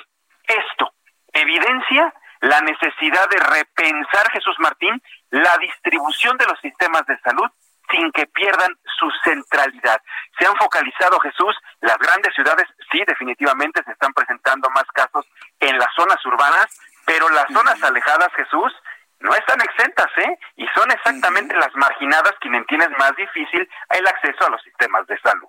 [0.47, 0.93] esto
[1.33, 7.49] evidencia la necesidad de repensar, Jesús Martín, la distribución de los sistemas de salud
[7.91, 10.01] sin que pierdan su centralidad.
[10.39, 15.25] Se han focalizado, Jesús, las grandes ciudades, sí, definitivamente se están presentando más casos
[15.59, 16.67] en las zonas urbanas,
[17.05, 18.73] pero las zonas alejadas, Jesús,
[19.19, 20.39] no están exentas, ¿eh?
[20.57, 25.19] Y son exactamente las marginadas quienes tienen más difícil el acceso a los sistemas de
[25.19, 25.47] salud.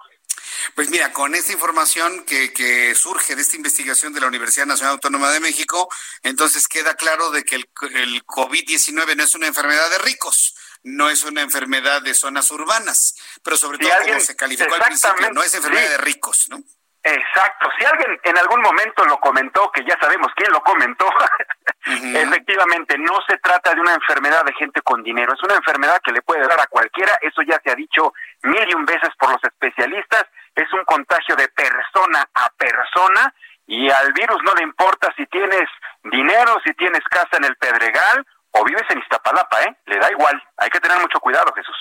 [0.75, 4.95] Pues mira, con esta información que, que, surge de esta investigación de la Universidad Nacional
[4.95, 5.89] Autónoma de México,
[6.23, 11.11] entonces queda claro de que el, el COVID-19 no es una enfermedad de ricos, no
[11.11, 15.43] es una enfermedad de zonas urbanas, pero sobre todo como se calificó al principio, no
[15.43, 16.63] es enfermedad de ricos, ¿no?
[17.05, 17.69] Exacto.
[17.77, 21.07] Si alguien en algún momento lo comentó, que ya sabemos quién lo comentó,
[21.87, 26.13] efectivamente no se trata de una enfermedad de gente con dinero, es una enfermedad que
[26.13, 28.15] le puede dar a cualquiera, eso ya se ha dicho
[28.45, 33.35] mil y un veces por los especialistas, es un contagio de persona a persona
[33.67, 35.69] y al virus no le importa si tienes
[36.05, 39.77] dinero, si tienes casa en el Pedregal o vives en Iztapalapa, ¿eh?
[39.87, 41.77] Le da igual, hay que tener mucho cuidado, Jesús.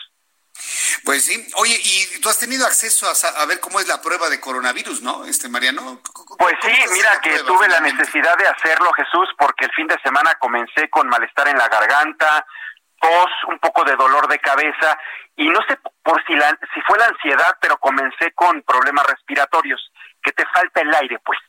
[1.03, 1.47] Pues sí.
[1.55, 5.25] Oye, ¿y tú has tenido acceso a, ver cómo es la prueba de coronavirus, no,
[5.25, 6.01] este Mariano?
[6.37, 10.35] Pues sí, mira que tuve la necesidad de hacerlo, Jesús, porque el fin de semana
[10.35, 12.45] comencé con malestar en la garganta,
[12.99, 14.97] tos, un poco de dolor de cabeza
[15.35, 19.91] y no sé por si la, si fue la ansiedad, pero comencé con problemas respiratorios,
[20.21, 21.39] que te falta el aire, pues.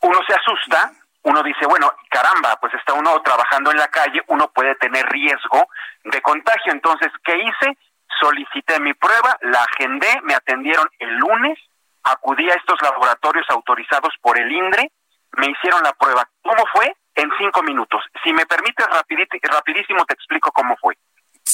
[0.00, 0.92] Uno se asusta,
[1.24, 5.68] uno dice, bueno, caramba, pues está uno trabajando en la calle, uno puede tener riesgo
[6.04, 6.72] de contagio.
[6.72, 7.76] Entonces, ¿qué hice?
[8.20, 11.58] solicité mi prueba, la agendé, me atendieron el lunes,
[12.02, 14.90] acudí a estos laboratorios autorizados por el INDRE,
[15.36, 16.28] me hicieron la prueba.
[16.42, 16.94] ¿Cómo fue?
[17.14, 18.02] En cinco minutos.
[18.22, 20.96] Si me permites rapidísimo te explico cómo fue.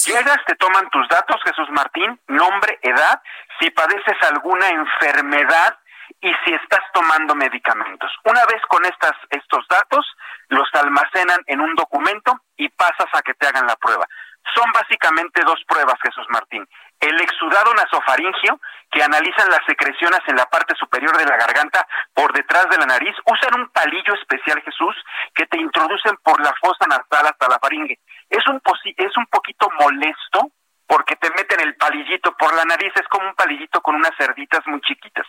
[0.06, 3.20] Llegas, te toman tus datos, Jesús Martín, nombre, edad,
[3.58, 5.78] si padeces alguna enfermedad
[6.20, 8.10] y si estás tomando medicamentos.
[8.24, 10.06] Una vez con estas, estos datos,
[10.48, 14.06] los almacenan en un documento y pasas a que te hagan la prueba.
[14.54, 16.66] Son básicamente dos pruebas, Jesús Martín.
[16.98, 18.60] El exudado nasofaringio,
[18.90, 22.86] que analizan las secreciones en la parte superior de la garganta por detrás de la
[22.86, 24.96] nariz, usan un palillo especial, Jesús,
[25.34, 27.98] que te introducen por la fosa nasal hasta la faringe.
[28.28, 28.60] Es un,
[28.96, 30.50] es un poquito molesto
[30.90, 34.66] porque te meten el palillito por la nariz, es como un palillito con unas cerditas
[34.66, 35.24] muy chiquitas.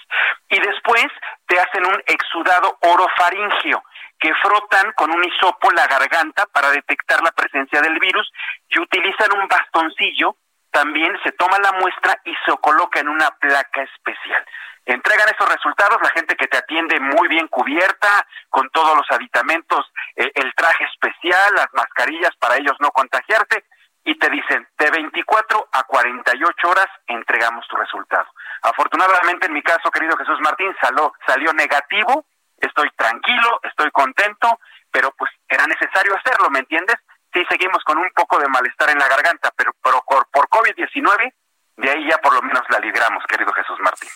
[0.50, 1.06] Y después
[1.46, 3.84] te hacen un exudado orofaringio,
[4.20, 8.28] que frotan con un hisopo la garganta para detectar la presencia del virus
[8.70, 10.36] y utilizan un bastoncillo,
[10.72, 14.44] también se toma la muestra y se coloca en una placa especial.
[14.86, 19.86] Entregan esos resultados la gente que te atiende muy bien cubierta, con todos los aditamentos,
[20.16, 23.64] eh, el traje especial, las mascarillas para ellos no contagiarse,
[24.04, 28.26] y te dicen, de 24 a 48 horas entregamos tu resultado.
[28.64, 32.26] Afortunadamente en mi caso, querido Jesús Martín, salió, salió negativo,
[32.58, 34.60] estoy tranquilo, estoy contento,
[34.92, 36.98] pero pues era necesario hacerlo, ¿me entiendes?
[37.34, 41.34] Sí seguimos con un poco de malestar en la garganta, pero, por, por COVID-19,
[41.78, 44.10] de ahí ya por lo menos la libramos, querido Jesús Martín.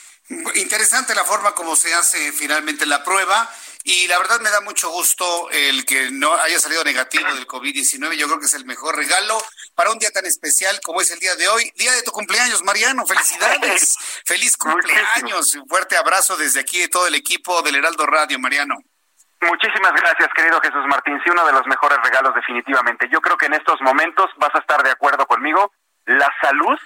[0.55, 3.49] Interesante la forma como se hace finalmente la prueba
[3.87, 8.15] y la verdad me da mucho gusto el que no haya salido negativo del COVID-19.
[8.15, 9.37] Yo creo que es el mejor regalo
[9.75, 11.71] para un día tan especial como es el día de hoy.
[11.75, 13.05] Día de tu cumpleaños, Mariano.
[13.05, 13.95] Felicidades.
[14.25, 15.53] Feliz cumpleaños.
[15.53, 18.75] Un fuerte abrazo desde aquí de todo el equipo del Heraldo Radio, Mariano.
[19.41, 21.21] Muchísimas gracias, querido Jesús Martín.
[21.23, 23.07] Sí, uno de los mejores regalos definitivamente.
[23.11, 25.71] Yo creo que en estos momentos vas a estar de acuerdo conmigo.
[26.05, 26.79] La salud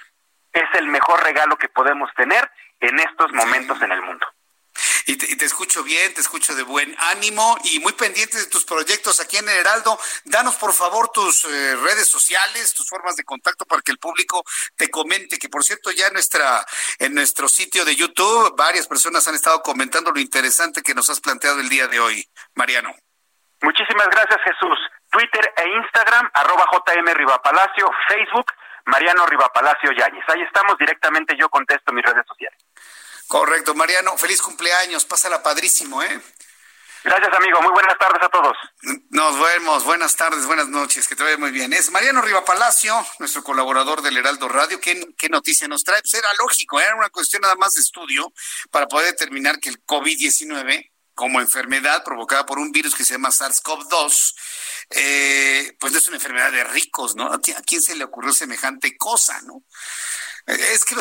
[0.52, 2.50] es el mejor regalo que podemos tener
[2.80, 4.26] en estos momentos en el mundo.
[5.06, 9.20] Y te, escucho bien, te escucho de buen ánimo y muy pendiente de tus proyectos
[9.20, 9.98] aquí en el Heraldo.
[10.24, 14.44] Danos por favor tus eh, redes sociales, tus formas de contacto para que el público
[14.76, 15.38] te comente.
[15.38, 16.64] Que por cierto, ya en, nuestra,
[16.98, 21.20] en nuestro sitio de YouTube varias personas han estado comentando lo interesante que nos has
[21.20, 22.24] planteado el día de hoy,
[22.54, 22.94] Mariano.
[23.62, 24.78] Muchísimas gracias, Jesús.
[25.10, 27.06] Twitter e Instagram, arroba JM
[28.08, 28.46] Facebook,
[28.86, 30.24] Mariano Rivapalacio Yáñez.
[30.28, 32.58] Ahí estamos directamente, yo contesto mis redes sociales.
[33.28, 36.20] Correcto, Mariano, feliz cumpleaños, pásala padrísimo, ¿eh?
[37.02, 37.62] Gracias, amigo.
[37.62, 38.54] Muy buenas tardes a todos.
[39.08, 39.84] Nos vemos.
[39.84, 41.08] Buenas tardes, buenas noches.
[41.08, 41.72] Que te vaya muy bien.
[41.72, 44.80] Es Mariano Riva Palacio, nuestro colaborador del Heraldo Radio.
[44.80, 46.02] ¿Qué, qué noticia nos trae?
[46.02, 48.30] Pues era lógico, era una cuestión nada más de estudio
[48.70, 50.89] para poder determinar que el COVID-19,
[51.20, 54.34] como enfermedad provocada por un virus que se llama SARS-CoV-2,
[54.88, 57.30] eh, pues no es una enfermedad de ricos, ¿no?
[57.30, 59.62] ¿A quién se le ocurrió semejante cosa, no?
[60.46, 60.94] Eh, es que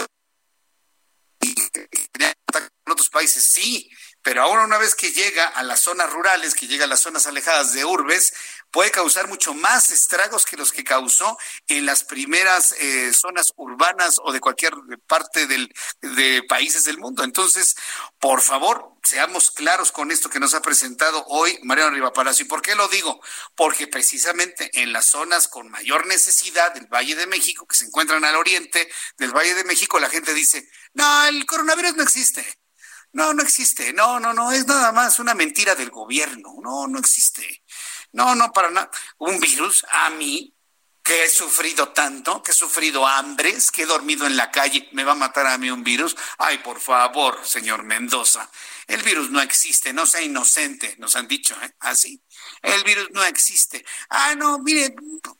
[1.39, 3.89] en otros países sí,
[4.21, 7.25] pero ahora una vez que llega a las zonas rurales, que llega a las zonas
[7.25, 8.33] alejadas de urbes,
[8.71, 11.37] puede causar mucho más estragos que los que causó
[11.67, 14.73] en las primeras eh, zonas urbanas o de cualquier
[15.07, 17.23] parte del, de países del mundo.
[17.23, 17.75] Entonces,
[18.19, 22.11] por favor, seamos claros con esto que nos ha presentado hoy Mariano Riva.
[22.39, 23.21] ¿Y por qué lo digo?
[23.55, 28.23] Porque precisamente en las zonas con mayor necesidad del Valle de México, que se encuentran
[28.25, 32.45] al oriente del Valle de México, la gente dice, no, el coronavirus no existe.
[33.11, 33.91] No, no existe.
[33.93, 36.55] No, no, no, es nada más una mentira del gobierno.
[36.61, 37.63] No, no existe.
[38.11, 38.89] No, no, para nada.
[39.17, 40.53] Un virus, a mí,
[41.09, 45.03] que he sufrido tanto, que he sufrido hambres, que he dormido en la calle, me
[45.03, 46.15] va a matar a mí un virus.
[46.37, 48.47] Ay, por favor, señor Mendoza,
[48.85, 51.73] el virus no existe, no sea inocente, nos han dicho, ¿eh?
[51.79, 52.21] Así.
[52.61, 53.83] El virus no existe.
[54.09, 54.93] Ah, no, mire,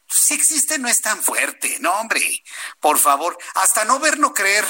[0.08, 2.44] si existe no es tan fuerte, no, hombre,
[2.80, 4.66] por favor, hasta no ver, no creer.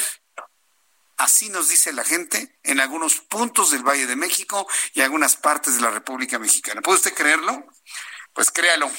[1.15, 5.75] Así nos dice la gente en algunos puntos del Valle de México y algunas partes
[5.75, 6.81] de la República Mexicana.
[6.81, 7.65] ¿Puede usted creerlo?
[8.33, 8.91] Pues créalo,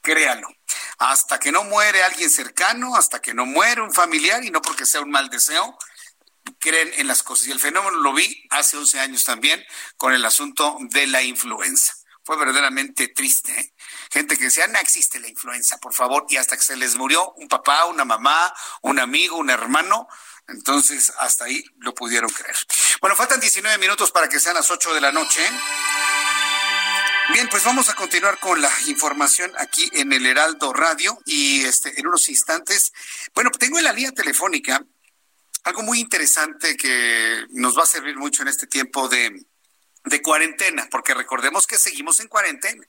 [0.00, 0.48] créalo.
[0.98, 4.86] Hasta que no muere alguien cercano, hasta que no muere un familiar, y no porque
[4.86, 5.76] sea un mal deseo,
[6.58, 7.48] creen en las cosas.
[7.48, 9.64] Y el fenómeno lo vi hace 11 años también
[9.96, 11.94] con el asunto de la influenza.
[12.24, 13.52] Fue verdaderamente triste.
[13.52, 13.74] ¿eh?
[14.10, 17.32] Gente que decía, no existe la influenza, por favor, y hasta que se les murió
[17.32, 20.08] un papá, una mamá, un amigo, un hermano,
[20.48, 22.56] entonces, hasta ahí lo pudieron creer.
[23.00, 25.40] Bueno, faltan 19 minutos para que sean las 8 de la noche.
[27.32, 31.98] Bien, pues vamos a continuar con la información aquí en el Heraldo Radio y este
[31.98, 32.92] en unos instantes.
[33.34, 34.84] Bueno, tengo en la línea telefónica
[35.64, 39.42] algo muy interesante que nos va a servir mucho en este tiempo de,
[40.22, 42.86] cuarentena, porque recordemos que seguimos en cuarentena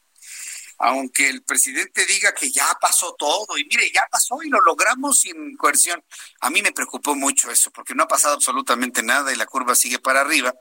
[0.77, 5.21] aunque el presidente diga que ya pasó todo, y mire, ya pasó y lo logramos
[5.21, 6.03] sin coerción.
[6.41, 9.73] A mí me preocupó mucho eso, porque no ha pasado absolutamente nada y la curva
[9.73, 10.53] sigue para arriba.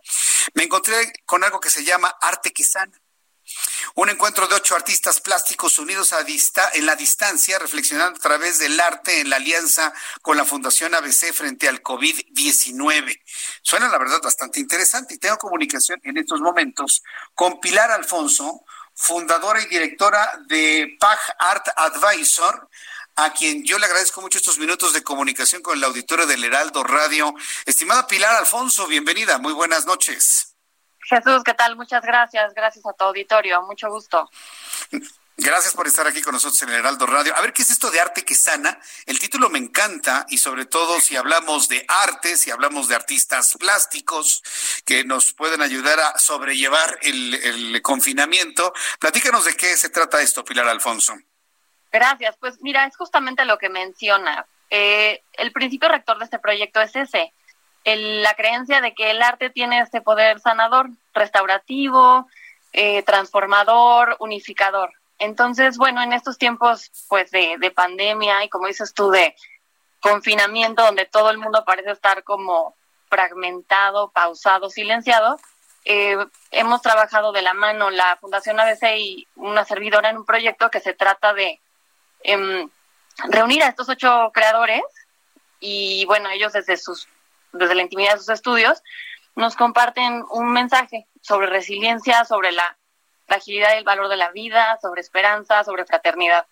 [0.55, 2.97] Me encontré con algo que se llama arte que sana.
[3.95, 6.25] Un encuentro de ocho artistas plásticos unidos a
[6.75, 9.93] en la distancia, reflexionando a través del arte en la alianza
[10.23, 13.21] con la Fundación ABC frente al COVID-19.
[13.63, 17.03] Suena, la verdad, bastante interesante y tengo comunicación en estos momentos
[17.35, 18.65] con Pilar Alfonso,
[18.95, 22.69] fundadora y directora de PAG Art Advisor,
[23.17, 26.83] a quien yo le agradezco mucho estos minutos de comunicación con el auditorio del Heraldo
[26.83, 27.33] Radio.
[27.65, 30.54] Estimada Pilar Alfonso, bienvenida, muy buenas noches.
[31.05, 31.77] Jesús, ¿qué tal?
[31.77, 34.31] Muchas gracias, gracias a tu auditorio, mucho gusto.
[35.37, 37.37] Gracias por estar aquí con nosotros en el Heraldo Radio.
[37.37, 38.79] A ver, ¿qué es esto de arte que sana?
[39.05, 43.57] El título me encanta y sobre todo si hablamos de arte, si hablamos de artistas
[43.59, 44.45] plásticos
[44.85, 48.73] que nos pueden ayudar a sobrellevar el, confinamiento.
[49.01, 51.15] Platícanos de qué se trata esto, Pilar Alfonso.
[51.91, 52.37] Gracias.
[52.39, 54.47] Pues mira, es justamente lo que menciona.
[54.71, 57.33] Eh, el principio rector de este proyecto es ese,
[57.85, 62.27] la creencia de que el arte tiene este poder sanador, restaurativo,
[62.73, 64.91] eh, transformador, unificador.
[65.19, 69.35] Entonces, bueno, en estos tiempos pues de, de pandemia y como dices tú, de
[70.01, 72.75] confinamiento donde todo el mundo parece estar como
[73.09, 75.39] fragmentado, pausado, silenciado,
[75.85, 76.17] eh,
[76.51, 80.81] hemos trabajado de la mano la Fundación ABC y una servidora en un proyecto que
[80.81, 81.61] se trata de
[82.23, 82.69] em,
[83.29, 84.83] reunir a estos ocho creadores
[85.61, 87.07] y bueno, ellos desde sus
[87.55, 88.83] desde la intimidad de sus estudios
[89.37, 92.77] nos comparten un mensaje sobre resiliencia, sobre la
[93.27, 96.47] fragilidad y el valor de la vida, sobre esperanza, sobre fraternidad.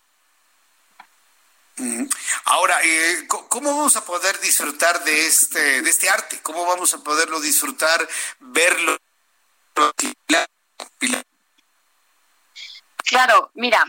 [2.44, 6.40] Ahora, eh, ¿cómo vamos a poder disfrutar de este, de este arte?
[6.42, 8.06] ¿Cómo vamos a poderlo disfrutar,
[8.40, 8.96] verlo?
[13.04, 13.84] Claro, mira,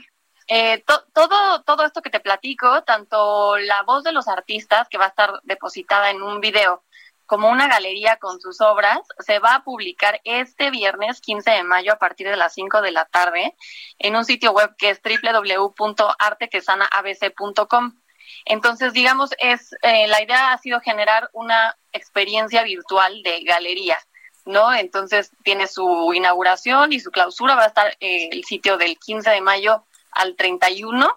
[0.48, 0.84] eh,
[1.14, 5.10] todo, todo esto que te platico, tanto la voz de los artistas, que va a
[5.10, 6.84] estar depositada en un video,
[7.26, 11.94] como una galería con sus obras, se va a publicar este viernes 15 de mayo
[11.94, 13.56] a partir de las 5 de la tarde
[14.00, 17.94] en un sitio web que es www.artequesanaabc.com.
[18.46, 23.98] Entonces, digamos, es eh, la idea ha sido generar una experiencia virtual de galería,
[24.46, 24.74] ¿no?
[24.74, 29.30] Entonces, tiene su inauguración y su clausura, va a estar eh, el sitio del 15
[29.30, 31.16] de mayo al 31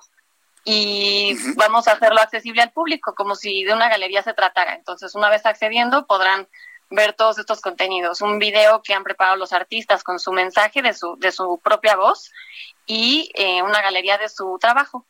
[0.68, 4.74] y vamos a hacerlo accesible al público, como si de una galería se tratara.
[4.74, 6.48] Entonces, una vez accediendo, podrán
[6.90, 8.20] ver todos estos contenidos.
[8.20, 11.94] Un video que han preparado los artistas con su mensaje de su, de su propia
[11.94, 12.32] voz
[12.84, 15.06] y eh, una galería de su trabajo.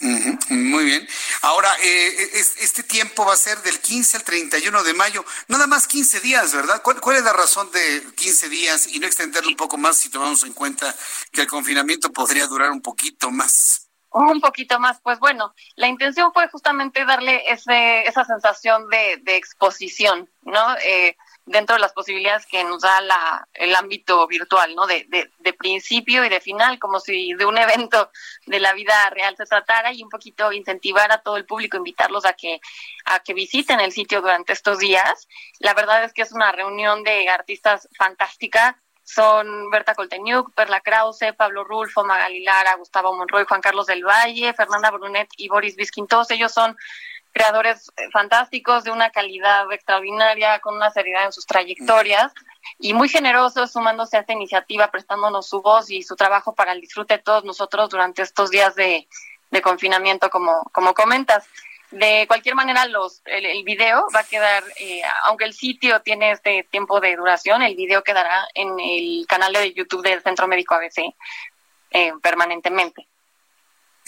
[0.00, 1.08] Muy bien.
[1.42, 5.86] Ahora, eh, este tiempo va a ser del 15 al 31 de mayo, nada más
[5.86, 6.82] 15 días, ¿verdad?
[6.82, 10.10] ¿Cuál, ¿Cuál, es la razón de 15 días y no extenderlo un poco más si
[10.10, 10.94] tomamos en cuenta
[11.30, 13.85] que el confinamiento podría durar un poquito más?
[14.16, 20.30] Un poquito más, pues bueno, la intención fue justamente darle ese, esa sensación de, exposición,
[20.42, 20.76] ¿no?
[20.78, 24.86] Eh, dentro de las posibilidades que nos da la, el ámbito virtual, ¿no?
[24.86, 28.10] De, de, de, principio y de final, como si de un evento
[28.46, 32.24] de la vida real se tratara y un poquito incentivar a todo el público, invitarlos
[32.24, 32.60] a que,
[33.04, 35.28] a que visiten el sitio durante estos días.
[35.58, 41.32] La verdad es que es una reunión de artistas fantástica, son Berta Colteniuk, Perla Krause,
[41.36, 46.08] Pablo Rulfo, Magali Lara, Gustavo Monroy, Juan Carlos del Valle, Fernanda Brunet y Boris Biskin.
[46.08, 46.76] Todos ellos son
[47.30, 52.32] creadores eh, fantásticos de una calidad extraordinaria, con una seriedad en sus trayectorias
[52.80, 56.80] y muy generosos sumándose a esta iniciativa, prestándonos su voz y su trabajo para el
[56.80, 59.06] disfrute de todos nosotros durante estos días de,
[59.52, 61.46] de confinamiento, como, como comentas.
[61.96, 66.68] De cualquier manera, los, el, video va a quedar, eh, aunque el sitio tiene este
[66.70, 71.14] tiempo de duración, el video quedará en el canal de YouTube del Centro Médico ABC
[71.92, 73.08] eh, permanentemente.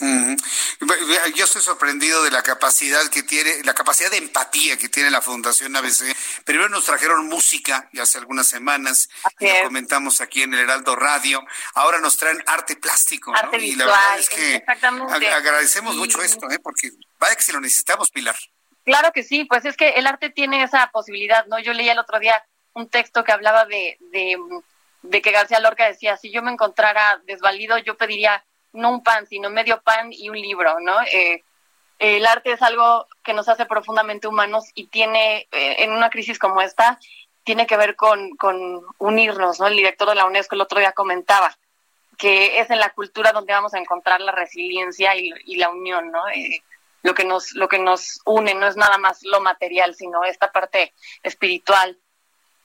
[0.01, 5.21] Yo estoy sorprendido de la capacidad que tiene, la capacidad de empatía que tiene la
[5.21, 6.15] Fundación ABC.
[6.45, 9.09] Primero nos trajeron música ya hace algunas semanas,
[9.41, 11.45] lo comentamos aquí en el Heraldo Radio.
[11.75, 16.59] Ahora nos traen arte plástico, arte Y la verdad es que agradecemos mucho esto, ¿eh?
[16.63, 18.37] porque vaya que si lo necesitamos, Pilar.
[18.85, 21.59] Claro que sí, pues es que el arte tiene esa posibilidad, ¿no?
[21.59, 22.43] Yo leí el otro día
[22.73, 24.39] un texto que hablaba de, de,
[25.03, 29.27] de que García Lorca decía, si yo me encontrara desvalido, yo pediría no un pan,
[29.27, 31.01] sino medio pan y un libro, ¿no?
[31.13, 31.43] Eh,
[31.99, 36.39] el arte es algo que nos hace profundamente humanos y tiene, eh, en una crisis
[36.39, 36.99] como esta,
[37.45, 39.67] tiene que ver con, con unirnos, ¿no?
[39.67, 41.57] El director de la UNESCO el otro día comentaba
[42.17, 46.29] que es en la cultura donde vamos a encontrar la resiliencia y, la unión, ¿no?
[46.29, 46.63] Eh,
[47.03, 50.51] lo que nos lo que nos une no es nada más lo material, sino esta
[50.51, 50.93] parte
[51.23, 51.97] espiritual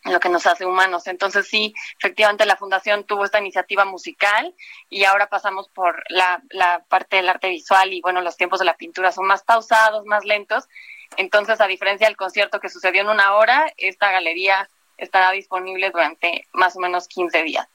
[0.05, 1.07] lo que nos hace humanos.
[1.07, 4.53] Entonces sí, efectivamente la fundación tuvo esta iniciativa musical
[4.89, 8.65] y ahora pasamos por la, la parte del arte visual y bueno, los tiempos de
[8.65, 10.67] la pintura son más pausados, más lentos.
[11.17, 14.67] Entonces, a diferencia del concierto que sucedió en una hora, esta galería
[14.97, 17.67] estará disponible durante más o menos 15 días.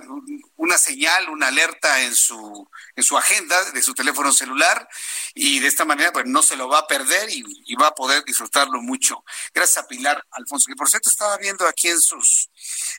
[0.57, 4.89] una señal, una alerta en su, en su agenda de su teléfono celular
[5.35, 7.95] y de esta manera pues no se lo va a perder y, y va a
[7.95, 9.25] poder disfrutarlo mucho.
[9.53, 12.51] Gracias a Pilar Alfonso, que por cierto estaba viendo aquí en sus,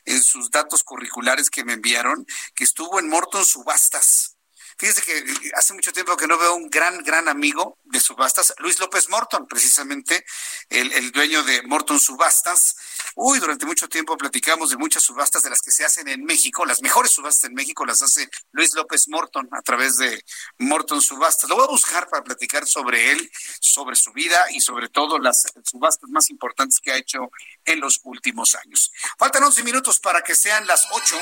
[0.04, 4.33] en sus datos curriculares que me enviaron que estuvo en Morton Subastas
[4.78, 8.54] Fíjese que eh, hace mucho tiempo que no veo un gran, gran amigo de subastas,
[8.58, 10.24] Luis López Morton, precisamente,
[10.68, 12.76] el, dueño de Morton Subastas.
[13.14, 16.64] Uy, durante mucho tiempo platicamos de muchas subastas de las que se hacen en México.
[16.64, 20.24] Las mejores subastas en México las hace Luis López Morton a través de
[20.58, 21.48] Morton Subastas.
[21.48, 23.30] Lo voy a buscar para platicar sobre él,
[23.60, 27.30] sobre su vida y sobre todo las subastas más importantes que ha hecho
[27.64, 28.90] en los últimos años.
[29.18, 31.16] Faltan 11 minutos para que sean las 8.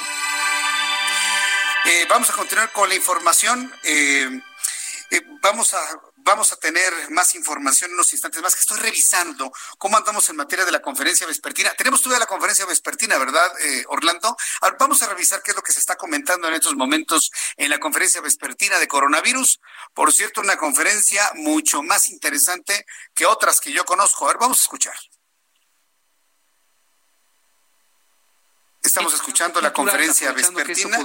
[1.84, 3.72] Eh, vamos a continuar con la información.
[3.82, 4.40] Eh,
[5.10, 5.80] eh, vamos a
[6.24, 10.36] vamos a tener más información en unos instantes más que estoy revisando cómo andamos en
[10.36, 11.72] materia de la conferencia vespertina.
[11.76, 13.50] Tenemos toda la conferencia vespertina, ¿verdad,
[13.88, 14.36] Orlando?
[14.78, 17.80] vamos a revisar qué es lo que se está comentando en estos momentos en la
[17.80, 19.60] conferencia vespertina de coronavirus.
[19.94, 24.26] Por cierto, una conferencia mucho más interesante que otras que yo conozco.
[24.26, 24.94] A ver, vamos a escuchar.
[28.82, 30.98] Estamos escuchando la conferencia vespertina.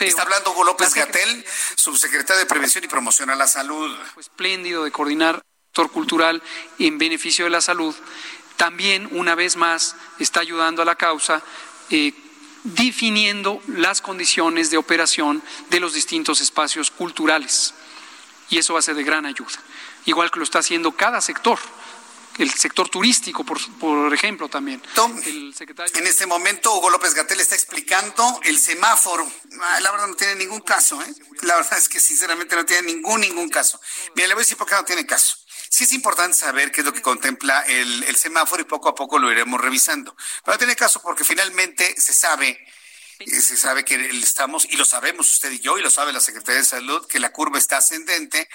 [0.00, 1.44] está hablando Hugo López Gatel,
[1.74, 3.94] subsecretario de Prevención y Promoción a la Salud.
[4.18, 6.42] Espléndido de coordinar sector cultural
[6.78, 7.94] en beneficio de la salud.
[8.56, 11.42] También, una vez más, está ayudando a la causa.
[11.90, 12.14] Eh,
[12.64, 17.74] definiendo las condiciones de operación de los distintos espacios culturales.
[18.48, 19.58] Y eso va a ser de gran ayuda,
[20.04, 21.58] igual que lo está haciendo cada sector
[22.38, 24.82] el sector turístico, por, por ejemplo, también.
[25.94, 29.30] En este momento, Hugo López Gatel está explicando el semáforo.
[29.60, 31.14] Ah, la verdad no tiene ningún caso, ¿eh?
[31.42, 33.80] La verdad es que sinceramente no tiene ningún, ningún caso.
[34.14, 35.36] Bien, le voy a decir por qué no tiene caso.
[35.68, 39.18] Sí es importante saber qué es lo que contempla el, semáforo y poco a poco
[39.18, 40.14] lo iremos revisando.
[40.44, 42.58] Pero no tiene caso porque finalmente se sabe
[43.26, 46.60] se sabe que estamos, y lo sabemos usted y yo, y lo sabe la Secretaría
[46.60, 48.48] de Salud, que la curva está ascendente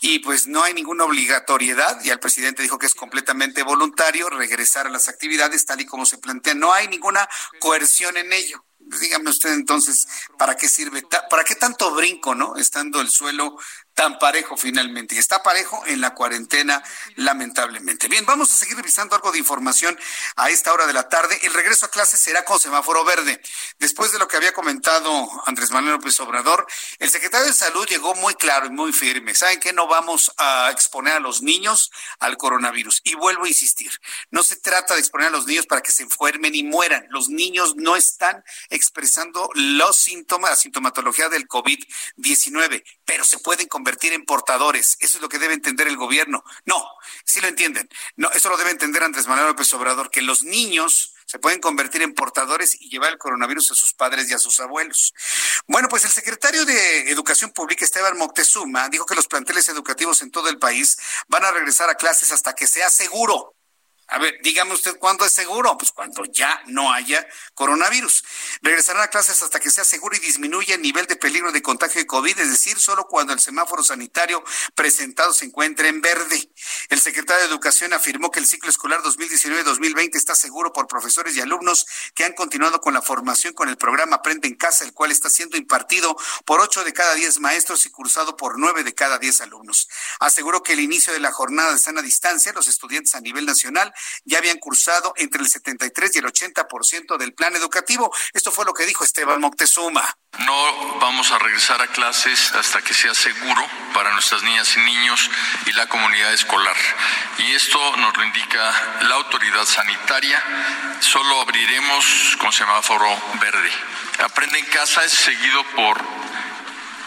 [0.00, 2.00] y pues no hay ninguna obligatoriedad.
[2.02, 6.06] Ya el presidente dijo que es completamente voluntario regresar a las actividades tal y como
[6.06, 6.54] se plantea.
[6.54, 7.28] No hay ninguna
[7.60, 8.64] coerción en ello.
[8.78, 10.06] Dígame usted entonces,
[10.38, 11.02] ¿para qué sirve?
[11.28, 12.56] ¿Para qué tanto brinco, no?
[12.56, 13.58] Estando el suelo
[13.98, 15.16] tan parejo finalmente.
[15.16, 16.80] Y está parejo en la cuarentena,
[17.16, 18.06] lamentablemente.
[18.06, 19.98] Bien, vamos a seguir revisando algo de información
[20.36, 21.36] a esta hora de la tarde.
[21.42, 23.42] El regreso a clases será con semáforo verde.
[23.80, 26.64] Después de lo que había comentado Andrés Manuel López Obrador,
[27.00, 29.34] el secretario de Salud llegó muy claro y muy firme.
[29.34, 33.00] ¿Saben que No vamos a exponer a los niños al coronavirus.
[33.02, 33.90] Y vuelvo a insistir,
[34.30, 37.04] no se trata de exponer a los niños para que se enfermen y mueran.
[37.10, 44.12] Los niños no están expresando los síntomas, la sintomatología del COVID-19, pero se pueden convertir
[44.12, 44.98] en portadores.
[45.00, 46.44] Eso es lo que debe entender el gobierno.
[46.66, 46.86] No,
[47.24, 47.88] sí lo entienden.
[48.16, 52.02] No, eso lo debe entender Andrés Manuel López Obrador, que los niños se pueden convertir
[52.02, 55.14] en portadores y llevar el coronavirus a sus padres y a sus abuelos.
[55.66, 60.30] Bueno, pues el secretario de Educación Pública, Esteban Moctezuma, dijo que los planteles educativos en
[60.30, 60.98] todo el país
[61.28, 63.54] van a regresar a clases hasta que sea seguro.
[64.08, 65.76] A ver, dígame usted cuándo es seguro.
[65.76, 68.24] Pues cuando ya no haya coronavirus.
[68.62, 72.00] Regresarán a clases hasta que sea seguro y disminuya el nivel de peligro de contagio
[72.00, 74.42] de COVID, es decir, solo cuando el semáforo sanitario
[74.74, 76.50] presentado se encuentre en verde.
[76.88, 81.40] El secretario de Educación afirmó que el ciclo escolar 2019-2020 está seguro por profesores y
[81.40, 85.10] alumnos que han continuado con la formación con el programa Aprende en Casa, el cual
[85.10, 89.18] está siendo impartido por ocho de cada diez maestros y cursado por nueve de cada
[89.18, 89.88] diez alumnos.
[90.20, 93.92] Aseguró que el inicio de la jornada de sana distancia, los estudiantes a nivel nacional
[94.24, 98.12] ya habían cursado entre el 73 y el 80% del plan educativo.
[98.32, 100.18] Esto fue lo que dijo Esteban Moctezuma.
[100.36, 105.30] No vamos a regresar a clases hasta que sea seguro para nuestras niñas y niños
[105.66, 106.76] y la comunidad escolar.
[107.38, 108.72] Y esto nos lo indica
[109.02, 110.42] la autoridad sanitaria.
[111.00, 113.08] Solo abriremos con semáforo
[113.40, 113.70] verde.
[114.22, 116.04] Aprende en casa es seguido por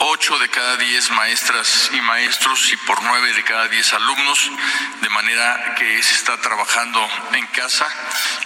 [0.04, 4.52] ocho de cada diez maestras y maestros y por nueve de cada diez alumnos,
[5.00, 7.88] de manera que se está trabajando en casa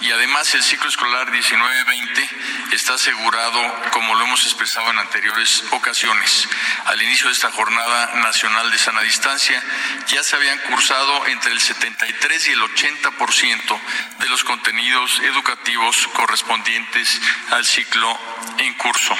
[0.01, 2.29] y además el ciclo escolar 19-20
[2.73, 6.49] está asegurado, como lo hemos expresado en anteriores ocasiones.
[6.85, 9.63] Al inicio de esta jornada nacional de sana distancia
[10.07, 13.79] ya se habían cursado entre el 73 y el 80%
[14.19, 17.21] de los contenidos educativos correspondientes
[17.51, 18.19] al ciclo
[18.57, 19.15] en curso.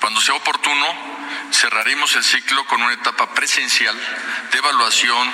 [0.00, 0.86] Cuando sea oportuno,
[1.52, 3.96] cerraremos el ciclo con una etapa presencial
[4.50, 5.32] de evaluación,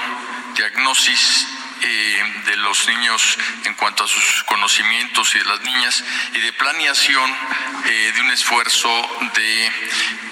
[0.54, 1.46] diagnosis
[1.82, 6.52] eh, de los niños en cuanto a sus conocimientos y de las niñas y de
[6.54, 7.30] planeación
[7.84, 8.88] eh, de un esfuerzo
[9.34, 9.66] de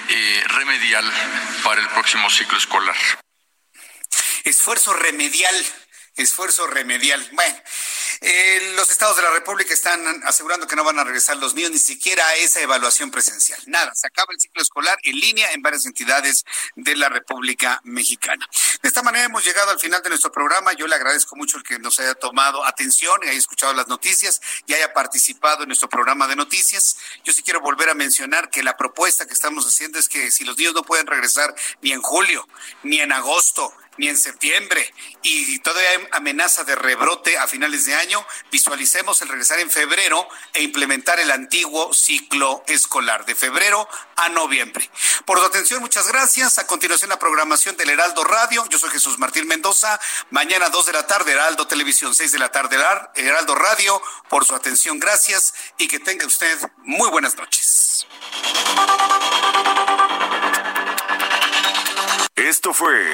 [0.09, 1.05] eh, remedial
[1.63, 2.95] para el próximo ciclo escolar.
[4.45, 5.55] Esfuerzo remedial,
[6.15, 7.27] esfuerzo remedial.
[7.31, 7.55] Bueno,
[8.21, 11.71] eh, los estados de la República están asegurando que no van a regresar los niños
[11.71, 13.59] ni siquiera a esa evaluación presencial.
[13.67, 16.45] Nada, se acaba el ciclo escolar en línea en varias entidades
[16.75, 18.47] de la República Mexicana.
[18.81, 20.73] De esta manera hemos llegado al final de nuestro programa.
[20.73, 24.41] Yo le agradezco mucho el que nos haya tomado atención y haya escuchado las noticias
[24.67, 26.97] y haya participado en nuestro programa de noticias.
[27.23, 30.43] Yo sí quiero volver a mencionar que la propuesta que estamos haciendo es que si
[30.43, 32.47] los niños no pueden regresar ni en julio,
[32.83, 37.95] ni en agosto, ni en septiembre y todavía hay amenaza de rebrote a finales de
[37.95, 44.29] año, visualicemos el regresar en febrero e implementar el antiguo ciclo escolar de febrero a
[44.29, 44.89] noviembre.
[45.25, 46.59] Por su atención, muchas gracias.
[46.59, 48.65] A continuación, la programación del Heraldo Radio.
[48.69, 49.99] Yo soy Jesús Martín Mendoza.
[50.29, 52.77] Mañana 2 de la tarde, Heraldo Televisión, 6 de la tarde,
[53.15, 54.01] Heraldo Radio.
[54.29, 58.05] Por su atención, gracias y que tenga usted muy buenas noches.
[62.35, 63.13] Esto fue